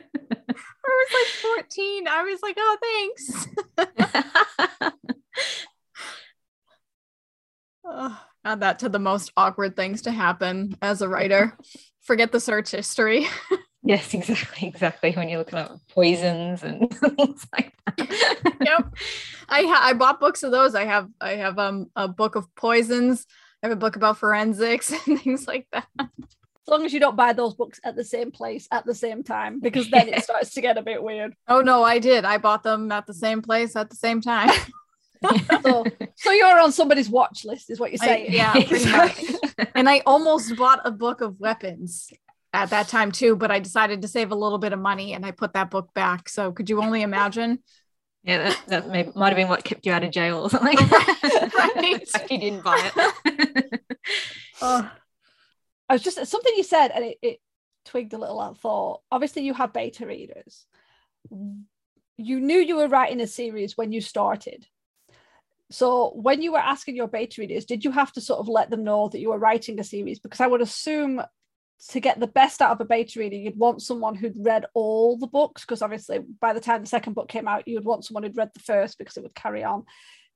I 0.89 1.05
was 1.05 1.09
like 1.13 1.27
14. 1.67 2.09
I 2.09 2.23
was 2.23 2.41
like, 2.41 2.57
oh, 2.57 2.77
thanks. 2.81 3.49
oh, 7.85 8.21
add 8.45 8.61
that 8.61 8.79
to 8.81 8.89
the 8.89 9.01
most 9.01 9.33
awkward 9.37 9.75
things 9.75 10.03
to 10.03 10.13
happen 10.13 10.77
as 10.81 11.03
a 11.03 11.09
writer. 11.09 11.59
Forget 12.03 12.31
the 12.31 12.39
search 12.39 12.71
history. 12.71 13.27
Yes, 13.87 14.13
exactly, 14.15 14.69
exactly. 14.69 15.13
When 15.13 15.29
you're 15.29 15.39
looking 15.39 15.59
at 15.59 15.71
poisons 15.89 16.63
and 16.63 16.91
things 17.17 17.47
like 17.53 17.73
that. 17.87 18.57
yep. 18.61 18.95
I 19.49 19.63
ha- 19.63 19.83
I 19.85 19.93
bought 19.93 20.21
books 20.21 20.43
of 20.43 20.51
those. 20.51 20.75
I 20.75 20.85
have 20.85 21.09
I 21.21 21.37
have 21.37 21.59
um 21.59 21.91
a 21.95 22.09
book 22.09 22.35
of 22.35 22.53
poisons. 22.57 23.27
I 23.63 23.69
have 23.69 23.77
a 23.77 23.81
book 23.81 23.97
about 23.97 24.19
forensics 24.19 24.93
and 25.07 25.21
things 25.21 25.47
like 25.47 25.69
that. 25.73 25.87
As 25.99 26.69
long 26.69 26.85
as 26.85 26.93
you 26.93 26.99
don't 26.99 27.15
buy 27.15 27.33
those 27.33 27.55
books 27.55 27.79
at 27.85 27.95
the 27.95 28.03
same 28.03 28.33
place 28.33 28.67
at 28.73 28.85
the 28.85 28.95
same 28.95 29.23
time, 29.23 29.61
because 29.61 29.89
then 29.89 30.09
it 30.09 30.25
starts 30.25 30.53
to 30.55 30.61
get 30.61 30.77
a 30.77 30.83
bit 30.83 31.01
weird. 31.01 31.35
Oh 31.47 31.61
no, 31.61 31.85
I 31.85 32.01
did. 32.01 32.25
I 32.25 32.39
bought 32.39 32.65
them 32.65 32.91
at 32.91 33.07
the 33.07 33.15
same 33.15 33.41
place 33.41 33.77
at 33.77 33.89
the 33.89 33.97
same 33.97 34.21
time. 34.21 34.51
so, 35.63 35.85
so 36.17 36.33
you're 36.33 36.61
on 36.61 36.73
somebody's 36.73 37.09
watch 37.09 37.45
list, 37.45 37.71
is 37.71 37.79
what 37.79 37.93
you're 37.93 37.99
saying. 37.99 38.33
I, 38.33 38.35
yeah, 38.35 38.53
pretty 38.53 38.91
much. 38.91 39.69
and 39.77 39.89
I 39.89 40.03
almost 40.07 40.57
bought 40.57 40.81
a 40.85 40.91
book 40.91 41.21
of 41.21 41.39
weapons 41.39 42.11
at 42.57 42.71
that 42.71 42.89
time 42.89 43.13
too, 43.13 43.37
but 43.37 43.51
I 43.51 43.59
decided 43.59 44.03
to 44.03 44.09
save 44.09 44.33
a 44.33 44.37
little 44.37 44.59
bit 44.59 44.73
of 44.73 44.79
money 44.79 45.13
and 45.13 45.25
I 45.25 45.31
put 45.31 45.53
that 45.53 45.71
book 45.71 45.93
back. 45.95 46.29
So 46.29 46.53
could 46.53 46.71
you 46.71 46.83
only 46.83 47.03
imagine? 47.03 47.61
Yeah, 48.25 48.39
that, 48.39 48.63
that 48.69 48.89
may, 48.89 49.09
might 49.15 49.29
have 49.29 49.37
been 49.37 49.49
what 49.49 49.63
kept 49.63 49.87
you 49.87 49.93
out 49.93 50.03
of 50.03 50.11
jail 50.11 50.41
or 50.41 50.51
something. 50.51 50.77
right. 51.57 52.09
you 52.31 52.39
didn't 52.39 52.65
buy 52.65 52.91
it. 52.97 53.81
oh, 54.63 54.91
I 55.89 55.93
was 55.93 56.03
just 56.03 56.25
something 56.27 56.53
you 56.57 56.65
said 56.65 56.89
and 56.89 57.05
it, 57.05 57.19
it 57.23 57.41
twigged 57.85 58.15
a 58.15 58.19
little. 58.19 58.41
I 58.41 58.53
thought, 58.55 59.03
obviously, 59.13 59.43
you 59.43 59.55
have 59.55 59.73
beta 59.73 60.07
readers. 60.07 60.67
You 61.31 62.41
knew 62.41 62.59
you 62.59 62.77
were 62.77 62.89
writing 62.89 63.21
a 63.21 63.27
series 63.27 63.77
when 63.77 63.93
you 63.93 64.01
started. 64.01 64.67
So 65.71 66.13
when 66.15 66.43
you 66.43 66.53
were 66.53 66.59
asking 66.59 66.97
your 66.97 67.09
beta 67.09 67.41
readers, 67.41 67.65
did 67.65 67.85
you 67.85 67.91
have 67.91 68.13
to 68.13 68.21
sort 68.21 68.41
of 68.41 68.49
let 68.49 68.71
them 68.71 68.85
know 68.85 69.09
that 69.09 69.21
you 69.21 69.31
were 69.31 69.39
writing 69.39 69.79
a 69.79 69.85
series? 69.85 70.19
Because 70.19 70.41
I 70.41 70.47
would 70.47 70.63
assume 70.63 71.23
to 71.91 72.01
get 72.01 72.19
the 72.19 72.27
best 72.27 72.63
out 72.63 72.73
of 72.73 72.81
a 72.81 72.85
beta 72.85 73.19
reader, 73.19 73.37
you'd 73.37 73.59
want 73.59 73.83
someone 73.83 74.15
who'd 74.15 74.37
read 74.39 74.65
all 74.75 75.17
the 75.17 75.27
books 75.27 75.63
because 75.63 75.83
obviously 75.83 76.21
by 76.41 76.53
the 76.53 76.61
time 76.61 76.81
the 76.81 76.87
second 76.87 77.13
book 77.13 77.29
came 77.29 77.47
out, 77.47 77.69
you'd 77.69 77.85
want 77.85 78.05
someone 78.05 78.23
who'd 78.23 78.37
read 78.37 78.51
the 78.55 78.61
first 78.61 78.99
because 78.99 79.17
it 79.17 79.23
would 79.23 79.35
carry 79.35 79.63
on. 79.63 79.85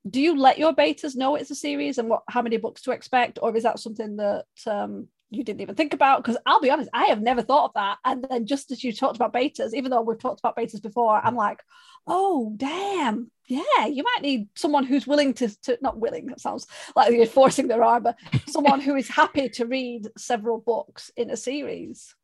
Do 0.08 0.20
you 0.20 0.38
let 0.38 0.58
your 0.58 0.74
betas 0.74 1.16
know 1.16 1.34
it's 1.34 1.50
a 1.50 1.54
series 1.54 1.98
and 1.98 2.08
what 2.08 2.22
how 2.28 2.42
many 2.42 2.56
books 2.56 2.82
to 2.82 2.92
expect, 2.92 3.38
or 3.42 3.54
is 3.56 3.64
that 3.64 3.78
something 3.78 4.16
that 4.16 4.46
um, 4.66 5.08
you 5.30 5.44
didn't 5.44 5.60
even 5.60 5.74
think 5.74 5.94
about 5.94 6.22
because 6.22 6.38
I'll 6.46 6.60
be 6.60 6.70
honest, 6.70 6.90
I 6.92 7.06
have 7.06 7.20
never 7.20 7.42
thought 7.42 7.66
of 7.66 7.74
that. 7.74 7.98
And 8.04 8.24
then 8.28 8.46
just 8.46 8.70
as 8.70 8.82
you 8.82 8.92
talked 8.92 9.16
about 9.16 9.32
betas, 9.32 9.74
even 9.74 9.90
though 9.90 10.02
we've 10.02 10.18
talked 10.18 10.40
about 10.40 10.56
betas 10.56 10.82
before, 10.82 11.20
I'm 11.22 11.36
like, 11.36 11.60
oh 12.06 12.52
damn, 12.56 13.30
yeah, 13.50 13.86
you 13.86 14.02
might 14.02 14.22
need 14.22 14.48
someone 14.54 14.84
who's 14.84 15.06
willing 15.06 15.34
to, 15.34 15.48
to 15.62 15.78
not 15.82 15.98
willing, 15.98 16.26
that 16.26 16.40
sounds 16.40 16.66
like 16.94 17.12
you're 17.12 17.26
forcing 17.26 17.68
their 17.68 17.82
arm, 17.82 18.04
but 18.04 18.16
someone 18.48 18.80
who 18.80 18.94
is 18.94 19.08
happy 19.08 19.48
to 19.50 19.66
read 19.66 20.08
several 20.16 20.58
books 20.58 21.10
in 21.16 21.30
a 21.30 21.36
series. 21.36 22.14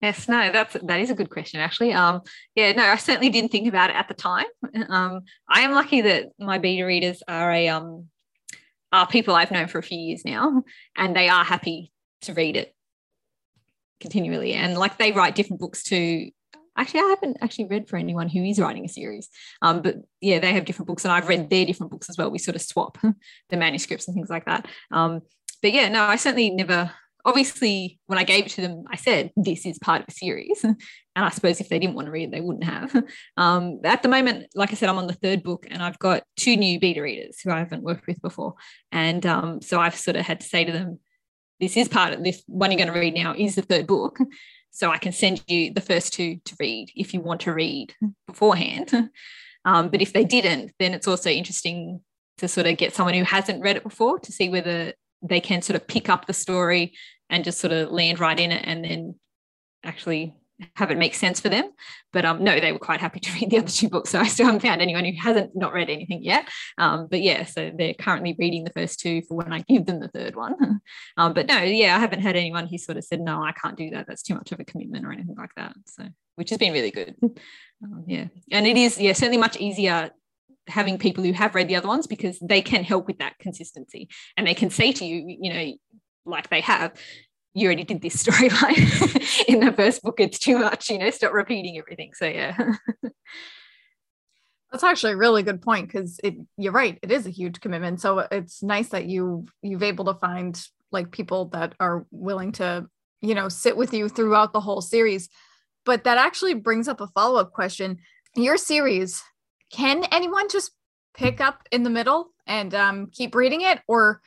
Yes, 0.00 0.28
no, 0.28 0.50
that's 0.52 0.74
that 0.74 1.00
is 1.00 1.10
a 1.10 1.14
good 1.14 1.30
question 1.30 1.60
actually. 1.60 1.92
Um, 1.92 2.20
yeah, 2.54 2.72
no, 2.72 2.84
I 2.84 2.96
certainly 2.96 3.30
didn't 3.30 3.52
think 3.52 3.68
about 3.68 3.90
it 3.90 3.96
at 3.96 4.08
the 4.08 4.14
time. 4.14 4.46
Um, 4.88 5.22
I 5.48 5.60
am 5.60 5.72
lucky 5.72 6.02
that 6.02 6.26
my 6.38 6.58
beta 6.58 6.84
readers 6.84 7.22
are 7.26 7.50
a 7.50 7.68
um 7.68 8.08
are 8.92 9.06
people 9.06 9.34
I've 9.34 9.50
known 9.50 9.66
for 9.66 9.78
a 9.78 9.82
few 9.82 9.98
years 9.98 10.24
now, 10.24 10.62
and 10.96 11.16
they 11.16 11.28
are 11.28 11.44
happy 11.44 11.90
to 12.22 12.34
read 12.34 12.56
it 12.56 12.74
continually. 14.00 14.52
And 14.52 14.76
like 14.76 14.98
they 14.98 15.12
write 15.12 15.34
different 15.34 15.60
books 15.60 15.82
too. 15.82 16.30
Actually, 16.76 17.00
I 17.00 17.16
haven't 17.20 17.38
actually 17.40 17.66
read 17.66 17.88
for 17.88 17.96
anyone 17.96 18.28
who 18.28 18.42
is 18.42 18.58
writing 18.58 18.84
a 18.84 18.88
series. 18.88 19.28
Um, 19.62 19.82
but 19.82 19.96
yeah, 20.20 20.38
they 20.38 20.52
have 20.52 20.64
different 20.64 20.88
books, 20.88 21.04
and 21.04 21.12
I've 21.12 21.28
read 21.28 21.50
their 21.50 21.66
different 21.66 21.92
books 21.92 22.10
as 22.10 22.18
well. 22.18 22.30
We 22.30 22.38
sort 22.38 22.56
of 22.56 22.62
swap 22.62 22.98
the 23.50 23.56
manuscripts 23.56 24.08
and 24.08 24.14
things 24.14 24.30
like 24.30 24.46
that. 24.46 24.66
Um, 24.90 25.20
but 25.62 25.72
yeah, 25.72 25.88
no, 25.88 26.02
I 26.02 26.16
certainly 26.16 26.50
never 26.50 26.90
obviously 27.24 27.98
when 28.06 28.18
I 28.18 28.24
gave 28.24 28.46
it 28.46 28.52
to 28.52 28.60
them, 28.60 28.84
I 28.88 28.96
said, 28.96 29.32
this 29.36 29.64
is 29.64 29.78
part 29.78 30.02
of 30.02 30.08
a 30.08 30.12
series. 30.12 30.62
and 30.64 30.76
I 31.16 31.30
suppose 31.30 31.60
if 31.60 31.68
they 31.68 31.78
didn't 31.78 31.94
want 31.94 32.06
to 32.06 32.12
read 32.12 32.24
it, 32.24 32.30
they 32.32 32.40
wouldn't 32.40 32.64
have. 32.64 33.04
Um, 33.36 33.80
at 33.84 34.02
the 34.02 34.08
moment, 34.08 34.46
like 34.54 34.70
I 34.70 34.74
said, 34.74 34.88
I'm 34.88 34.98
on 34.98 35.06
the 35.06 35.14
third 35.14 35.42
book 35.42 35.66
and 35.68 35.82
I've 35.82 35.98
got 35.98 36.22
two 36.36 36.56
new 36.56 36.78
beta 36.78 37.02
readers 37.02 37.40
who 37.40 37.50
I 37.50 37.58
haven't 37.58 37.82
worked 37.82 38.06
with 38.06 38.20
before. 38.22 38.54
And 38.92 39.24
um, 39.26 39.60
so 39.60 39.80
I've 39.80 39.96
sort 39.96 40.16
of 40.16 40.24
had 40.24 40.40
to 40.40 40.46
say 40.46 40.64
to 40.64 40.72
them, 40.72 41.00
this 41.60 41.76
is 41.76 41.88
part 41.88 42.12
of 42.12 42.22
this 42.22 42.42
one 42.46 42.70
you're 42.70 42.78
going 42.78 42.92
to 42.92 42.98
read 42.98 43.14
now 43.14 43.34
is 43.36 43.56
the 43.56 43.62
third 43.62 43.86
book. 43.86 44.18
So 44.74 44.90
I 44.90 44.98
can 44.98 45.12
send 45.12 45.42
you 45.46 45.72
the 45.72 45.80
first 45.80 46.12
two 46.12 46.40
to 46.44 46.56
read 46.58 46.90
if 46.96 47.14
you 47.14 47.20
want 47.20 47.42
to 47.42 47.54
read 47.54 47.94
beforehand. 48.26 49.10
Um, 49.66 49.88
but 49.88 50.02
if 50.02 50.12
they 50.12 50.24
didn't, 50.24 50.72
then 50.78 50.92
it's 50.92 51.08
also 51.08 51.30
interesting 51.30 52.02
to 52.36 52.48
sort 52.48 52.66
of 52.66 52.76
get 52.76 52.94
someone 52.94 53.14
who 53.14 53.24
hasn't 53.24 53.62
read 53.62 53.78
it 53.78 53.82
before 53.82 54.18
to 54.18 54.30
see 54.30 54.50
whether 54.50 54.92
they 55.22 55.40
can 55.40 55.62
sort 55.62 55.76
of 55.76 55.86
pick 55.86 56.10
up 56.10 56.26
the 56.26 56.34
story 56.34 56.92
and 57.30 57.44
just 57.44 57.60
sort 57.60 57.72
of 57.72 57.90
land 57.90 58.20
right 58.20 58.38
in 58.38 58.52
it 58.52 58.62
and 58.66 58.84
then 58.84 59.14
actually 59.82 60.34
have 60.76 60.90
it 60.90 60.98
make 60.98 61.14
sense 61.14 61.40
for 61.40 61.48
them. 61.48 61.70
But 62.12 62.24
um, 62.24 62.44
no, 62.44 62.60
they 62.60 62.72
were 62.72 62.78
quite 62.78 63.00
happy 63.00 63.20
to 63.20 63.32
read 63.32 63.50
the 63.50 63.58
other 63.58 63.68
two 63.68 63.88
books. 63.88 64.10
So 64.10 64.20
I 64.20 64.26
still 64.26 64.46
haven't 64.46 64.60
found 64.60 64.80
anyone 64.80 65.04
who 65.04 65.12
hasn't 65.20 65.56
not 65.56 65.72
read 65.72 65.90
anything 65.90 66.22
yet. 66.22 66.48
Um, 66.78 67.08
but 67.10 67.22
yeah, 67.22 67.44
so 67.44 67.70
they're 67.76 67.94
currently 67.94 68.36
reading 68.38 68.64
the 68.64 68.72
first 68.72 69.00
two 69.00 69.22
for 69.22 69.36
when 69.36 69.52
I 69.52 69.64
give 69.68 69.86
them 69.86 70.00
the 70.00 70.08
third 70.08 70.36
one. 70.36 70.80
um, 71.16 71.34
but 71.34 71.46
no, 71.46 71.58
yeah, 71.58 71.96
I 71.96 71.98
haven't 71.98 72.22
had 72.22 72.36
anyone 72.36 72.66
who 72.66 72.78
sort 72.78 72.98
of 72.98 73.04
said, 73.04 73.20
no, 73.20 73.42
I 73.42 73.52
can't 73.52 73.76
do 73.76 73.90
that. 73.90 74.06
That's 74.06 74.22
too 74.22 74.34
much 74.34 74.52
of 74.52 74.60
a 74.60 74.64
commitment 74.64 75.04
or 75.04 75.12
anything 75.12 75.36
like 75.36 75.54
that. 75.56 75.74
So 75.86 76.04
which 76.36 76.50
has 76.50 76.58
been 76.58 76.72
really 76.72 76.90
good. 76.90 77.14
Um, 77.22 78.04
yeah. 78.06 78.26
And 78.50 78.66
it 78.66 78.76
is, 78.76 79.00
yeah, 79.00 79.12
certainly 79.12 79.38
much 79.38 79.56
easier 79.58 80.10
having 80.66 80.98
people 80.98 81.22
who 81.22 81.32
have 81.32 81.54
read 81.54 81.68
the 81.68 81.76
other 81.76 81.88
ones 81.88 82.06
because 82.06 82.38
they 82.40 82.62
can 82.62 82.84
help 82.84 83.06
with 83.06 83.18
that 83.18 83.38
consistency 83.38 84.08
and 84.36 84.46
they 84.46 84.54
can 84.54 84.70
say 84.70 84.92
to 84.92 85.04
you, 85.04 85.36
you 85.40 85.52
know, 85.52 85.72
like 86.26 86.48
they 86.48 86.62
have, 86.62 86.92
you 87.54 87.66
already 87.66 87.84
did 87.84 88.02
this 88.02 88.22
storyline 88.22 89.48
in 89.48 89.60
the 89.60 89.72
first 89.72 90.02
book. 90.02 90.18
It's 90.18 90.38
too 90.38 90.58
much, 90.58 90.90
you 90.90 90.98
know, 90.98 91.10
stop 91.10 91.32
repeating 91.32 91.78
everything. 91.78 92.12
So 92.14 92.26
yeah. 92.26 92.56
That's 94.70 94.84
actually 94.84 95.12
a 95.12 95.16
really 95.16 95.44
good 95.44 95.62
point 95.62 95.86
because 95.86 96.18
it 96.24 96.34
you're 96.58 96.72
right, 96.72 96.98
it 97.00 97.12
is 97.12 97.26
a 97.26 97.30
huge 97.30 97.60
commitment. 97.60 98.00
So 98.00 98.26
it's 98.30 98.60
nice 98.60 98.88
that 98.88 99.06
you 99.06 99.46
you've 99.62 99.84
able 99.84 100.04
to 100.06 100.14
find 100.14 100.60
like 100.90 101.12
people 101.12 101.46
that 101.46 101.74
are 101.78 102.06
willing 102.10 102.50
to, 102.52 102.86
you 103.20 103.36
know, 103.36 103.48
sit 103.48 103.76
with 103.76 103.94
you 103.94 104.08
throughout 104.08 104.52
the 104.52 104.60
whole 104.60 104.80
series. 104.80 105.28
But 105.84 106.04
that 106.04 106.18
actually 106.18 106.54
brings 106.54 106.88
up 106.88 107.00
a 107.00 107.06
follow-up 107.08 107.52
question. 107.52 107.98
Your 108.34 108.56
series, 108.56 109.22
can 109.70 110.04
anyone 110.10 110.48
just 110.48 110.72
pick 111.14 111.40
up 111.40 111.68
in 111.70 111.84
the 111.84 111.90
middle 111.90 112.30
and 112.46 112.74
um, 112.74 113.10
keep 113.12 113.34
reading 113.34 113.60
it 113.60 113.80
or 113.86 114.20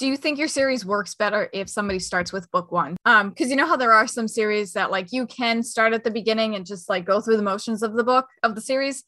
do 0.00 0.06
you 0.06 0.16
think 0.16 0.38
your 0.38 0.48
series 0.48 0.84
works 0.84 1.14
better 1.14 1.50
if 1.52 1.68
somebody 1.68 1.98
starts 1.98 2.32
with 2.32 2.50
book 2.50 2.72
one? 2.72 2.96
Um 3.04 3.28
because 3.28 3.50
you 3.50 3.56
know 3.56 3.66
how 3.66 3.76
there 3.76 3.92
are 3.92 4.06
some 4.06 4.26
series 4.26 4.72
that 4.72 4.90
like 4.90 5.12
you 5.12 5.26
can 5.26 5.62
start 5.62 5.92
at 5.92 6.02
the 6.04 6.10
beginning 6.10 6.54
and 6.54 6.66
just 6.66 6.88
like 6.88 7.04
go 7.04 7.20
through 7.20 7.36
the 7.36 7.42
motions 7.42 7.82
of 7.82 7.92
the 7.92 8.02
book 8.02 8.26
of 8.42 8.54
the 8.54 8.62
series 8.62 9.04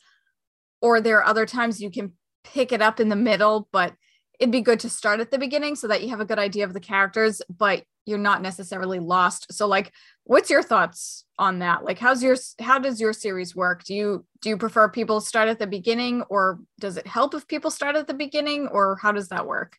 or 0.82 1.00
there 1.00 1.16
are 1.18 1.24
other 1.24 1.46
times 1.46 1.80
you 1.80 1.90
can 1.90 2.12
pick 2.44 2.72
it 2.72 2.82
up 2.82 3.00
in 3.00 3.08
the 3.08 3.16
middle 3.16 3.68
but 3.72 3.94
it'd 4.38 4.52
be 4.52 4.60
good 4.60 4.80
to 4.80 4.90
start 4.90 5.18
at 5.18 5.30
the 5.30 5.38
beginning 5.38 5.76
so 5.76 5.88
that 5.88 6.02
you 6.02 6.10
have 6.10 6.20
a 6.20 6.26
good 6.26 6.38
idea 6.38 6.64
of 6.64 6.74
the 6.74 6.80
characters 6.80 7.40
but 7.48 7.84
you're 8.04 8.18
not 8.18 8.42
necessarily 8.42 8.98
lost. 8.98 9.50
So 9.52 9.66
like 9.66 9.92
what's 10.24 10.50
your 10.50 10.62
thoughts 10.62 11.24
on 11.38 11.60
that? 11.60 11.84
Like 11.84 11.98
how's 11.98 12.22
your 12.22 12.36
how 12.60 12.78
does 12.78 13.00
your 13.00 13.14
series 13.14 13.56
work? 13.56 13.84
Do 13.84 13.94
you 13.94 14.26
do 14.42 14.50
you 14.50 14.58
prefer 14.58 14.90
people 14.90 15.22
start 15.22 15.48
at 15.48 15.58
the 15.58 15.66
beginning 15.66 16.22
or 16.28 16.60
does 16.80 16.98
it 16.98 17.06
help 17.06 17.34
if 17.34 17.48
people 17.48 17.70
start 17.70 17.96
at 17.96 18.08
the 18.08 18.14
beginning 18.14 18.68
or 18.68 18.96
how 18.96 19.12
does 19.12 19.28
that 19.28 19.46
work 19.46 19.78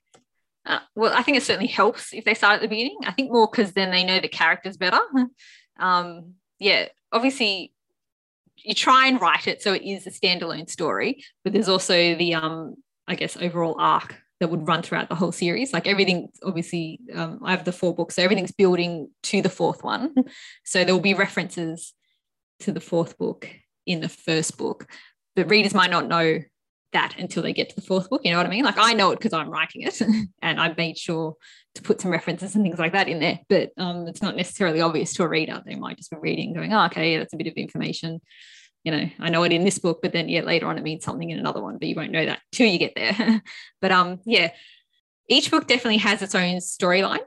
uh, 0.65 0.79
well, 0.95 1.13
I 1.13 1.23
think 1.23 1.37
it 1.37 1.43
certainly 1.43 1.67
helps 1.67 2.13
if 2.13 2.23
they 2.23 2.33
start 2.33 2.55
at 2.55 2.61
the 2.61 2.67
beginning. 2.67 2.99
I 3.05 3.11
think 3.11 3.31
more 3.31 3.49
because 3.51 3.73
then 3.73 3.91
they 3.91 4.03
know 4.03 4.19
the 4.19 4.27
characters 4.27 4.77
better. 4.77 4.99
Um, 5.79 6.35
yeah, 6.59 6.89
obviously, 7.11 7.73
you 8.57 8.75
try 8.75 9.07
and 9.07 9.19
write 9.19 9.47
it 9.47 9.59
so 9.63 9.73
it 9.73 9.81
is 9.81 10.05
a 10.05 10.11
standalone 10.11 10.69
story, 10.69 11.25
but 11.43 11.51
there's 11.51 11.67
also 11.67 12.13
the, 12.13 12.35
um, 12.35 12.75
I 13.07 13.15
guess, 13.15 13.35
overall 13.35 13.75
arc 13.79 14.15
that 14.39 14.49
would 14.49 14.67
run 14.67 14.83
throughout 14.83 15.09
the 15.09 15.15
whole 15.15 15.31
series. 15.31 15.73
Like 15.73 15.87
everything, 15.87 16.29
obviously, 16.43 16.99
um, 17.13 17.39
I 17.43 17.51
have 17.51 17.65
the 17.65 17.71
four 17.71 17.95
books, 17.95 18.15
so 18.15 18.21
everything's 18.21 18.51
building 18.51 19.09
to 19.23 19.41
the 19.41 19.49
fourth 19.49 19.83
one. 19.83 20.13
So 20.63 20.83
there 20.83 20.93
will 20.93 21.01
be 21.01 21.13
references 21.13 21.93
to 22.59 22.71
the 22.71 22.79
fourth 22.79 23.17
book 23.17 23.49
in 23.85 23.99
the 23.99 24.09
first 24.09 24.57
book, 24.57 24.87
but 25.35 25.49
readers 25.49 25.73
might 25.73 25.89
not 25.91 26.07
know 26.07 26.39
that 26.93 27.15
until 27.17 27.43
they 27.43 27.53
get 27.53 27.69
to 27.69 27.75
the 27.75 27.81
fourth 27.81 28.09
book. 28.09 28.21
You 28.23 28.31
know 28.31 28.37
what 28.37 28.45
I 28.45 28.49
mean? 28.49 28.65
Like 28.65 28.77
I 28.77 28.93
know 28.93 29.11
it 29.11 29.19
because 29.19 29.33
I'm 29.33 29.49
writing 29.49 29.81
it 29.81 30.01
and 30.41 30.59
I've 30.59 30.77
made 30.77 30.97
sure 30.97 31.35
to 31.75 31.81
put 31.81 32.01
some 32.01 32.11
references 32.11 32.55
and 32.55 32.63
things 32.63 32.79
like 32.79 32.93
that 32.93 33.07
in 33.07 33.19
there, 33.19 33.39
but 33.49 33.71
um, 33.77 34.07
it's 34.07 34.21
not 34.21 34.35
necessarily 34.35 34.81
obvious 34.81 35.13
to 35.13 35.23
a 35.23 35.27
reader. 35.27 35.61
They 35.65 35.75
might 35.75 35.97
just 35.97 36.11
be 36.11 36.17
reading 36.17 36.53
going, 36.53 36.73
oh, 36.73 36.85
okay, 36.85 37.17
that's 37.17 37.33
a 37.33 37.37
bit 37.37 37.47
of 37.47 37.53
information. 37.53 38.21
You 38.83 38.91
know, 38.91 39.09
I 39.19 39.29
know 39.29 39.43
it 39.43 39.51
in 39.51 39.63
this 39.63 39.79
book, 39.79 39.99
but 40.01 40.11
then 40.11 40.29
yeah, 40.29 40.41
later 40.41 40.67
on 40.67 40.77
it 40.77 40.83
means 40.83 41.03
something 41.03 41.29
in 41.29 41.39
another 41.39 41.61
one, 41.61 41.77
but 41.77 41.87
you 41.87 41.95
won't 41.95 42.11
know 42.11 42.25
that 42.25 42.41
till 42.51 42.67
you 42.67 42.77
get 42.77 42.93
there. 42.95 43.41
but 43.81 43.91
um, 43.91 44.19
yeah, 44.25 44.51
each 45.29 45.49
book 45.49 45.67
definitely 45.67 45.97
has 45.97 46.21
its 46.21 46.35
own 46.35 46.57
storyline 46.57 47.19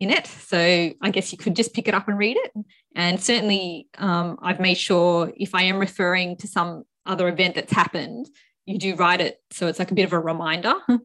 in 0.00 0.10
it. 0.10 0.26
So 0.26 0.58
I 0.58 1.10
guess 1.10 1.32
you 1.32 1.38
could 1.38 1.56
just 1.56 1.72
pick 1.72 1.88
it 1.88 1.94
up 1.94 2.08
and 2.08 2.18
read 2.18 2.36
it. 2.36 2.52
And 2.94 3.22
certainly, 3.22 3.88
um, 3.96 4.38
I've 4.42 4.60
made 4.60 4.76
sure 4.76 5.32
if 5.36 5.54
I 5.54 5.62
am 5.62 5.78
referring 5.78 6.36
to 6.38 6.48
some 6.48 6.84
other 7.08 7.28
event 7.28 7.54
that's 7.56 7.72
happened, 7.72 8.28
you 8.66 8.78
do 8.78 8.94
write 8.94 9.20
it. 9.20 9.40
So 9.50 9.66
it's 9.66 9.78
like 9.78 9.90
a 9.90 9.94
bit 9.94 10.04
of 10.04 10.12
a 10.12 10.20
reminder. 10.20 10.74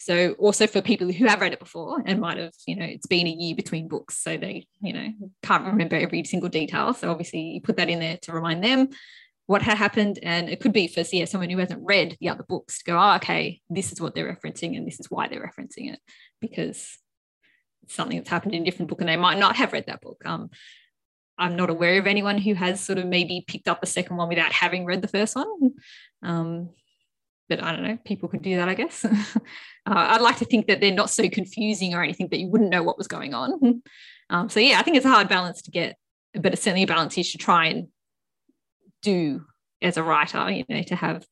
So 0.00 0.32
also 0.38 0.66
for 0.66 0.80
people 0.80 1.12
who 1.12 1.26
have 1.26 1.42
read 1.42 1.52
it 1.52 1.58
before 1.58 2.02
and 2.06 2.22
might 2.22 2.38
have, 2.38 2.54
you 2.66 2.74
know, 2.74 2.86
it's 2.86 3.06
been 3.06 3.26
a 3.26 3.30
year 3.30 3.54
between 3.54 3.86
books. 3.86 4.16
So 4.16 4.38
they, 4.38 4.66
you 4.80 4.94
know, 4.94 5.08
can't 5.42 5.66
remember 5.66 5.94
every 5.94 6.24
single 6.24 6.48
detail. 6.48 6.94
So 6.94 7.10
obviously 7.10 7.40
you 7.40 7.60
put 7.60 7.76
that 7.76 7.90
in 7.90 8.00
there 8.00 8.16
to 8.22 8.32
remind 8.32 8.64
them 8.64 8.88
what 9.44 9.60
had 9.60 9.76
happened. 9.76 10.18
And 10.22 10.48
it 10.48 10.60
could 10.60 10.72
be 10.72 10.88
for 10.88 11.04
yeah, 11.12 11.26
someone 11.26 11.50
who 11.50 11.58
hasn't 11.58 11.84
read 11.84 12.16
the 12.18 12.30
other 12.30 12.44
books 12.44 12.78
to 12.78 12.84
go, 12.84 12.98
oh, 12.98 13.16
okay, 13.16 13.60
this 13.68 13.92
is 13.92 14.00
what 14.00 14.14
they're 14.14 14.34
referencing 14.34 14.74
and 14.74 14.86
this 14.86 15.00
is 15.00 15.10
why 15.10 15.28
they're 15.28 15.46
referencing 15.46 15.92
it 15.92 16.00
because 16.40 16.96
it's 17.82 17.94
something 17.94 18.16
that's 18.16 18.30
happened 18.30 18.54
in 18.54 18.62
a 18.62 18.64
different 18.64 18.88
book 18.88 19.00
and 19.00 19.08
they 19.10 19.18
might 19.18 19.38
not 19.38 19.56
have 19.56 19.74
read 19.74 19.84
that 19.88 20.00
book. 20.00 20.22
Um, 20.24 20.48
I'm 21.40 21.56
not 21.56 21.70
aware 21.70 21.98
of 21.98 22.06
anyone 22.06 22.38
who 22.38 22.54
has 22.54 22.80
sort 22.80 22.98
of 22.98 23.06
maybe 23.06 23.44
picked 23.46 23.66
up 23.66 23.82
a 23.82 23.86
second 23.86 24.16
one 24.16 24.28
without 24.28 24.52
having 24.52 24.84
read 24.84 25.02
the 25.02 25.08
first 25.08 25.34
one. 25.34 25.72
Um, 26.22 26.70
but 27.48 27.62
I 27.62 27.72
don't 27.72 27.82
know, 27.82 27.98
people 28.04 28.28
could 28.28 28.42
do 28.42 28.56
that, 28.56 28.68
I 28.68 28.74
guess. 28.74 29.04
uh, 29.04 29.18
I'd 29.86 30.20
like 30.20 30.38
to 30.38 30.44
think 30.44 30.68
that 30.68 30.80
they're 30.80 30.94
not 30.94 31.10
so 31.10 31.28
confusing 31.28 31.94
or 31.94 32.02
anything 32.02 32.28
that 32.30 32.38
you 32.38 32.48
wouldn't 32.48 32.70
know 32.70 32.82
what 32.82 32.98
was 32.98 33.08
going 33.08 33.34
on. 33.34 33.82
Um, 34.32 34.48
so, 34.48 34.60
yeah, 34.60 34.78
I 34.78 34.82
think 34.82 34.96
it's 34.96 35.04
a 35.04 35.10
hard 35.10 35.28
balance 35.28 35.60
to 35.62 35.72
get, 35.72 35.96
but 36.34 36.52
it's 36.52 36.62
certainly 36.62 36.84
a 36.84 36.86
balance 36.86 37.18
you 37.18 37.24
should 37.24 37.40
try 37.40 37.66
and 37.66 37.88
do 39.02 39.44
as 39.82 39.96
a 39.96 40.04
writer, 40.04 40.48
you 40.48 40.64
know, 40.68 40.84
to 40.84 40.94
have 40.94 41.26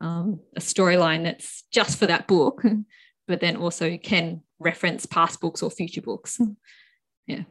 um, 0.00 0.38
a 0.54 0.60
storyline 0.60 1.24
that's 1.24 1.64
just 1.72 1.98
for 1.98 2.06
that 2.06 2.28
book, 2.28 2.62
but 3.26 3.40
then 3.40 3.56
also 3.56 3.98
can 3.98 4.42
reference 4.60 5.04
past 5.04 5.40
books 5.40 5.64
or 5.64 5.70
future 5.72 6.00
books. 6.00 6.40
Yeah. 7.26 7.42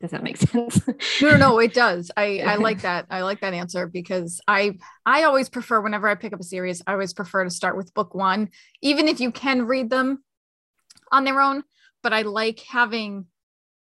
Does 0.00 0.12
that 0.12 0.22
make 0.22 0.36
sense? 0.38 0.80
no, 1.20 1.30
no, 1.30 1.36
no, 1.36 1.58
it 1.58 1.74
does. 1.74 2.10
I, 2.16 2.38
I 2.46 2.56
like 2.56 2.82
that. 2.82 3.06
I 3.10 3.22
like 3.22 3.40
that 3.40 3.54
answer 3.54 3.86
because 3.86 4.40
I 4.48 4.78
I 5.04 5.24
always 5.24 5.48
prefer 5.48 5.80
whenever 5.80 6.08
I 6.08 6.14
pick 6.14 6.32
up 6.32 6.40
a 6.40 6.44
series, 6.44 6.82
I 6.86 6.92
always 6.92 7.12
prefer 7.12 7.44
to 7.44 7.50
start 7.50 7.76
with 7.76 7.94
book 7.94 8.14
one, 8.14 8.50
even 8.82 9.08
if 9.08 9.20
you 9.20 9.30
can 9.30 9.66
read 9.66 9.90
them 9.90 10.24
on 11.12 11.24
their 11.24 11.40
own. 11.40 11.64
But 12.02 12.12
I 12.12 12.22
like 12.22 12.60
having 12.60 13.26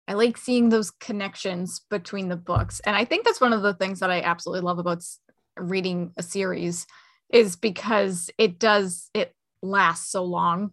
I 0.07 0.13
like 0.13 0.37
seeing 0.37 0.69
those 0.69 0.89
connections 0.89 1.81
between 1.89 2.29
the 2.29 2.37
books. 2.37 2.79
And 2.85 2.95
I 2.95 3.05
think 3.05 3.25
that's 3.25 3.41
one 3.41 3.53
of 3.53 3.61
the 3.61 3.73
things 3.73 3.99
that 3.99 4.09
I 4.09 4.21
absolutely 4.21 4.61
love 4.61 4.79
about 4.79 5.03
reading 5.57 6.13
a 6.17 6.23
series 6.23 6.85
is 7.29 7.55
because 7.55 8.29
it 8.37 8.57
does 8.57 9.09
it 9.13 9.35
lasts 9.61 10.11
so 10.11 10.23
long 10.23 10.71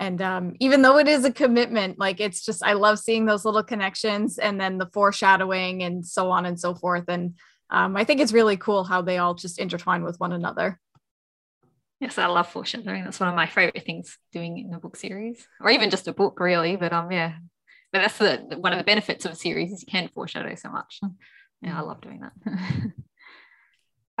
and 0.00 0.22
um, 0.22 0.54
even 0.60 0.80
though 0.80 0.96
it 0.96 1.06
is 1.06 1.26
a 1.26 1.32
commitment 1.32 1.98
like 1.98 2.20
it's 2.20 2.44
just 2.44 2.64
i 2.64 2.72
love 2.72 2.98
seeing 2.98 3.26
those 3.26 3.44
little 3.44 3.62
connections 3.62 4.38
and 4.38 4.58
then 4.58 4.78
the 4.78 4.86
foreshadowing 4.86 5.82
and 5.82 6.04
so 6.04 6.30
on 6.30 6.46
and 6.46 6.58
so 6.58 6.74
forth. 6.74 7.04
And 7.06 7.36
um, 7.68 7.96
i 7.96 8.02
think 8.02 8.20
it's 8.20 8.32
really 8.32 8.56
cool 8.56 8.82
how 8.82 9.02
they 9.02 9.18
all 9.18 9.34
just 9.34 9.60
intertwine 9.60 10.02
with 10.02 10.18
one 10.18 10.32
another. 10.32 10.80
Yes 12.00 12.18
i 12.18 12.26
love 12.26 12.48
foreshadowing. 12.48 13.04
That's 13.04 13.20
one 13.20 13.28
of 13.28 13.36
my 13.36 13.46
favorite 13.46 13.84
things 13.84 14.18
doing 14.32 14.58
in 14.58 14.74
a 14.74 14.80
book 14.80 14.96
series 14.96 15.46
or 15.60 15.70
even 15.70 15.90
just 15.90 16.08
a 16.08 16.14
book 16.14 16.40
really. 16.40 16.76
But 16.76 16.92
um 16.92 17.12
yeah. 17.12 17.34
But 17.92 18.00
that's 18.00 18.18
the 18.18 18.56
one 18.58 18.72
of 18.72 18.78
the 18.78 18.84
benefits 18.84 19.24
of 19.26 19.32
a 19.32 19.36
series 19.36 19.72
is 19.72 19.82
you 19.82 19.90
can 19.90 20.08
foreshadow 20.08 20.54
so 20.54 20.70
much. 20.70 21.00
Yeah 21.60 21.78
i 21.78 21.82
love 21.82 22.00
doing 22.00 22.20
that 22.20 22.32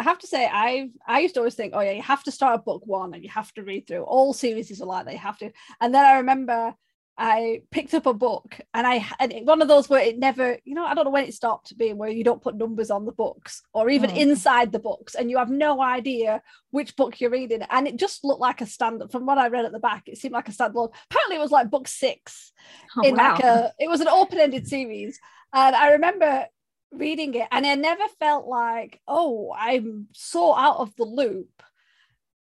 I 0.00 0.02
have 0.02 0.18
to 0.20 0.26
say, 0.26 0.46
I've 0.46 0.88
I 1.06 1.20
used 1.20 1.34
to 1.34 1.40
always 1.40 1.54
think, 1.54 1.74
oh 1.76 1.80
yeah, 1.80 1.90
you 1.92 2.00
have 2.00 2.24
to 2.24 2.30
start 2.30 2.58
at 2.58 2.64
book 2.64 2.86
one 2.86 3.12
and 3.12 3.22
you 3.22 3.28
have 3.28 3.52
to 3.52 3.62
read 3.62 3.86
through. 3.86 4.04
All 4.04 4.32
series 4.32 4.80
are 4.80 4.86
like 4.86 5.04
that, 5.04 5.12
you 5.12 5.18
have 5.18 5.36
to. 5.38 5.52
And 5.78 5.94
then 5.94 6.06
I 6.06 6.16
remember 6.16 6.74
I 7.18 7.60
picked 7.70 7.92
up 7.92 8.06
a 8.06 8.14
book 8.14 8.58
and 8.72 8.86
I 8.86 9.06
and 9.18 9.46
one 9.46 9.60
of 9.60 9.68
those 9.68 9.90
where 9.90 10.02
it 10.02 10.18
never, 10.18 10.56
you 10.64 10.74
know, 10.74 10.86
I 10.86 10.94
don't 10.94 11.04
know 11.04 11.10
when 11.10 11.26
it 11.26 11.34
stopped 11.34 11.76
being 11.76 11.98
where 11.98 12.08
you 12.08 12.24
don't 12.24 12.40
put 12.40 12.56
numbers 12.56 12.90
on 12.90 13.04
the 13.04 13.12
books 13.12 13.60
or 13.74 13.90
even 13.90 14.10
oh. 14.10 14.14
inside 14.14 14.72
the 14.72 14.78
books 14.78 15.14
and 15.14 15.30
you 15.30 15.36
have 15.36 15.50
no 15.50 15.82
idea 15.82 16.40
which 16.70 16.96
book 16.96 17.20
you're 17.20 17.28
reading. 17.28 17.60
And 17.68 17.86
it 17.86 17.96
just 17.96 18.24
looked 18.24 18.40
like 18.40 18.62
a 18.62 18.66
standard 18.66 19.12
from 19.12 19.26
what 19.26 19.36
I 19.36 19.48
read 19.48 19.66
at 19.66 19.72
the 19.72 19.80
back, 19.80 20.04
it 20.06 20.16
seemed 20.16 20.32
like 20.32 20.48
a 20.48 20.52
standalone. 20.52 20.94
Apparently 21.10 21.36
it 21.36 21.40
was 21.40 21.50
like 21.50 21.68
book 21.68 21.88
six 21.88 22.52
oh, 22.96 23.06
in 23.06 23.16
wow. 23.16 23.32
like 23.32 23.44
a 23.44 23.72
it 23.78 23.90
was 23.90 24.00
an 24.00 24.08
open-ended 24.08 24.66
series. 24.66 25.20
And 25.52 25.76
I 25.76 25.90
remember 25.90 26.46
reading 26.92 27.34
it 27.34 27.48
and 27.50 27.66
I 27.66 27.74
never 27.74 28.04
felt 28.18 28.46
like, 28.46 29.00
oh, 29.06 29.54
I'm 29.56 30.08
so 30.12 30.54
out 30.54 30.78
of 30.78 30.94
the 30.96 31.04
loop 31.04 31.62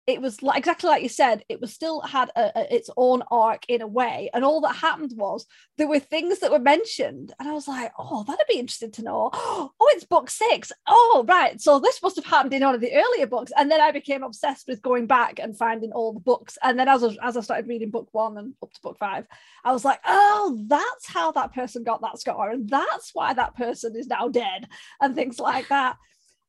it 0.07 0.21
was 0.21 0.43
like, 0.43 0.57
exactly 0.57 0.89
like 0.89 1.03
you 1.03 1.09
said 1.09 1.43
it 1.49 1.59
was 1.59 1.73
still 1.73 2.01
had 2.01 2.29
a, 2.35 2.51
a, 2.59 2.75
its 2.75 2.89
own 2.95 3.23
arc 3.31 3.65
in 3.67 3.81
a 3.81 3.87
way 3.87 4.29
and 4.33 4.45
all 4.45 4.61
that 4.61 4.75
happened 4.75 5.13
was 5.15 5.45
there 5.77 5.87
were 5.87 5.99
things 5.99 6.39
that 6.39 6.51
were 6.51 6.59
mentioned 6.59 7.33
and 7.39 7.49
i 7.49 7.53
was 7.53 7.67
like 7.67 7.91
oh 7.97 8.23
that'd 8.23 8.45
be 8.47 8.59
interesting 8.59 8.91
to 8.91 9.03
know. 9.03 9.31
Oh 9.77 9.91
it's 9.91 10.03
book 10.03 10.29
six. 10.29 10.71
Oh, 10.87 11.25
right 11.27 11.59
so 11.59 11.79
this 11.79 12.01
must 12.01 12.15
have 12.15 12.25
happened 12.25 12.53
in 12.53 12.63
one 12.63 12.75
of 12.75 12.81
the 12.81 12.93
earlier 12.93 13.27
books. 13.27 13.51
And 13.57 13.69
then 13.69 13.81
i 13.81 13.91
became 13.91 14.23
obsessed 14.23 14.67
with 14.67 14.81
going 14.81 15.07
back 15.07 15.39
and 15.39 15.57
finding 15.57 15.91
all 15.91 16.13
the 16.13 16.19
books 16.19 16.57
and 16.63 16.79
then 16.79 16.87
as 16.87 17.03
I, 17.03 17.15
as 17.21 17.37
I 17.37 17.41
started 17.41 17.67
reading 17.67 17.91
book 17.91 18.09
one 18.11 18.37
and 18.37 18.53
up 18.61 18.71
to 18.73 18.81
book 18.81 18.97
five 18.99 19.25
i 19.63 19.71
was 19.71 19.85
like 19.85 19.99
oh 20.05 20.63
that's 20.67 21.07
how 21.07 21.31
that 21.33 21.53
person 21.53 21.83
got 21.83 22.01
that 22.01 22.19
scar 22.19 22.51
and 22.51 22.69
that's 22.69 23.11
why 23.13 23.33
that 23.33 23.55
person 23.55 23.95
is 23.95 24.07
now 24.07 24.27
dead 24.27 24.67
and 25.01 25.15
things 25.15 25.39
like 25.39 25.69
that. 25.69 25.97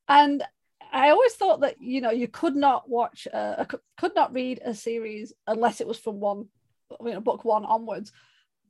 And 0.08 0.42
I 0.96 1.10
always 1.10 1.34
thought 1.34 1.60
that 1.60 1.80
you 1.80 2.00
know 2.00 2.10
you 2.10 2.26
could 2.26 2.56
not 2.56 2.88
watch 2.88 3.28
could 3.98 4.14
not 4.14 4.32
read 4.32 4.60
a 4.64 4.74
series 4.74 5.32
unless 5.46 5.80
it 5.80 5.86
was 5.86 5.98
from 5.98 6.20
one 6.20 6.46
you 7.04 7.12
know 7.12 7.20
book 7.20 7.44
one 7.44 7.64
onwards. 7.64 8.12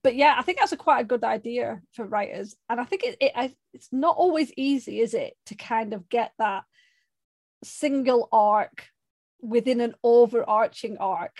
But 0.02 0.16
yeah, 0.16 0.34
I 0.36 0.42
think 0.42 0.58
that's 0.58 0.72
a 0.72 0.76
quite 0.76 1.00
a 1.00 1.04
good 1.04 1.24
idea 1.24 1.80
for 1.92 2.04
writers, 2.04 2.56
and 2.68 2.80
I 2.80 2.84
think 2.84 3.04
it, 3.04 3.16
it 3.20 3.56
it's 3.72 3.88
not 3.92 4.16
always 4.16 4.52
easy, 4.56 5.00
is 5.00 5.14
it, 5.14 5.34
to 5.46 5.54
kind 5.54 5.94
of 5.94 6.08
get 6.08 6.32
that 6.38 6.64
single 7.64 8.28
arc 8.32 8.86
within 9.40 9.80
an 9.80 9.94
overarching 10.02 10.98
arc. 10.98 11.36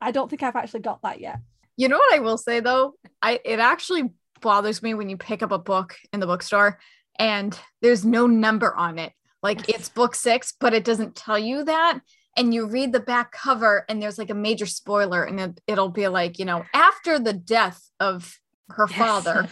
I 0.00 0.12
don't 0.12 0.28
think 0.28 0.42
I've 0.42 0.56
actually 0.56 0.80
got 0.80 1.02
that 1.02 1.20
yet. 1.20 1.38
You 1.76 1.88
know 1.88 1.98
what 1.98 2.14
I 2.14 2.20
will 2.20 2.38
say 2.38 2.60
though, 2.60 2.94
I 3.20 3.40
it 3.44 3.58
actually 3.58 4.12
bothers 4.40 4.82
me 4.82 4.94
when 4.94 5.08
you 5.08 5.16
pick 5.16 5.42
up 5.42 5.50
a 5.52 5.58
book 5.58 5.96
in 6.12 6.20
the 6.20 6.26
bookstore 6.26 6.78
and 7.18 7.58
there's 7.82 8.04
no 8.04 8.26
number 8.26 8.74
on 8.74 8.98
it 8.98 9.12
like 9.42 9.68
it's 9.68 9.88
book 9.88 10.14
six, 10.14 10.52
but 10.58 10.74
it 10.74 10.84
doesn't 10.84 11.16
tell 11.16 11.38
you 11.38 11.64
that. 11.64 12.00
And 12.36 12.54
you 12.54 12.66
read 12.66 12.92
the 12.92 13.00
back 13.00 13.32
cover, 13.32 13.84
and 13.88 14.00
there's 14.00 14.18
like 14.18 14.30
a 14.30 14.34
major 14.34 14.66
spoiler, 14.66 15.24
and 15.24 15.60
it, 15.66 15.76
will 15.76 15.88
be 15.88 16.08
like, 16.08 16.38
you 16.38 16.44
know, 16.44 16.64
after 16.72 17.18
the 17.18 17.32
death 17.32 17.90
of 17.98 18.38
her 18.70 18.86
yes. 18.88 18.98
father. 18.98 19.48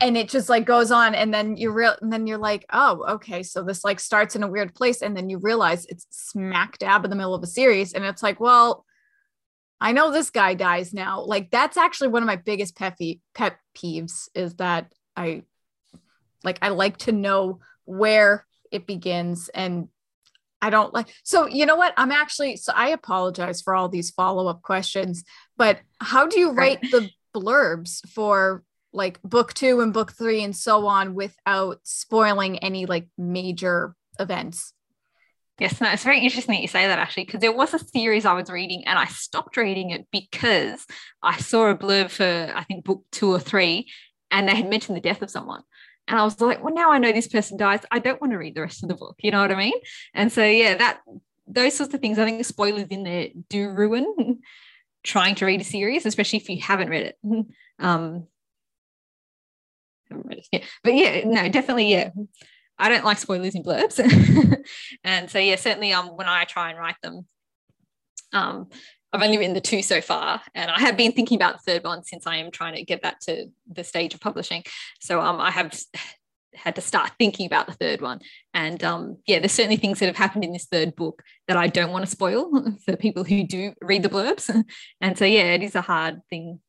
And 0.00 0.16
it 0.16 0.28
just 0.28 0.48
like 0.48 0.64
goes 0.64 0.92
on, 0.92 1.16
and 1.16 1.34
then 1.34 1.56
you 1.56 1.72
real, 1.72 1.96
and 2.00 2.12
then 2.12 2.28
you're 2.28 2.38
like, 2.38 2.64
oh, 2.72 3.04
okay, 3.14 3.42
so 3.42 3.64
this 3.64 3.82
like 3.82 3.98
starts 3.98 4.36
in 4.36 4.44
a 4.44 4.48
weird 4.48 4.74
place, 4.76 5.02
and 5.02 5.16
then 5.16 5.28
you 5.28 5.38
realize 5.38 5.86
it's 5.86 6.06
smack 6.10 6.78
dab 6.78 7.04
in 7.04 7.10
the 7.10 7.16
middle 7.16 7.34
of 7.34 7.42
a 7.42 7.48
series, 7.48 7.92
and 7.92 8.04
it's 8.04 8.22
like, 8.22 8.38
well, 8.38 8.84
I 9.82 9.90
know 9.90 10.12
this 10.12 10.30
guy 10.30 10.54
dies 10.54 10.94
now. 10.94 11.24
Like 11.24 11.50
that's 11.50 11.76
actually 11.76 12.08
one 12.08 12.22
of 12.22 12.28
my 12.28 12.36
biggest 12.36 12.76
pet, 12.76 12.96
pet 13.34 13.56
peeves 13.76 14.28
is 14.32 14.54
that 14.54 14.92
I 15.16 15.42
like 16.44 16.60
I 16.62 16.68
like 16.68 16.98
to 16.98 17.12
know 17.12 17.58
where 17.84 18.46
it 18.72 18.86
begins 18.86 19.48
and 19.54 19.88
I 20.60 20.70
don't 20.70 20.94
like 20.94 21.08
so 21.24 21.46
you 21.46 21.66
know 21.66 21.76
what? 21.76 21.92
I'm 21.96 22.12
actually 22.12 22.56
so 22.56 22.72
I 22.74 22.88
apologize 22.88 23.62
for 23.62 23.74
all 23.74 23.88
these 23.88 24.10
follow-up 24.10 24.62
questions 24.62 25.24
but 25.56 25.80
how 26.00 26.26
do 26.26 26.38
you 26.38 26.52
write 26.52 26.80
the 26.82 27.10
blurbs 27.34 28.06
for 28.08 28.62
like 28.92 29.20
book 29.22 29.54
2 29.54 29.80
and 29.80 29.92
book 29.92 30.12
3 30.12 30.44
and 30.44 30.56
so 30.56 30.86
on 30.86 31.14
without 31.14 31.80
spoiling 31.82 32.58
any 32.58 32.86
like 32.86 33.08
major 33.16 33.94
events? 34.18 34.72
Yes, 35.58 35.80
no, 35.80 35.90
it's 35.90 36.04
very 36.04 36.20
interesting 36.20 36.54
that 36.54 36.62
you 36.62 36.68
say 36.68 36.86
that 36.86 36.98
actually, 36.98 37.24
because 37.24 37.40
there 37.40 37.52
was 37.52 37.74
a 37.74 37.78
series 37.78 38.24
I 38.24 38.32
was 38.32 38.50
reading 38.50 38.84
and 38.86 38.98
I 38.98 39.04
stopped 39.06 39.56
reading 39.56 39.90
it 39.90 40.06
because 40.10 40.84
I 41.22 41.36
saw 41.38 41.70
a 41.70 41.76
blurb 41.76 42.10
for, 42.10 42.52
I 42.54 42.64
think, 42.64 42.84
book 42.84 43.04
two 43.12 43.30
or 43.30 43.38
three, 43.38 43.88
and 44.30 44.48
they 44.48 44.56
had 44.56 44.68
mentioned 44.68 44.96
the 44.96 45.02
death 45.02 45.22
of 45.22 45.30
someone. 45.30 45.62
And 46.08 46.18
I 46.18 46.24
was 46.24 46.40
like, 46.40 46.62
well, 46.62 46.74
now 46.74 46.92
I 46.92 46.98
know 46.98 47.12
this 47.12 47.28
person 47.28 47.56
dies. 47.56 47.80
I 47.90 47.98
don't 47.98 48.20
want 48.20 48.32
to 48.32 48.38
read 48.38 48.54
the 48.54 48.62
rest 48.62 48.82
of 48.82 48.88
the 48.88 48.94
book. 48.94 49.16
You 49.20 49.30
know 49.30 49.40
what 49.40 49.52
I 49.52 49.56
mean? 49.56 49.72
And 50.14 50.32
so, 50.32 50.44
yeah, 50.44 50.74
that 50.76 51.00
those 51.46 51.76
sorts 51.76 51.94
of 51.94 52.00
things, 52.00 52.18
I 52.18 52.24
think 52.24 52.44
spoilers 52.44 52.88
in 52.88 53.04
there 53.04 53.28
do 53.48 53.70
ruin 53.70 54.40
trying 55.04 55.34
to 55.36 55.46
read 55.46 55.60
a 55.60 55.64
series, 55.64 56.06
especially 56.06 56.38
if 56.38 56.48
you 56.48 56.60
haven't 56.60 56.88
read 56.88 57.06
it. 57.06 57.18
Um, 57.78 58.28
haven't 60.08 60.26
read 60.26 60.38
it 60.38 60.46
yeah. 60.52 60.64
But 60.84 60.94
yeah, 60.94 61.22
no, 61.24 61.48
definitely, 61.48 61.90
yeah. 61.90 62.10
I 62.78 62.88
don't 62.88 63.04
like 63.04 63.18
spoilers 63.18 63.56
in 63.56 63.64
blurbs. 63.64 63.98
and 65.04 65.28
so, 65.28 65.40
yeah, 65.40 65.56
certainly 65.56 65.92
um, 65.92 66.08
when 66.10 66.28
I 66.28 66.44
try 66.44 66.70
and 66.70 66.78
write 66.78 66.94
them, 67.02 67.26
um, 68.32 68.68
I've 69.12 69.22
only 69.22 69.36
written 69.36 69.54
the 69.54 69.60
two 69.60 69.82
so 69.82 70.00
far, 70.00 70.40
and 70.54 70.70
I 70.70 70.80
have 70.80 70.96
been 70.96 71.12
thinking 71.12 71.36
about 71.36 71.54
the 71.58 71.72
third 71.72 71.84
one 71.84 72.02
since 72.02 72.26
I 72.26 72.36
am 72.36 72.50
trying 72.50 72.74
to 72.76 72.84
get 72.84 73.02
that 73.02 73.20
to 73.22 73.46
the 73.70 73.84
stage 73.84 74.14
of 74.14 74.20
publishing. 74.20 74.64
So 75.00 75.20
um, 75.20 75.40
I 75.40 75.50
have 75.50 75.78
had 76.54 76.74
to 76.76 76.80
start 76.80 77.12
thinking 77.18 77.46
about 77.46 77.66
the 77.66 77.72
third 77.72 78.00
one. 78.00 78.20
And 78.54 78.82
um, 78.84 79.18
yeah, 79.26 79.38
there's 79.38 79.52
certainly 79.52 79.76
things 79.76 79.98
that 79.98 80.06
have 80.06 80.16
happened 80.16 80.44
in 80.44 80.52
this 80.52 80.66
third 80.66 80.94
book 80.94 81.22
that 81.48 81.56
I 81.56 81.66
don't 81.66 81.92
want 81.92 82.04
to 82.04 82.10
spoil 82.10 82.50
for 82.84 82.96
people 82.96 83.24
who 83.24 83.44
do 83.44 83.72
read 83.80 84.02
the 84.02 84.08
blurbs. 84.08 84.50
And 85.00 85.18
so 85.18 85.24
yeah, 85.24 85.54
it 85.54 85.62
is 85.62 85.74
a 85.74 85.80
hard 85.80 86.20
thing. 86.30 86.60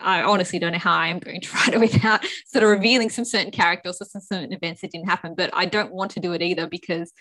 I 0.00 0.22
honestly 0.22 0.58
don't 0.58 0.72
know 0.72 0.78
how 0.78 0.94
I 0.94 1.08
am 1.08 1.18
going 1.18 1.40
to 1.40 1.50
write 1.54 1.74
it 1.74 1.80
without 1.80 2.24
sort 2.46 2.64
of 2.64 2.70
revealing 2.70 3.10
some 3.10 3.24
certain 3.24 3.50
characters 3.50 3.98
or 4.00 4.04
some 4.04 4.22
certain 4.22 4.52
events 4.52 4.80
that 4.80 4.92
didn't 4.92 5.08
happen. 5.08 5.34
But 5.36 5.50
I 5.52 5.66
don't 5.66 5.92
want 5.92 6.12
to 6.12 6.20
do 6.20 6.32
it 6.32 6.42
either 6.42 6.66
because, 6.66 7.12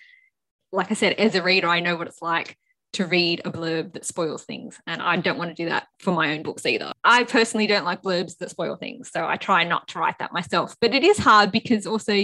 like 0.72 0.91
I 0.91 0.93
said, 0.93 1.13
as 1.13 1.36
a 1.36 1.43
reader, 1.43 1.68
I 1.68 1.80
know 1.80 1.95
what 1.95 2.07
it's 2.07 2.22
like 2.22 2.57
to 2.93 3.05
read 3.05 3.41
a 3.45 3.51
blurb 3.51 3.93
that 3.93 4.05
spoils 4.05 4.43
things. 4.43 4.79
And 4.88 5.01
I 5.01 5.17
don't 5.17 5.38
want 5.38 5.55
to 5.55 5.63
do 5.63 5.69
that 5.69 5.88
for 5.99 6.11
my 6.11 6.33
own 6.33 6.43
books 6.43 6.65
either. 6.65 6.91
I 7.03 7.23
personally 7.25 7.67
don't 7.67 7.85
like 7.85 8.01
blurbs 8.01 8.38
that 8.38 8.49
spoil 8.49 8.75
things. 8.75 9.11
So 9.11 9.25
I 9.25 9.38
try 9.38 9.63
not 9.63 9.88
to 9.89 9.99
write 9.99 10.19
that 10.19 10.33
myself. 10.33 10.75
But 10.79 10.93
it 10.93 11.03
is 11.03 11.17
hard 11.17 11.51
because 11.51 11.85
also, 11.85 12.15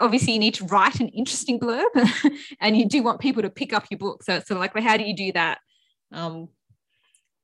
obviously, 0.00 0.32
you 0.32 0.38
need 0.38 0.54
to 0.54 0.64
write 0.64 1.00
an 1.00 1.08
interesting 1.08 1.60
blurb 1.60 1.90
and 2.60 2.76
you 2.76 2.88
do 2.88 3.02
want 3.02 3.20
people 3.20 3.42
to 3.42 3.50
pick 3.50 3.72
up 3.72 3.86
your 3.90 3.98
book. 3.98 4.22
So 4.22 4.34
it's 4.36 4.48
sort 4.48 4.56
of 4.56 4.60
like, 4.60 4.74
well, 4.74 4.84
how 4.84 4.96
do 4.96 5.04
you 5.04 5.14
do 5.14 5.32
that 5.32 5.58
um, 6.10 6.48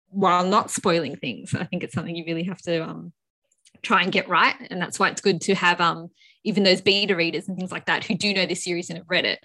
while 0.08 0.44
not 0.46 0.70
spoiling 0.70 1.16
things? 1.16 1.54
I 1.54 1.64
think 1.64 1.84
it's 1.84 1.94
something 1.94 2.16
you 2.16 2.24
really 2.26 2.44
have 2.44 2.62
to 2.62 2.82
um, 2.82 3.12
try 3.82 4.02
and 4.02 4.10
get 4.10 4.28
right. 4.28 4.56
And 4.70 4.80
that's 4.80 4.98
why 4.98 5.10
it's 5.10 5.20
good 5.20 5.42
to 5.42 5.54
have 5.54 5.80
um, 5.80 6.08
even 6.44 6.64
those 6.64 6.80
beta 6.80 7.14
readers 7.14 7.46
and 7.46 7.56
things 7.56 7.70
like 7.70 7.86
that 7.86 8.04
who 8.04 8.14
do 8.14 8.32
know 8.32 8.46
this 8.46 8.64
series 8.64 8.88
and 8.88 8.98
have 8.98 9.10
read 9.10 9.26
it 9.26 9.38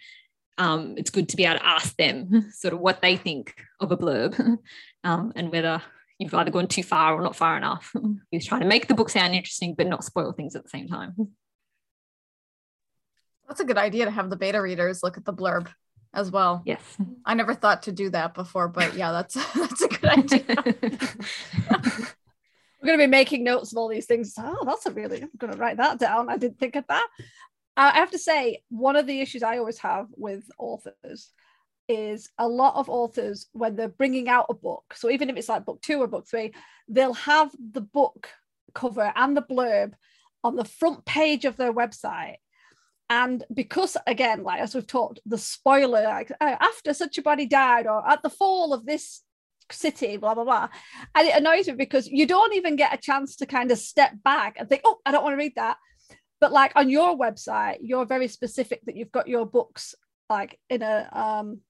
um, 0.58 0.96
it's 0.98 1.10
good 1.10 1.30
to 1.30 1.38
be 1.38 1.46
able 1.46 1.60
to 1.60 1.66
ask 1.66 1.96
them 1.96 2.52
sort 2.54 2.74
of 2.74 2.80
what 2.80 3.02
they 3.02 3.16
think 3.18 3.56
of 3.80 3.92
a 3.92 3.98
blurb 3.98 4.40
um, 5.04 5.34
and 5.36 5.52
whether 5.52 5.82
you've 6.20 6.34
either 6.34 6.52
gone 6.52 6.68
too 6.68 6.84
far 6.84 7.14
or 7.14 7.22
not 7.22 7.36
far 7.36 7.58
enough. 7.58 7.94
You're 8.32 8.42
trying 8.42 8.62
to 8.62 8.68
make 8.68 8.88
the 8.88 8.94
book 8.94 9.10
sound 9.10 9.34
interesting, 9.34 9.76
but 9.76 9.88
not 9.88 10.04
spoil 10.04 10.32
things 10.32 10.56
at 10.56 10.64
the 10.64 10.70
same 10.70 10.88
time. 10.88 11.16
That's 13.48 13.60
a 13.60 13.66
good 13.66 13.78
idea 13.78 14.06
to 14.06 14.12
have 14.12 14.30
the 14.30 14.36
beta 14.36 14.62
readers 14.62 15.04
look 15.04 15.18
at 15.18 15.26
the 15.26 15.34
blurb 15.34 15.68
as 16.14 16.32
well. 16.32 16.62
Yes. 16.66 16.82
I 17.26 17.34
never 17.34 17.54
thought 17.54 17.84
to 17.84 17.92
do 17.92 18.10
that 18.12 18.34
before, 18.34 18.68
but 18.68 18.96
yeah, 18.96 19.12
that's 19.12 19.34
that's 19.54 19.82
a 19.82 19.88
good 19.88 20.06
idea. 20.06 20.46
We're 22.84 22.88
going 22.88 23.00
to 23.00 23.06
be 23.06 23.12
making 23.12 23.46
notes 23.46 23.72
of 23.72 23.78
all 23.78 23.88
these 23.88 24.06
things. 24.06 24.34
Oh, 24.38 24.66
that's 24.66 24.86
a 24.86 24.92
really, 24.92 25.22
I'm 25.22 25.30
going 25.38 25.54
to 25.54 25.58
write 25.58 25.78
that 25.78 26.00
down. 26.00 26.28
I 26.28 26.36
didn't 26.36 26.60
think 26.60 26.76
of 26.76 26.86
that. 26.88 27.08
I 27.76 27.98
have 27.98 28.12
to 28.12 28.20
say, 28.20 28.64
one 28.70 28.96
of 28.96 29.08
the 29.08 29.22
issues 29.22 29.44
I 29.44 29.58
always 29.58 29.80
have 29.80 30.08
with 30.16 30.44
authors 30.60 31.32
is 31.90 32.30
a 32.38 32.48
lot 32.48 32.76
of 32.76 32.90
authors, 32.90 33.48
when 33.52 33.76
they're 33.76 33.90
bringing 33.90 34.30
out 34.30 34.46
a 34.50 34.54
book, 34.54 34.94
so 34.96 35.10
even 35.10 35.30
if 35.30 35.38
it's 35.38 35.50
like 35.50 35.66
book 35.66 35.82
two 35.82 36.02
or 36.02 36.08
book 36.08 36.28
three, 36.28 36.54
they'll 36.88 37.14
have 37.14 37.52
the 37.72 37.82
book 37.82 38.30
cover 38.74 39.12
and 39.16 39.36
the 39.36 39.42
blurb 39.42 39.94
on 40.44 40.56
the 40.56 40.66
front 40.66 41.04
page 41.06 41.46
of 41.46 41.58
their 41.58 41.74
website. 41.74 42.38
And 43.10 43.44
because, 43.54 43.98
again, 44.08 44.44
like 44.44 44.62
as 44.62 44.74
we've 44.74 44.88
talked, 44.88 45.20
the 45.26 45.38
spoiler, 45.38 46.04
like 46.04 46.32
uh, 46.40 46.56
after 46.60 46.94
such 46.94 47.18
a 47.18 47.22
body 47.22 47.46
died, 47.46 47.86
or 47.86 48.08
at 48.10 48.24
the 48.24 48.30
fall 48.30 48.74
of 48.74 48.86
this 48.86 49.22
city, 49.72 50.18
blah 50.18 50.34
blah 50.34 50.46
blah. 50.46 50.70
And 51.14 51.28
it 51.28 51.36
annoys 51.36 51.68
me 51.68 51.74
because 51.74 52.08
you 52.08 52.26
don't 52.26 52.54
even 52.56 52.76
get 52.76 52.94
a 52.94 52.98
chance 52.98 53.36
to 53.38 53.46
kind 53.46 53.72
of 53.72 53.78
step 53.78 54.14
back 54.24 54.56
and 54.58 54.70
think, 54.70 54.82
oh, 54.86 55.00
I 55.06 55.12
don't 55.12 55.24
want 55.24 55.34
to 55.34 55.38
read 55.38 55.56
that. 55.58 55.78
But 56.44 56.52
like 56.52 56.74
on 56.76 56.90
your 56.90 57.18
website, 57.18 57.78
you're 57.80 58.06
very 58.06 58.28
specific 58.28 58.82
that 58.84 58.98
you've 58.98 59.14
got 59.14 59.30
your 59.30 59.46
books 59.46 59.96
like 60.30 60.60
in 60.70 60.82
a 60.82 61.08
um 61.14 61.62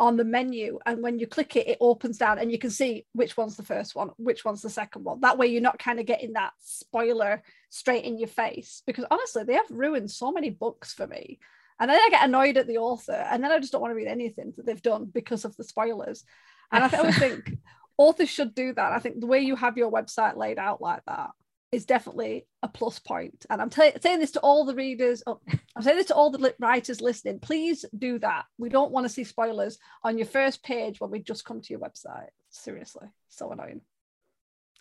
on 0.00 0.16
the 0.16 0.24
menu 0.24 0.80
and 0.86 1.04
when 1.04 1.20
you 1.20 1.26
click 1.28 1.54
it 1.54 1.68
it 1.68 1.78
opens 1.80 2.18
down 2.18 2.40
and 2.40 2.50
you 2.50 2.58
can 2.58 2.70
see 2.70 3.06
which 3.12 3.36
one's 3.36 3.56
the 3.56 3.62
first 3.62 3.94
one 3.94 4.10
which 4.16 4.44
one's 4.44 4.60
the 4.60 4.68
second 4.68 5.04
one. 5.04 5.20
That 5.20 5.38
way 5.38 5.46
you're 5.46 5.62
not 5.62 5.78
kind 5.78 6.00
of 6.00 6.06
getting 6.06 6.32
that 6.32 6.50
spoiler 6.58 7.44
straight 7.70 8.02
in 8.02 8.18
your 8.18 8.26
face 8.26 8.82
because 8.88 9.04
honestly 9.08 9.44
they 9.44 9.54
have 9.54 9.70
ruined 9.70 10.10
so 10.10 10.32
many 10.32 10.50
books 10.50 10.92
for 10.92 11.06
me. 11.06 11.38
And 11.78 11.88
then 11.88 12.00
i 12.00 12.08
get 12.10 12.24
annoyed 12.24 12.56
at 12.56 12.66
the 12.66 12.78
author 12.78 13.24
and 13.30 13.44
then 13.44 13.52
i 13.52 13.60
just 13.60 13.70
don't 13.70 13.82
want 13.82 13.92
to 13.92 13.96
read 13.96 14.08
anything 14.08 14.52
that 14.56 14.66
they've 14.66 14.82
done 14.82 15.04
because 15.04 15.44
of 15.44 15.56
the 15.56 15.62
spoilers. 15.62 16.24
And 16.72 16.82
i 16.82 16.88
always 16.98 17.18
think 17.26 17.56
authors 17.96 18.30
should 18.30 18.52
do 18.52 18.72
that. 18.72 18.92
I 18.92 18.98
think 18.98 19.20
the 19.20 19.28
way 19.28 19.42
you 19.42 19.54
have 19.54 19.78
your 19.78 19.92
website 19.92 20.36
laid 20.36 20.58
out 20.58 20.80
like 20.82 21.04
that 21.06 21.30
is 21.70 21.84
definitely 21.84 22.46
a 22.62 22.68
plus 22.68 22.98
point. 22.98 23.44
And 23.50 23.60
I'm 23.60 23.70
t- 23.70 23.92
saying 24.00 24.20
this 24.20 24.30
to 24.32 24.40
all 24.40 24.64
the 24.64 24.74
readers. 24.74 25.22
Oh, 25.26 25.40
I'm 25.76 25.82
saying 25.82 25.98
this 25.98 26.06
to 26.06 26.14
all 26.14 26.30
the 26.30 26.54
writers 26.58 27.00
listening. 27.00 27.40
Please 27.40 27.84
do 27.96 28.18
that. 28.20 28.46
We 28.56 28.68
don't 28.68 28.90
want 28.90 29.04
to 29.04 29.12
see 29.12 29.24
spoilers 29.24 29.78
on 30.02 30.16
your 30.16 30.26
first 30.26 30.62
page 30.62 31.00
when 31.00 31.10
we 31.10 31.20
just 31.20 31.44
come 31.44 31.60
to 31.60 31.70
your 31.70 31.80
website. 31.80 32.28
Seriously, 32.50 33.08
so 33.28 33.52
annoying. 33.52 33.82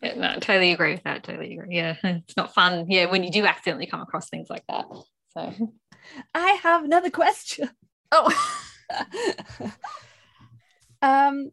Yeah, 0.01 0.15
no, 0.15 0.33
totally 0.35 0.71
agree 0.71 0.93
with 0.93 1.03
that. 1.03 1.23
Totally 1.23 1.53
agree. 1.53 1.75
Yeah, 1.75 1.95
it's 2.03 2.37
not 2.37 2.53
fun. 2.53 2.85
Yeah, 2.89 3.09
when 3.11 3.23
you 3.23 3.31
do 3.31 3.45
accidentally 3.45 3.87
come 3.87 4.01
across 4.01 4.29
things 4.29 4.49
like 4.49 4.63
that. 4.69 4.85
So, 5.33 5.53
I 6.33 6.51
have 6.63 6.85
another 6.85 7.09
question. 7.09 7.69
Oh, 8.11 8.31
um, 11.01 11.51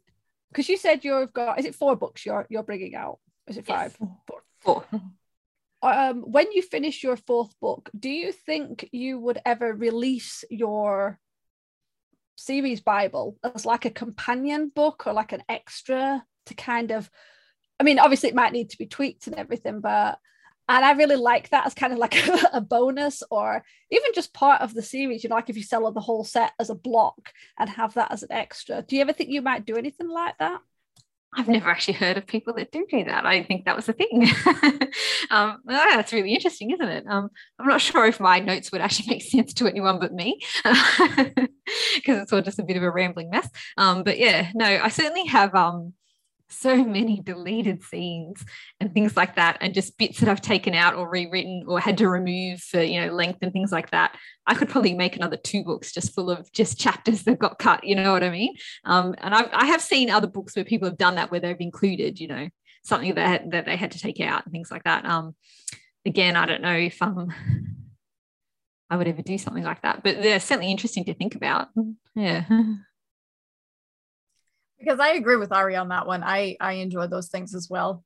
because 0.51 0.69
you 0.69 0.77
said 0.77 1.05
you've 1.05 1.33
got 1.33 1.59
is 1.59 1.65
it 1.65 1.75
four 1.75 1.97
books 1.97 2.25
you're 2.25 2.47
you're 2.49 2.63
bringing 2.63 2.95
out? 2.95 3.19
Is 3.49 3.57
it 3.57 3.67
five? 3.67 3.97
Yes. 4.01 4.11
Four. 4.29 4.43
Four 4.61 4.85
um, 5.85 6.23
when 6.23 6.53
you 6.53 6.63
finish 6.63 7.03
your 7.03 7.17
fourth 7.17 7.59
book, 7.61 7.91
do 7.99 8.09
you 8.09 8.33
think 8.33 8.89
you 8.93 9.19
would 9.19 9.39
ever 9.45 9.73
release 9.73 10.45
your 10.51 11.19
series 12.37 12.81
Bible 12.81 13.37
as 13.43 13.67
like 13.67 13.85
a 13.85 13.91
companion 13.91 14.71
book 14.75 15.07
or 15.07 15.13
like 15.13 15.33
an 15.33 15.43
extra 15.49 16.25
to 16.47 16.55
kind 16.55 16.91
of? 16.91 17.11
I 17.79 17.83
mean, 17.83 17.99
obviously, 17.99 18.29
it 18.29 18.35
might 18.35 18.53
need 18.53 18.71
to 18.71 18.79
be 18.79 18.87
tweaked 18.87 19.27
and 19.27 19.37
everything, 19.37 19.81
but 19.81 20.19
and 20.69 20.85
I 20.85 20.93
really 20.93 21.17
like 21.17 21.51
that 21.51 21.67
as 21.67 21.75
kind 21.75 21.93
of 21.93 21.99
like 21.99 22.17
a, 22.27 22.51
a, 22.55 22.61
bonus 22.61 23.23
or 23.31 23.63
even 23.91 24.13
just 24.15 24.33
part 24.33 24.63
of 24.63 24.73
the 24.73 24.83
series. 24.83 25.23
You 25.23 25.29
know, 25.29 25.37
like 25.37 25.51
if 25.51 25.57
you 25.57 25.63
sell 25.63 25.91
the 25.93 26.01
whole 26.01 26.25
set 26.25 26.53
as 26.59 26.71
a 26.71 26.75
block 26.75 27.33
and 27.59 27.69
have 27.69 27.95
that 27.95 28.11
as 28.11 28.23
an 28.23 28.33
extra. 28.33 28.83
Do 28.83 28.97
you 28.97 29.03
ever 29.03 29.13
think 29.13 29.31
you 29.31 29.43
might 29.43 29.67
do 29.67 29.77
anything 29.77 30.09
like 30.09 30.39
that? 30.39 30.61
I've 31.37 31.49
never 31.49 31.69
actually 31.69 31.95
heard 31.95 32.17
of 32.17 32.27
people 32.27 32.55
that 32.55 32.71
do 32.71 32.87
do 32.89 33.05
that. 33.05 33.27
I 33.27 33.43
think 33.43 33.65
that 33.65 33.77
was 33.77 33.89
a 33.89 33.93
thing. 33.93 34.29
um, 35.31 35.59
well, 35.65 35.87
that's 35.91 36.13
really 36.13 36.33
interesting, 36.33 36.71
isn't 36.71 36.89
it? 36.89 37.05
Um, 37.09 37.29
I'm 37.59 37.67
not 37.67 37.81
sure 37.81 38.07
if 38.07 38.21
my 38.21 38.39
notes 38.39 38.71
would 38.73 38.81
actually 38.81 39.07
make 39.15 39.23
sense 39.23 39.53
to 39.55 39.67
anyone 39.67 39.99
but 39.99 40.13
me, 40.13 40.41
because 40.65 41.49
it's 42.07 42.33
all 42.33 42.43
just 42.43 42.59
a 42.59 42.65
bit 42.65 42.77
of 42.77 42.83
a 42.83 42.91
rambling 42.91 43.31
mess. 43.31 43.49
Um, 43.77 44.05
but 44.05 44.19
yeah, 44.19 44.51
no, 44.55 44.67
I 44.67 44.89
certainly 44.89 45.27
have 45.27 45.55
um, 45.55 45.95
so 46.55 46.85
many 46.85 47.21
deleted 47.21 47.83
scenes 47.83 48.45
and 48.81 48.93
things 48.93 49.17
like 49.17 49.37
that 49.37 49.59
and 49.61 49.75
just 49.75 49.97
bits 49.99 50.21
that 50.21 50.29
i've 50.29 50.41
taken 50.41 50.75
out 50.75 50.95
or 50.95 51.09
rewritten 51.09 51.65
or 51.67 51.81
had 51.81 51.99
to 51.99 52.09
remove 52.09 52.61
for 52.61 52.81
you 52.81 53.01
know 53.01 53.13
length 53.13 53.39
and 53.43 53.53
things 53.53 53.73
like 53.73 53.91
that 53.91 54.17
i 54.47 54.55
could 54.55 54.69
probably 54.69 54.95
make 54.95 55.17
another 55.17 55.37
two 55.37 55.65
books 55.65 55.93
just 55.93 56.15
full 56.15 56.31
of 56.31 56.51
just 56.53 56.79
chapters 56.79 57.23
that 57.25 57.39
got 57.39 57.59
cut 57.59 57.83
you 57.85 57.95
know 57.95 58.13
what 58.13 58.25
i 58.25 58.31
mean? 58.31 58.55
Um, 58.85 59.15
and 59.19 59.35
I've, 59.35 59.49
I 59.53 59.67
have 59.67 59.81
seen 59.81 60.11
other 60.11 60.27
books 60.27 60.57
where 60.57 60.65
people 60.65 60.89
have 60.89 60.99
done 60.99 61.17
that 61.17 61.31
where 61.31 61.41
they've 61.41 61.57
included 61.61 62.21
you 62.21 62.29
know 62.29 62.49
something 62.85 63.15
that, 63.15 63.51
that 63.51 63.65
they 63.65 63.77
had 63.77 63.93
to 63.93 63.99
take 63.99 64.21
out 64.21 64.45
and 64.45 64.53
things 64.53 64.71
like 64.71 64.85
that. 64.85 65.07
Um, 65.07 65.35
again 66.07 66.37
i 66.37 66.47
don't 66.47 66.63
know 66.63 66.77
if 66.77 67.01
um, 67.03 67.33
i 68.91 68.97
would 68.97 69.09
ever 69.09 69.23
do 69.23 69.39
something 69.39 69.65
like 69.65 69.83
that 69.83 70.03
but 70.03 70.21
they're 70.23 70.41
certainly 70.41 70.71
interesting 70.71 71.05
to 71.05 71.15
think 71.15 71.35
about. 71.35 71.69
Yeah 72.15 72.45
because 74.79 75.01
I 75.01 75.11
agree 75.11 75.37
with 75.37 75.53
Ari 75.53 75.77
on 75.77 75.89
that 75.89 76.07
one. 76.07 76.23
I 76.23 76.57
I 76.61 76.75
enjoy 76.75 77.07
those 77.07 77.29
things 77.29 77.55
as 77.55 77.69
well. 77.71 78.05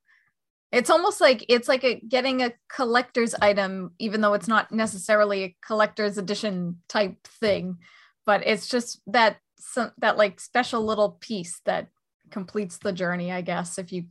It's 0.70 0.90
almost 0.90 1.20
like 1.20 1.44
it's 1.48 1.68
like 1.68 1.84
a 1.84 2.00
getting 2.00 2.42
a 2.42 2.52
collector's 2.68 3.34
item, 3.34 3.92
even 3.98 4.20
though 4.20 4.34
it's 4.34 4.48
not 4.48 4.70
necessarily 4.70 5.44
a 5.44 5.56
collector's 5.64 6.18
edition 6.18 6.82
type 6.88 7.26
thing, 7.26 7.78
but 8.26 8.46
it's 8.46 8.68
just 8.68 9.00
that 9.06 9.38
some 9.58 9.92
that 9.98 10.16
like 10.16 10.40
special 10.40 10.84
little 10.84 11.16
piece 11.20 11.60
that 11.64 11.88
completes 12.30 12.78
the 12.78 12.92
journey. 12.92 13.32
I 13.32 13.40
guess 13.40 13.78
if 13.78 13.92
you, 13.92 14.04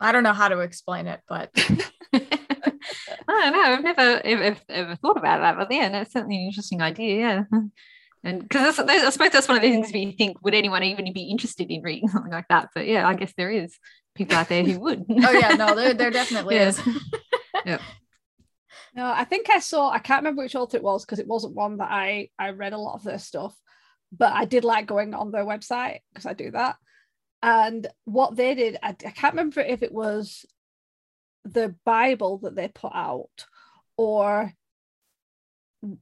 I 0.00 0.12
don't 0.12 0.22
know 0.22 0.32
how 0.32 0.48
to 0.48 0.60
explain 0.60 1.06
it, 1.06 1.20
but. 1.28 1.50
I 3.28 3.50
don't 3.50 3.52
know. 3.52 3.60
I've 3.60 3.82
never 3.82 4.20
ever, 4.24 4.56
ever 4.68 4.96
thought 4.96 5.18
about 5.18 5.40
that, 5.40 5.56
but 5.58 5.74
yeah, 5.74 5.88
that's 5.88 6.12
certainly 6.12 6.36
an 6.36 6.46
interesting 6.46 6.80
idea. 6.80 7.46
Yeah 7.52 7.58
and 8.26 8.42
because 8.42 8.78
I 8.80 9.10
suppose 9.10 9.30
that's 9.30 9.46
one 9.46 9.56
of 9.56 9.62
the 9.62 9.70
things 9.70 9.92
we 9.92 10.10
think 10.10 10.42
would 10.42 10.54
anyone 10.54 10.82
even 10.82 11.12
be 11.12 11.30
interested 11.30 11.70
in 11.70 11.80
reading 11.82 12.08
something 12.12 12.32
like 12.32 12.48
that? 12.48 12.70
But 12.74 12.86
yeah 12.86 13.06
I 13.06 13.14
guess 13.14 13.32
there 13.36 13.50
is 13.50 13.78
people 14.14 14.36
out 14.36 14.48
there 14.48 14.64
who 14.64 14.80
would. 14.80 15.04
Oh 15.08 15.30
yeah 15.30 15.54
no 15.54 15.74
there, 15.74 15.94
there 15.94 16.10
definitely 16.10 16.56
is. 16.56 16.80
Yeah 17.64 17.80
no 18.94 19.06
I 19.06 19.24
think 19.24 19.48
I 19.48 19.60
saw 19.60 19.90
I 19.90 19.98
can't 19.98 20.20
remember 20.20 20.42
which 20.42 20.54
author 20.54 20.76
it 20.76 20.82
was 20.82 21.04
because 21.04 21.18
it 21.18 21.26
wasn't 21.26 21.54
one 21.54 21.78
that 21.78 21.90
I 21.90 22.28
I 22.38 22.50
read 22.50 22.74
a 22.74 22.78
lot 22.78 22.94
of 22.94 23.02
their 23.02 23.18
stuff 23.18 23.56
but 24.12 24.32
I 24.32 24.44
did 24.44 24.62
like 24.62 24.86
going 24.86 25.14
on 25.14 25.30
their 25.30 25.44
website 25.44 26.00
because 26.12 26.26
I 26.26 26.34
do 26.34 26.50
that. 26.52 26.76
And 27.42 27.86
what 28.04 28.36
they 28.36 28.54
did 28.54 28.76
I, 28.82 28.90
I 28.90 28.92
can't 28.92 29.34
remember 29.34 29.60
if 29.60 29.82
it 29.82 29.92
was 29.92 30.44
the 31.44 31.74
Bible 31.84 32.38
that 32.38 32.54
they 32.54 32.68
put 32.68 32.92
out 32.94 33.46
or 33.96 34.52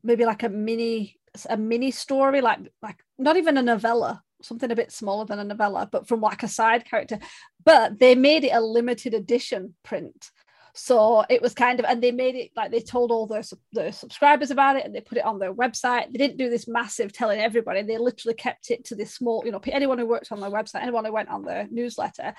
maybe 0.02 0.24
like 0.24 0.42
a 0.42 0.48
mini 0.48 1.18
a 1.48 1.56
mini 1.56 1.90
story, 1.90 2.40
like 2.40 2.60
like 2.82 2.98
not 3.18 3.36
even 3.36 3.56
a 3.56 3.62
novella, 3.62 4.22
something 4.42 4.70
a 4.70 4.76
bit 4.76 4.92
smaller 4.92 5.24
than 5.24 5.38
a 5.38 5.44
novella, 5.44 5.88
but 5.90 6.08
from 6.08 6.20
like 6.20 6.42
a 6.42 6.48
side 6.48 6.84
character. 6.84 7.18
But 7.64 7.98
they 7.98 8.14
made 8.14 8.44
it 8.44 8.54
a 8.54 8.60
limited 8.60 9.14
edition 9.14 9.74
print. 9.82 10.30
So 10.76 11.24
it 11.30 11.40
was 11.40 11.54
kind 11.54 11.78
of, 11.78 11.86
and 11.86 12.02
they 12.02 12.10
made 12.10 12.34
it 12.34 12.50
like 12.56 12.72
they 12.72 12.80
told 12.80 13.12
all 13.12 13.28
their, 13.28 13.44
their 13.72 13.92
subscribers 13.92 14.50
about 14.50 14.74
it 14.74 14.84
and 14.84 14.92
they 14.92 15.00
put 15.00 15.18
it 15.18 15.24
on 15.24 15.38
their 15.38 15.54
website. 15.54 16.10
They 16.10 16.18
didn't 16.18 16.36
do 16.36 16.50
this 16.50 16.66
massive 16.66 17.12
telling 17.12 17.38
everybody. 17.38 17.82
They 17.82 17.96
literally 17.96 18.34
kept 18.34 18.70
it 18.70 18.84
to 18.86 18.96
this 18.96 19.14
small, 19.14 19.42
you 19.44 19.52
know, 19.52 19.60
anyone 19.68 19.98
who 19.98 20.06
worked 20.06 20.32
on 20.32 20.40
their 20.40 20.50
website, 20.50 20.82
anyone 20.82 21.04
who 21.04 21.12
went 21.12 21.28
on 21.28 21.44
their 21.44 21.68
newsletter. 21.70 22.34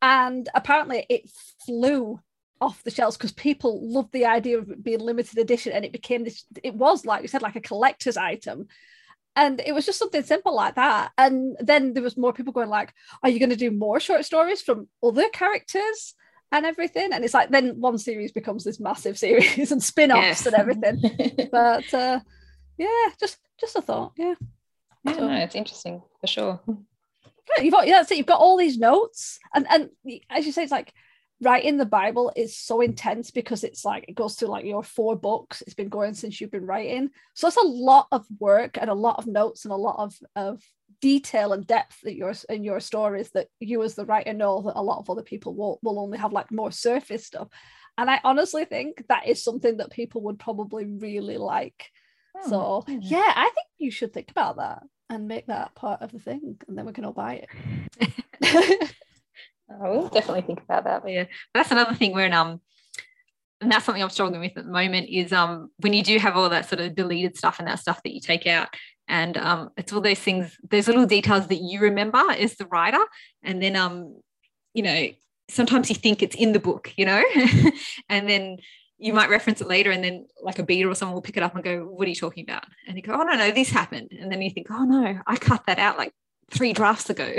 And 0.00 0.48
apparently 0.54 1.04
it 1.10 1.30
flew 1.66 2.18
off 2.60 2.82
the 2.84 2.90
shelves 2.90 3.16
because 3.16 3.32
people 3.32 3.80
loved 3.92 4.12
the 4.12 4.26
idea 4.26 4.58
of 4.58 4.82
being 4.82 5.00
limited 5.00 5.38
edition 5.38 5.72
and 5.72 5.84
it 5.84 5.92
became 5.92 6.24
this 6.24 6.44
it 6.62 6.74
was 6.74 7.04
like 7.04 7.22
you 7.22 7.28
said 7.28 7.42
like 7.42 7.56
a 7.56 7.60
collector's 7.60 8.16
item. 8.16 8.68
And 9.38 9.60
it 9.60 9.74
was 9.74 9.84
just 9.84 9.98
something 9.98 10.22
simple 10.22 10.54
like 10.54 10.76
that. 10.76 11.12
And 11.18 11.58
then 11.60 11.92
there 11.92 12.02
was 12.02 12.16
more 12.16 12.32
people 12.32 12.54
going 12.54 12.70
like 12.70 12.94
are 13.22 13.28
you 13.28 13.38
going 13.38 13.50
to 13.50 13.56
do 13.56 13.70
more 13.70 14.00
short 14.00 14.24
stories 14.24 14.62
from 14.62 14.88
other 15.02 15.28
characters 15.28 16.14
and 16.50 16.64
everything? 16.64 17.12
And 17.12 17.22
it's 17.24 17.34
like 17.34 17.50
then 17.50 17.80
one 17.80 17.98
series 17.98 18.32
becomes 18.32 18.64
this 18.64 18.80
massive 18.80 19.18
series 19.24 19.72
and 19.72 19.82
spin-offs 19.82 20.22
yes. 20.22 20.46
and 20.46 20.54
everything. 20.54 21.48
But 21.52 21.92
uh 21.92 22.20
yeah 22.78 23.08
just 23.18 23.38
just 23.60 23.76
a 23.76 23.82
thought 23.82 24.12
yeah. 24.16 24.34
Yeah 25.04 25.14
so, 25.14 25.28
no, 25.28 25.34
it's 25.36 25.54
interesting 25.54 26.02
for 26.20 26.26
sure. 26.26 26.60
You've 27.62 27.72
got 27.72 27.86
yeah 27.86 27.98
that's 27.98 28.10
it 28.10 28.16
you've 28.16 28.26
got 28.26 28.40
all 28.40 28.56
these 28.56 28.78
notes 28.78 29.38
and 29.54 29.66
and 29.70 29.90
as 30.30 30.46
you 30.46 30.52
say 30.52 30.62
it's 30.62 30.72
like 30.72 30.92
writing 31.42 31.76
the 31.76 31.86
Bible 31.86 32.32
is 32.34 32.56
so 32.56 32.80
intense 32.80 33.30
because 33.30 33.62
it's 33.62 33.84
like 33.84 34.06
it 34.08 34.14
goes 34.14 34.34
through 34.34 34.48
like 34.48 34.64
your 34.64 34.82
four 34.82 35.16
books. 35.16 35.62
It's 35.62 35.74
been 35.74 35.88
going 35.88 36.14
since 36.14 36.40
you've 36.40 36.50
been 36.50 36.66
writing. 36.66 37.10
So 37.34 37.48
it's 37.48 37.56
a 37.56 37.66
lot 37.66 38.08
of 38.10 38.26
work 38.38 38.78
and 38.80 38.88
a 38.88 38.94
lot 38.94 39.18
of 39.18 39.26
notes 39.26 39.64
and 39.64 39.72
a 39.72 39.76
lot 39.76 39.96
of, 39.98 40.14
of 40.34 40.62
detail 41.02 41.52
and 41.52 41.66
depth 41.66 42.00
that 42.02 42.16
your 42.16 42.32
in 42.48 42.64
your 42.64 42.80
stories 42.80 43.30
that 43.32 43.48
you 43.60 43.82
as 43.82 43.94
the 43.94 44.06
writer 44.06 44.32
know 44.32 44.62
that 44.62 44.78
a 44.78 44.82
lot 44.82 44.98
of 44.98 45.10
other 45.10 45.22
people 45.22 45.54
will, 45.54 45.78
will 45.82 45.98
only 45.98 46.18
have 46.18 46.32
like 46.32 46.50
more 46.50 46.72
surface 46.72 47.26
stuff. 47.26 47.48
And 47.98 48.10
I 48.10 48.20
honestly 48.24 48.64
think 48.64 49.04
that 49.08 49.26
is 49.26 49.42
something 49.42 49.78
that 49.78 49.90
people 49.90 50.22
would 50.22 50.38
probably 50.38 50.86
really 50.86 51.38
like. 51.38 51.90
Oh, 52.36 52.48
so 52.48 52.84
yeah, 52.88 53.32
I 53.34 53.44
think 53.44 53.68
you 53.78 53.90
should 53.90 54.12
think 54.12 54.30
about 54.30 54.56
that 54.56 54.82
and 55.08 55.28
make 55.28 55.46
that 55.46 55.74
part 55.74 56.02
of 56.02 56.12
the 56.12 56.18
thing 56.18 56.56
and 56.66 56.76
then 56.76 56.86
we 56.86 56.92
can 56.92 57.04
all 57.04 57.12
buy 57.12 57.46
it. 58.00 58.94
I 59.70 59.88
will 59.88 60.08
definitely 60.08 60.42
think 60.42 60.62
about 60.62 60.84
that. 60.84 61.02
But 61.02 61.12
yeah, 61.12 61.24
that's 61.54 61.70
another 61.70 61.94
thing 61.94 62.12
where 62.12 62.32
um, 62.32 62.60
and 63.60 63.72
that's 63.72 63.84
something 63.84 64.02
I'm 64.02 64.10
struggling 64.10 64.40
with 64.40 64.56
at 64.56 64.64
the 64.64 64.70
moment 64.70 65.08
is 65.08 65.32
um 65.32 65.70
when 65.78 65.92
you 65.92 66.02
do 66.02 66.18
have 66.18 66.36
all 66.36 66.48
that 66.48 66.68
sort 66.68 66.80
of 66.80 66.94
deleted 66.94 67.36
stuff 67.36 67.58
and 67.58 67.66
that 67.68 67.78
stuff 67.78 68.02
that 68.02 68.14
you 68.14 68.20
take 68.20 68.46
out, 68.46 68.68
and 69.08 69.36
um 69.36 69.70
it's 69.76 69.92
all 69.92 70.00
those 70.00 70.18
things, 70.18 70.56
those 70.70 70.86
little 70.86 71.06
details 71.06 71.48
that 71.48 71.60
you 71.60 71.80
remember 71.80 72.22
as 72.30 72.56
the 72.56 72.66
writer, 72.66 73.04
and 73.42 73.62
then 73.62 73.76
um, 73.76 74.20
you 74.74 74.82
know, 74.82 75.08
sometimes 75.48 75.88
you 75.88 75.94
think 75.94 76.22
it's 76.22 76.36
in 76.36 76.52
the 76.52 76.60
book, 76.60 76.92
you 76.96 77.06
know, 77.06 77.22
and 78.08 78.28
then 78.28 78.58
you 78.98 79.12
might 79.12 79.28
reference 79.28 79.60
it 79.60 79.68
later 79.68 79.90
and 79.90 80.02
then 80.02 80.26
like 80.42 80.58
a 80.58 80.62
beta 80.62 80.88
or 80.88 80.94
someone 80.94 81.14
will 81.14 81.22
pick 81.22 81.36
it 81.36 81.42
up 81.42 81.54
and 81.54 81.62
go 81.62 81.80
what 81.84 82.06
are 82.06 82.08
you 82.08 82.14
talking 82.14 82.44
about? 82.44 82.64
And 82.86 82.96
you 82.96 83.02
go 83.02 83.12
oh 83.14 83.22
no 83.22 83.34
no 83.34 83.50
this 83.50 83.70
happened. 83.70 84.12
And 84.18 84.30
then 84.30 84.42
you 84.42 84.50
think 84.50 84.68
oh 84.70 84.84
no 84.84 85.18
i 85.26 85.36
cut 85.36 85.64
that 85.66 85.78
out 85.78 85.98
like 85.98 86.12
three 86.50 86.72
drafts 86.72 87.10
ago. 87.10 87.24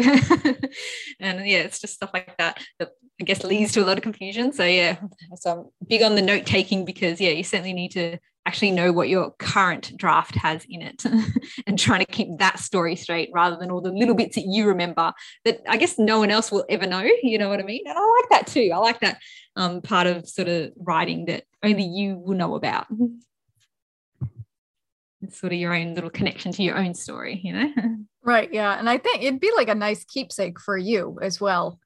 and 1.19 1.47
yeah, 1.47 1.59
it's 1.59 1.79
just 1.79 1.95
stuff 1.95 2.11
like 2.13 2.35
that 2.37 2.63
that 2.79 2.89
I 3.19 3.23
guess 3.23 3.43
leads 3.43 3.71
to 3.73 3.83
a 3.83 3.85
lot 3.85 3.97
of 3.97 4.03
confusion. 4.03 4.51
So 4.53 4.63
yeah, 4.63 4.97
so 5.35 5.51
I'm 5.51 5.87
big 5.87 6.03
on 6.03 6.15
the 6.15 6.21
note 6.21 6.45
taking 6.45 6.85
because 6.85 7.19
yeah, 7.19 7.31
you 7.31 7.43
certainly 7.43 7.73
need 7.73 7.91
to 7.91 8.19
actually 8.47 8.71
know 8.71 8.93
what 8.93 9.09
your 9.09 9.31
current 9.39 9.91
draft 9.97 10.33
has 10.35 10.65
in 10.69 10.81
it 10.81 11.03
and 11.67 11.77
trying 11.77 11.99
to 11.99 12.05
keep 12.05 12.29
that 12.37 12.57
story 12.57 12.95
straight 12.95 13.29
rather 13.33 13.57
than 13.57 13.69
all 13.69 13.81
the 13.81 13.91
little 13.91 14.15
bits 14.15 14.35
that 14.35 14.45
you 14.47 14.65
remember 14.65 15.11
that 15.43 15.59
I 15.67 15.75
guess 15.75 15.99
no 15.99 16.19
one 16.19 16.31
else 16.31 16.49
will 16.49 16.63
ever 16.69 16.87
know. 16.87 17.05
You 17.21 17.37
know 17.37 17.49
what 17.49 17.59
I 17.59 17.63
mean? 17.63 17.81
And 17.85 17.97
I 17.97 18.01
like 18.01 18.29
that 18.29 18.47
too. 18.47 18.71
I 18.73 18.77
like 18.77 19.01
that 19.01 19.19
um, 19.57 19.81
part 19.81 20.07
of 20.07 20.29
sort 20.29 20.47
of 20.47 20.71
writing 20.77 21.25
that 21.25 21.43
only 21.61 21.83
you 21.83 22.17
will 22.17 22.37
know 22.37 22.55
about. 22.55 22.87
It's 25.21 25.39
sort 25.39 25.51
of 25.51 25.59
your 25.59 25.73
own 25.73 25.93
little 25.93 26.09
connection 26.09 26.53
to 26.53 26.63
your 26.63 26.77
own 26.77 26.93
story, 26.93 27.41
you 27.43 27.51
know? 27.51 27.73
Right. 28.27 28.53
Yeah. 28.53 28.77
And 28.77 28.89
I 28.89 28.97
think 28.97 29.23
it'd 29.23 29.39
be 29.39 29.53
like 29.55 29.69
a 29.69 29.75
nice 29.75 30.03
keepsake 30.03 30.59
for 30.59 30.77
you 30.77 31.17
as 31.21 31.39
well. 31.39 31.79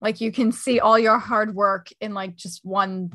Like 0.00 0.20
you 0.20 0.32
can 0.32 0.50
see 0.50 0.80
all 0.80 0.98
your 0.98 1.18
hard 1.18 1.54
work 1.54 1.88
in 2.00 2.14
like 2.14 2.34
just 2.34 2.64
one 2.64 3.12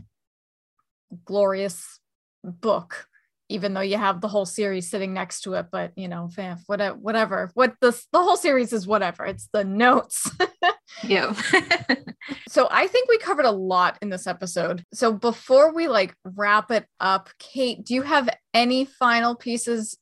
glorious 1.25 1.99
book 2.43 3.07
even 3.49 3.73
though 3.73 3.81
you 3.81 3.97
have 3.97 4.21
the 4.21 4.27
whole 4.27 4.45
series 4.45 4.89
sitting 4.89 5.13
next 5.13 5.41
to 5.41 5.53
it 5.53 5.67
but 5.71 5.91
you 5.95 6.07
know 6.07 6.29
whatever 6.65 6.95
whatever 6.97 7.51
what 7.53 7.75
the 7.81 7.91
the 8.11 8.21
whole 8.21 8.35
series 8.35 8.73
is 8.73 8.87
whatever 8.87 9.25
it's 9.25 9.47
the 9.53 9.63
notes 9.63 10.29
yeah 11.03 11.33
so 12.49 12.67
i 12.71 12.87
think 12.87 13.07
we 13.07 13.17
covered 13.19 13.45
a 13.45 13.51
lot 13.51 13.97
in 14.01 14.09
this 14.09 14.27
episode 14.27 14.83
so 14.93 15.13
before 15.13 15.73
we 15.73 15.87
like 15.87 16.15
wrap 16.35 16.71
it 16.71 16.85
up 16.99 17.29
kate 17.37 17.85
do 17.85 17.93
you 17.93 18.01
have 18.01 18.27
any 18.53 18.85
final 18.85 19.35
pieces 19.35 19.97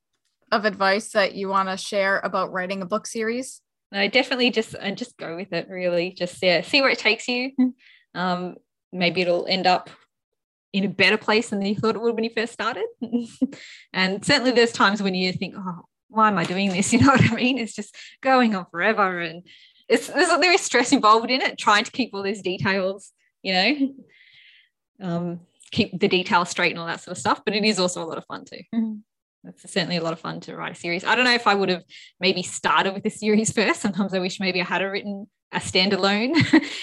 of 0.52 0.66
advice 0.66 1.12
that 1.12 1.34
you 1.34 1.48
want 1.48 1.70
to 1.70 1.78
share 1.78 2.20
about 2.20 2.52
writing 2.52 2.82
a 2.82 2.86
book 2.86 3.08
series 3.08 3.62
no 3.92 4.08
definitely 4.08 4.52
just 4.52 4.74
and 4.74 4.98
just 4.98 5.18
go 5.18 5.36
with 5.36 5.52
it 5.54 5.68
really 5.70 6.12
just 6.12 6.42
yeah 6.42 6.62
see 6.62 6.82
where 6.82 6.90
it 6.90 7.00
takes 7.00 7.28
you 7.28 7.52
um 8.16 8.56
maybe 8.92 9.22
it'll 9.22 9.48
end 9.48 9.68
up 9.68 9.90
in 10.74 10.86
a 10.86 10.90
better 10.90 11.18
place 11.18 11.50
than 11.50 11.62
you 11.62 11.76
thought 11.76 11.96
it 11.96 12.02
would 12.02 12.16
when 12.16 12.24
you 12.24 12.30
first 12.36 12.54
started. 12.54 12.86
and 13.94 14.24
certainly 14.26 14.52
there's 14.52 14.72
times 14.72 15.02
when 15.02 15.16
you 15.16 15.34
think, 15.34 15.56
oh, 15.58 15.86
why 16.08 16.30
am 16.30 16.38
I 16.38 16.44
doing 16.44 16.70
this? 16.70 16.94
You 16.94 17.00
know 17.00 17.08
what 17.08 17.32
I 17.32 17.36
mean? 17.36 17.58
It's 17.58 17.76
just 17.76 17.96
going 18.22 18.56
on 18.56 18.66
forever. 18.72 19.20
And 19.20 19.44
it's 19.90 20.08
there's 20.08 20.30
there 20.30 20.54
is 20.54 20.62
stress 20.62 20.92
involved 20.92 21.30
in 21.30 21.42
it, 21.42 21.58
trying 21.58 21.84
to 21.84 21.92
keep 21.92 22.14
all 22.14 22.24
these 22.24 22.42
details, 22.42 23.12
you 23.42 23.54
know, 23.54 23.94
um, 25.02 25.40
keep 25.72 26.00
the 26.00 26.08
details 26.08 26.50
straight 26.50 26.72
and 26.72 26.80
all 26.80 26.88
that 26.88 27.02
sort 27.02 27.18
of 27.18 27.20
stuff. 27.20 27.42
But 27.44 27.56
it 27.56 27.64
is 27.66 27.80
also 27.80 28.04
a 28.04 28.06
lot 28.06 28.18
of 28.18 28.26
fun 28.26 28.46
too. 28.46 29.02
It's 29.44 29.64
certainly 29.72 29.98
a 29.98 30.04
lot 30.04 30.14
of 30.14 30.20
fun 30.20 30.40
to 30.42 30.56
write 30.56 30.74
a 30.74 30.76
series. 30.76 31.04
I 31.04 31.16
don't 31.16 31.26
know 31.26 31.34
if 31.34 31.48
I 31.48 31.56
would 31.56 31.70
have 31.70 31.84
maybe 32.20 32.44
started 32.44 32.94
with 32.94 33.04
the 33.04 33.10
series 33.10 33.52
first. 33.56 33.82
Sometimes 33.82 34.14
I 34.14 34.20
wish 34.20 34.40
maybe 34.40 34.62
I 34.62 34.66
had 34.66 34.82
written 34.82 35.28
a 35.52 35.60
standalone 35.60 36.34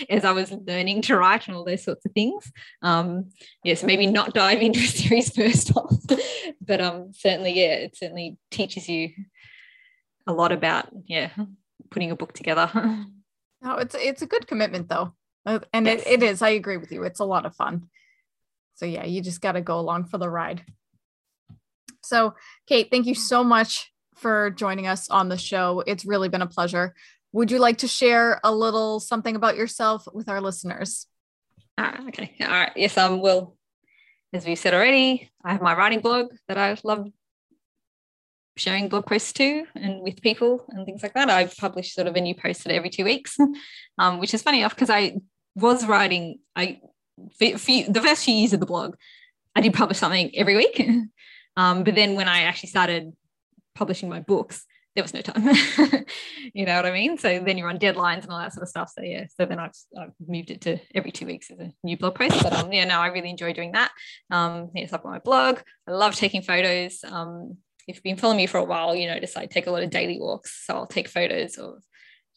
as 0.10 0.24
I 0.24 0.32
was 0.32 0.52
learning 0.52 1.02
to 1.02 1.16
write 1.16 1.46
and 1.46 1.56
all 1.56 1.64
those 1.64 1.84
sorts 1.84 2.04
of 2.04 2.12
things. 2.12 2.50
Um, 2.82 3.30
yes, 3.64 3.82
maybe 3.82 4.06
not 4.06 4.34
dive 4.34 4.60
into 4.60 4.80
a 4.80 4.82
series 4.86 5.34
first 5.34 5.74
off, 5.76 5.94
but 6.60 6.80
um, 6.80 7.12
certainly, 7.12 7.52
yeah, 7.52 7.74
it 7.74 7.96
certainly 7.96 8.36
teaches 8.50 8.88
you 8.88 9.10
a 10.26 10.32
lot 10.32 10.52
about 10.52 10.90
yeah 11.06 11.30
putting 11.90 12.10
a 12.10 12.16
book 12.16 12.34
together. 12.34 12.70
No, 13.62 13.76
it's 13.76 13.94
it's 13.94 14.22
a 14.22 14.26
good 14.26 14.46
commitment 14.46 14.88
though, 14.88 15.14
uh, 15.46 15.60
and 15.72 15.86
yes. 15.86 16.02
it, 16.02 16.06
it 16.06 16.22
is. 16.22 16.42
I 16.42 16.50
agree 16.50 16.76
with 16.76 16.92
you. 16.92 17.04
It's 17.04 17.20
a 17.20 17.24
lot 17.24 17.46
of 17.46 17.56
fun. 17.56 17.88
So 18.74 18.84
yeah, 18.84 19.04
you 19.04 19.22
just 19.22 19.40
got 19.40 19.52
to 19.52 19.60
go 19.60 19.80
along 19.80 20.04
for 20.04 20.18
the 20.18 20.28
ride. 20.28 20.64
So, 22.08 22.34
Kate, 22.66 22.88
thank 22.90 23.06
you 23.06 23.14
so 23.14 23.44
much 23.44 23.92
for 24.16 24.50
joining 24.50 24.86
us 24.86 25.10
on 25.10 25.28
the 25.28 25.36
show. 25.36 25.82
It's 25.86 26.06
really 26.06 26.28
been 26.28 26.42
a 26.42 26.46
pleasure. 26.46 26.94
Would 27.32 27.50
you 27.50 27.58
like 27.58 27.78
to 27.78 27.88
share 27.88 28.40
a 28.42 28.52
little 28.52 28.98
something 28.98 29.36
about 29.36 29.56
yourself 29.56 30.08
with 30.12 30.28
our 30.28 30.40
listeners? 30.40 31.06
Ah, 31.76 32.00
okay. 32.08 32.34
All 32.40 32.48
right. 32.48 32.72
Yes, 32.74 32.96
um, 32.96 33.20
well, 33.20 33.56
as 34.32 34.46
we 34.46 34.54
said 34.54 34.72
already, 34.72 35.30
I 35.44 35.52
have 35.52 35.60
my 35.60 35.76
writing 35.76 36.00
blog 36.00 36.32
that 36.48 36.56
I 36.56 36.76
love 36.82 37.08
sharing 38.56 38.88
blog 38.88 39.06
posts 39.06 39.32
to 39.34 39.66
and 39.76 40.00
with 40.00 40.22
people 40.22 40.64
and 40.70 40.86
things 40.86 41.02
like 41.02 41.14
that. 41.14 41.28
I 41.28 41.46
publish 41.46 41.94
sort 41.94 42.06
of 42.06 42.16
a 42.16 42.20
new 42.20 42.34
post 42.34 42.66
every 42.66 42.90
two 42.90 43.04
weeks, 43.04 43.36
um, 43.98 44.18
which 44.18 44.32
is 44.32 44.42
funny 44.42 44.60
enough 44.60 44.74
because 44.74 44.90
I 44.90 45.18
was 45.54 45.86
writing. 45.86 46.40
I 46.56 46.80
the 47.38 48.00
first 48.02 48.24
few 48.24 48.34
years 48.34 48.52
of 48.52 48.60
the 48.60 48.66
blog, 48.66 48.94
I 49.54 49.60
did 49.60 49.74
publish 49.74 49.98
something 49.98 50.30
every 50.34 50.56
week. 50.56 50.80
Um, 51.58 51.82
but 51.82 51.96
then 51.96 52.14
when 52.14 52.28
I 52.28 52.42
actually 52.42 52.68
started 52.68 53.12
publishing 53.74 54.08
my 54.08 54.20
books, 54.20 54.64
there 54.94 55.02
was 55.02 55.12
no 55.12 55.20
time. 55.20 55.44
you 56.54 56.64
know 56.64 56.76
what 56.76 56.86
I 56.86 56.92
mean? 56.92 57.18
So 57.18 57.40
then 57.40 57.58
you're 57.58 57.68
on 57.68 57.78
deadlines 57.78 58.22
and 58.22 58.30
all 58.30 58.38
that 58.38 58.52
sort 58.52 58.62
of 58.62 58.68
stuff. 58.68 58.92
So 58.96 59.02
yeah, 59.02 59.26
so 59.36 59.44
then 59.44 59.58
I've, 59.58 59.74
I've 60.00 60.12
moved 60.26 60.50
it 60.50 60.60
to 60.62 60.78
every 60.94 61.10
two 61.10 61.26
weeks 61.26 61.50
as 61.50 61.58
a 61.58 61.72
new 61.82 61.96
blog 61.96 62.14
post. 62.14 62.42
But 62.42 62.52
um, 62.52 62.72
yeah, 62.72 62.84
no, 62.84 62.98
I 62.98 63.08
really 63.08 63.30
enjoy 63.30 63.52
doing 63.52 63.72
that. 63.72 63.90
Um, 64.30 64.70
yes, 64.74 64.92
I've 64.92 65.04
my 65.04 65.18
blog. 65.18 65.58
I 65.86 65.92
love 65.92 66.14
taking 66.14 66.42
photos. 66.42 67.00
Um, 67.04 67.58
if 67.88 67.96
you've 67.96 68.04
been 68.04 68.16
following 68.16 68.36
me 68.36 68.46
for 68.46 68.58
a 68.58 68.64
while, 68.64 68.94
you 68.94 69.08
notice 69.08 69.36
I 69.36 69.46
take 69.46 69.66
a 69.66 69.70
lot 69.70 69.82
of 69.82 69.90
daily 69.90 70.18
walks. 70.20 70.64
So 70.64 70.74
I'll 70.74 70.86
take 70.86 71.08
photos 71.08 71.56
of 71.56 71.82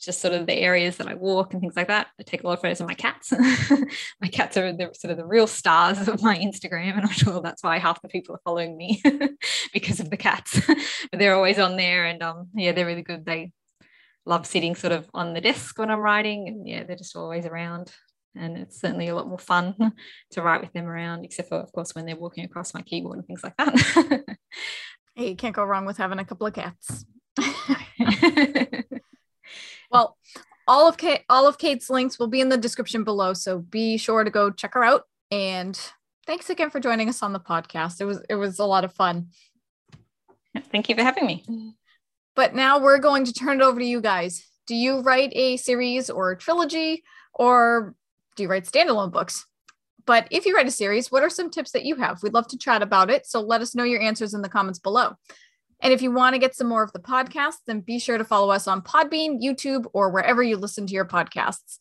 just 0.02 0.20
sort 0.20 0.34
of 0.34 0.48
the 0.48 0.54
areas 0.54 0.98
that 0.98 1.08
I 1.08 1.14
walk 1.14 1.54
and 1.54 1.62
things 1.62 1.76
like 1.76 1.88
that. 1.88 2.08
I 2.20 2.24
take 2.24 2.44
a 2.44 2.48
lot 2.48 2.54
of 2.54 2.62
photos 2.62 2.82
of 2.82 2.88
my 2.88 2.96
cats. 2.96 3.32
my 4.22 4.28
cats 4.28 4.58
are 4.58 4.74
the 4.74 4.92
sort 4.94 5.12
of 5.12 5.18
the 5.18 5.26
real 5.26 5.46
stars 5.46 6.08
of 6.08 6.24
my 6.24 6.38
Instagram, 6.38 6.94
and 6.94 7.02
I'm 7.02 7.10
sure 7.10 7.40
that's 7.42 7.64
why 7.64 7.78
half 7.78 8.02
the 8.02 8.08
people 8.08 8.36
are 8.36 8.42
following 8.44 8.76
me 8.76 9.02
because 9.74 10.00
of 10.00 10.10
the 10.10 10.18
cats. 10.18 10.60
but 10.68 11.20
they're 11.20 11.36
always 11.36 11.60
on 11.60 11.78
there, 11.78 12.06
and 12.06 12.24
um, 12.24 12.48
yeah, 12.56 12.72
they're 12.72 12.88
really 12.88 13.04
good. 13.04 13.26
They 13.26 13.52
love 14.26 14.48
sitting 14.48 14.76
sort 14.76 14.94
of 14.94 15.08
on 15.14 15.34
the 15.34 15.42
desk 15.42 15.78
when 15.78 15.92
I'm 15.92 16.00
writing, 16.00 16.48
and 16.48 16.68
yeah, 16.68 16.84
they're 16.84 16.96
just 16.96 17.16
always 17.16 17.46
around. 17.46 17.94
And 18.36 18.58
it's 18.58 18.80
certainly 18.80 19.10
a 19.10 19.16
lot 19.16 19.28
more 19.28 19.38
fun 19.38 19.76
to 20.32 20.42
write 20.42 20.62
with 20.62 20.72
them 20.72 20.88
around, 20.88 21.26
except 21.26 21.50
for, 21.50 21.60
of 21.60 21.72
course, 21.74 21.94
when 21.94 22.06
they're 22.06 22.16
walking 22.16 22.46
across 22.46 22.74
my 22.74 22.82
keyboard 22.82 23.18
and 23.18 23.28
things 23.28 23.44
like 23.44 23.58
that. 23.58 24.24
hey, 25.16 25.30
you 25.30 25.36
can't 25.36 25.54
go 25.54 25.66
wrong 25.66 25.86
with 25.86 25.98
having 25.98 26.18
a 26.18 26.26
couple 26.26 26.48
of 26.48 26.54
cats. 26.54 27.06
Well, 29.92 30.18
all 30.68 30.88
of 30.88 30.98
Kate, 30.98 31.22
all 31.30 31.48
of 31.48 31.58
Kate's 31.58 31.90
links 31.90 32.18
will 32.18 32.28
be 32.28 32.42
in 32.42 32.50
the 32.50 32.58
description 32.58 33.04
below, 33.04 33.34
so 33.34 33.60
be 33.60 33.98
sure 33.98 34.24
to 34.24 34.32
go 34.32 34.52
check 34.52 34.74
her 34.74 34.84
out. 34.84 35.04
And 35.32 35.80
thanks 36.26 36.50
again 36.50 36.70
for 36.70 36.80
joining 36.80 37.10
us 37.10 37.24
on 37.24 37.34
the 37.34 37.40
podcast. 37.40 38.02
It 38.02 38.06
was 38.06 38.22
it 38.30 38.36
was 38.36 38.60
a 38.60 38.66
lot 38.66 38.86
of 38.86 38.94
fun. 38.94 39.28
Thank 40.72 40.90
you 40.90 40.96
for 40.96 41.04
having 41.04 41.26
me. 41.26 41.74
But 42.36 42.56
now 42.56 42.80
we're 42.80 43.00
going 43.00 43.26
to 43.26 43.34
turn 43.34 43.60
it 43.60 43.64
over 43.64 43.80
to 43.80 43.86
you 43.86 44.02
guys. 44.02 44.46
Do 44.68 44.76
you 44.76 45.00
write 45.00 45.32
a 45.34 45.58
series 45.58 46.10
or 46.10 46.32
a 46.32 46.38
trilogy, 46.38 47.04
or 47.34 47.96
do 48.36 48.44
you 48.44 48.50
write 48.50 48.66
standalone 48.66 49.12
books? 49.12 49.46
But 50.06 50.28
if 50.32 50.46
you 50.46 50.56
write 50.56 50.68
a 50.68 50.72
series, 50.72 51.12
what 51.12 51.24
are 51.24 51.30
some 51.30 51.50
tips 51.50 51.72
that 51.72 51.86
you 51.86 51.96
have? 51.96 52.24
We'd 52.24 52.34
love 52.34 52.48
to 52.48 52.58
chat 52.58 52.82
about 52.82 53.10
it. 53.10 53.26
So 53.26 53.42
let 53.42 53.62
us 53.62 53.76
know 53.76 53.84
your 53.84 54.02
answers 54.02 54.34
in 54.34 54.42
the 54.42 54.50
comments 54.50 54.80
below. 54.80 55.16
And 55.82 55.92
if 55.92 56.02
you 56.02 56.12
want 56.12 56.36
to 56.36 56.40
get 56.40 56.56
some 56.56 56.68
more 56.68 56.84
of 56.84 56.92
the 56.94 57.00
podcast, 57.00 57.56
then 57.68 57.82
be 57.82 58.00
sure 58.00 58.18
to 58.18 58.24
follow 58.24 58.52
us 58.52 58.68
on 58.68 58.82
Podbean, 58.82 59.42
YouTube, 59.42 59.86
or 59.94 60.12
wherever 60.12 60.44
you 60.44 60.58
listen 60.58 60.86
to 60.88 60.94
your 60.94 61.06
podcasts. 61.06 61.80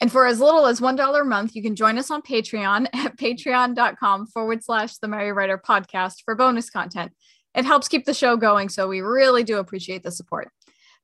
And 0.00 0.12
for 0.12 0.26
as 0.26 0.40
little 0.40 0.66
as 0.66 0.80
$1 0.80 1.20
a 1.20 1.24
month, 1.24 1.54
you 1.54 1.62
can 1.62 1.74
join 1.74 1.98
us 1.98 2.10
on 2.10 2.22
Patreon 2.22 2.86
at 2.92 3.16
patreon.com 3.16 4.26
forward 4.26 4.62
slash 4.62 4.98
the 4.98 5.08
Merry 5.08 5.32
Writer 5.32 5.58
podcast 5.58 6.22
for 6.24 6.34
bonus 6.34 6.70
content. 6.70 7.12
It 7.54 7.64
helps 7.64 7.88
keep 7.88 8.04
the 8.04 8.14
show 8.14 8.36
going, 8.36 8.68
so 8.68 8.86
we 8.86 9.00
really 9.00 9.42
do 9.42 9.58
appreciate 9.58 10.02
the 10.02 10.10
support. 10.10 10.50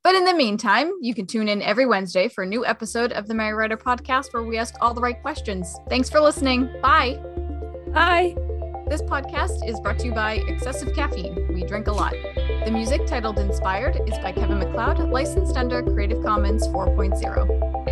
But 0.05 0.15
in 0.15 0.25
the 0.25 0.35
meantime, 0.35 0.93
you 1.01 1.15
can 1.15 1.27
tune 1.27 1.49
in 1.49 1.61
every 1.63 1.85
Wednesday 1.85 2.29
for 2.29 2.45
a 2.45 2.47
new 2.47 2.65
episode 2.65 3.13
of 3.13 3.27
the 3.27 3.35
Merry 3.35 3.55
Writer 3.55 3.77
podcast 3.77 4.33
where 4.33 4.45
we 4.45 4.57
ask 4.57 4.75
all 4.81 4.95
the 4.95 5.01
right 5.01 5.21
questions. 5.21 5.75
Thanks 5.89 6.09
for 6.09 6.21
listening. 6.21 6.71
Bye. 6.81 7.19
Bye. 7.93 8.56
This 8.89 9.03
podcast 9.03 9.69
is 9.69 9.81
brought 9.81 9.99
to 9.99 10.07
you 10.07 10.13
by 10.13 10.35
Excessive 10.47 10.95
Caffeine. 10.95 11.53
We 11.53 11.65
drink 11.65 11.89
a 11.89 11.93
lot. 11.93 12.13
The 12.65 12.71
music 12.71 13.05
titled 13.05 13.37
Inspired 13.37 14.01
is 14.07 14.17
by 14.19 14.31
Kevin 14.31 14.61
MacLeod, 14.61 15.11
licensed 15.11 15.57
under 15.57 15.83
Creative 15.83 16.23
Commons 16.23 16.69
4.0. 16.69 17.86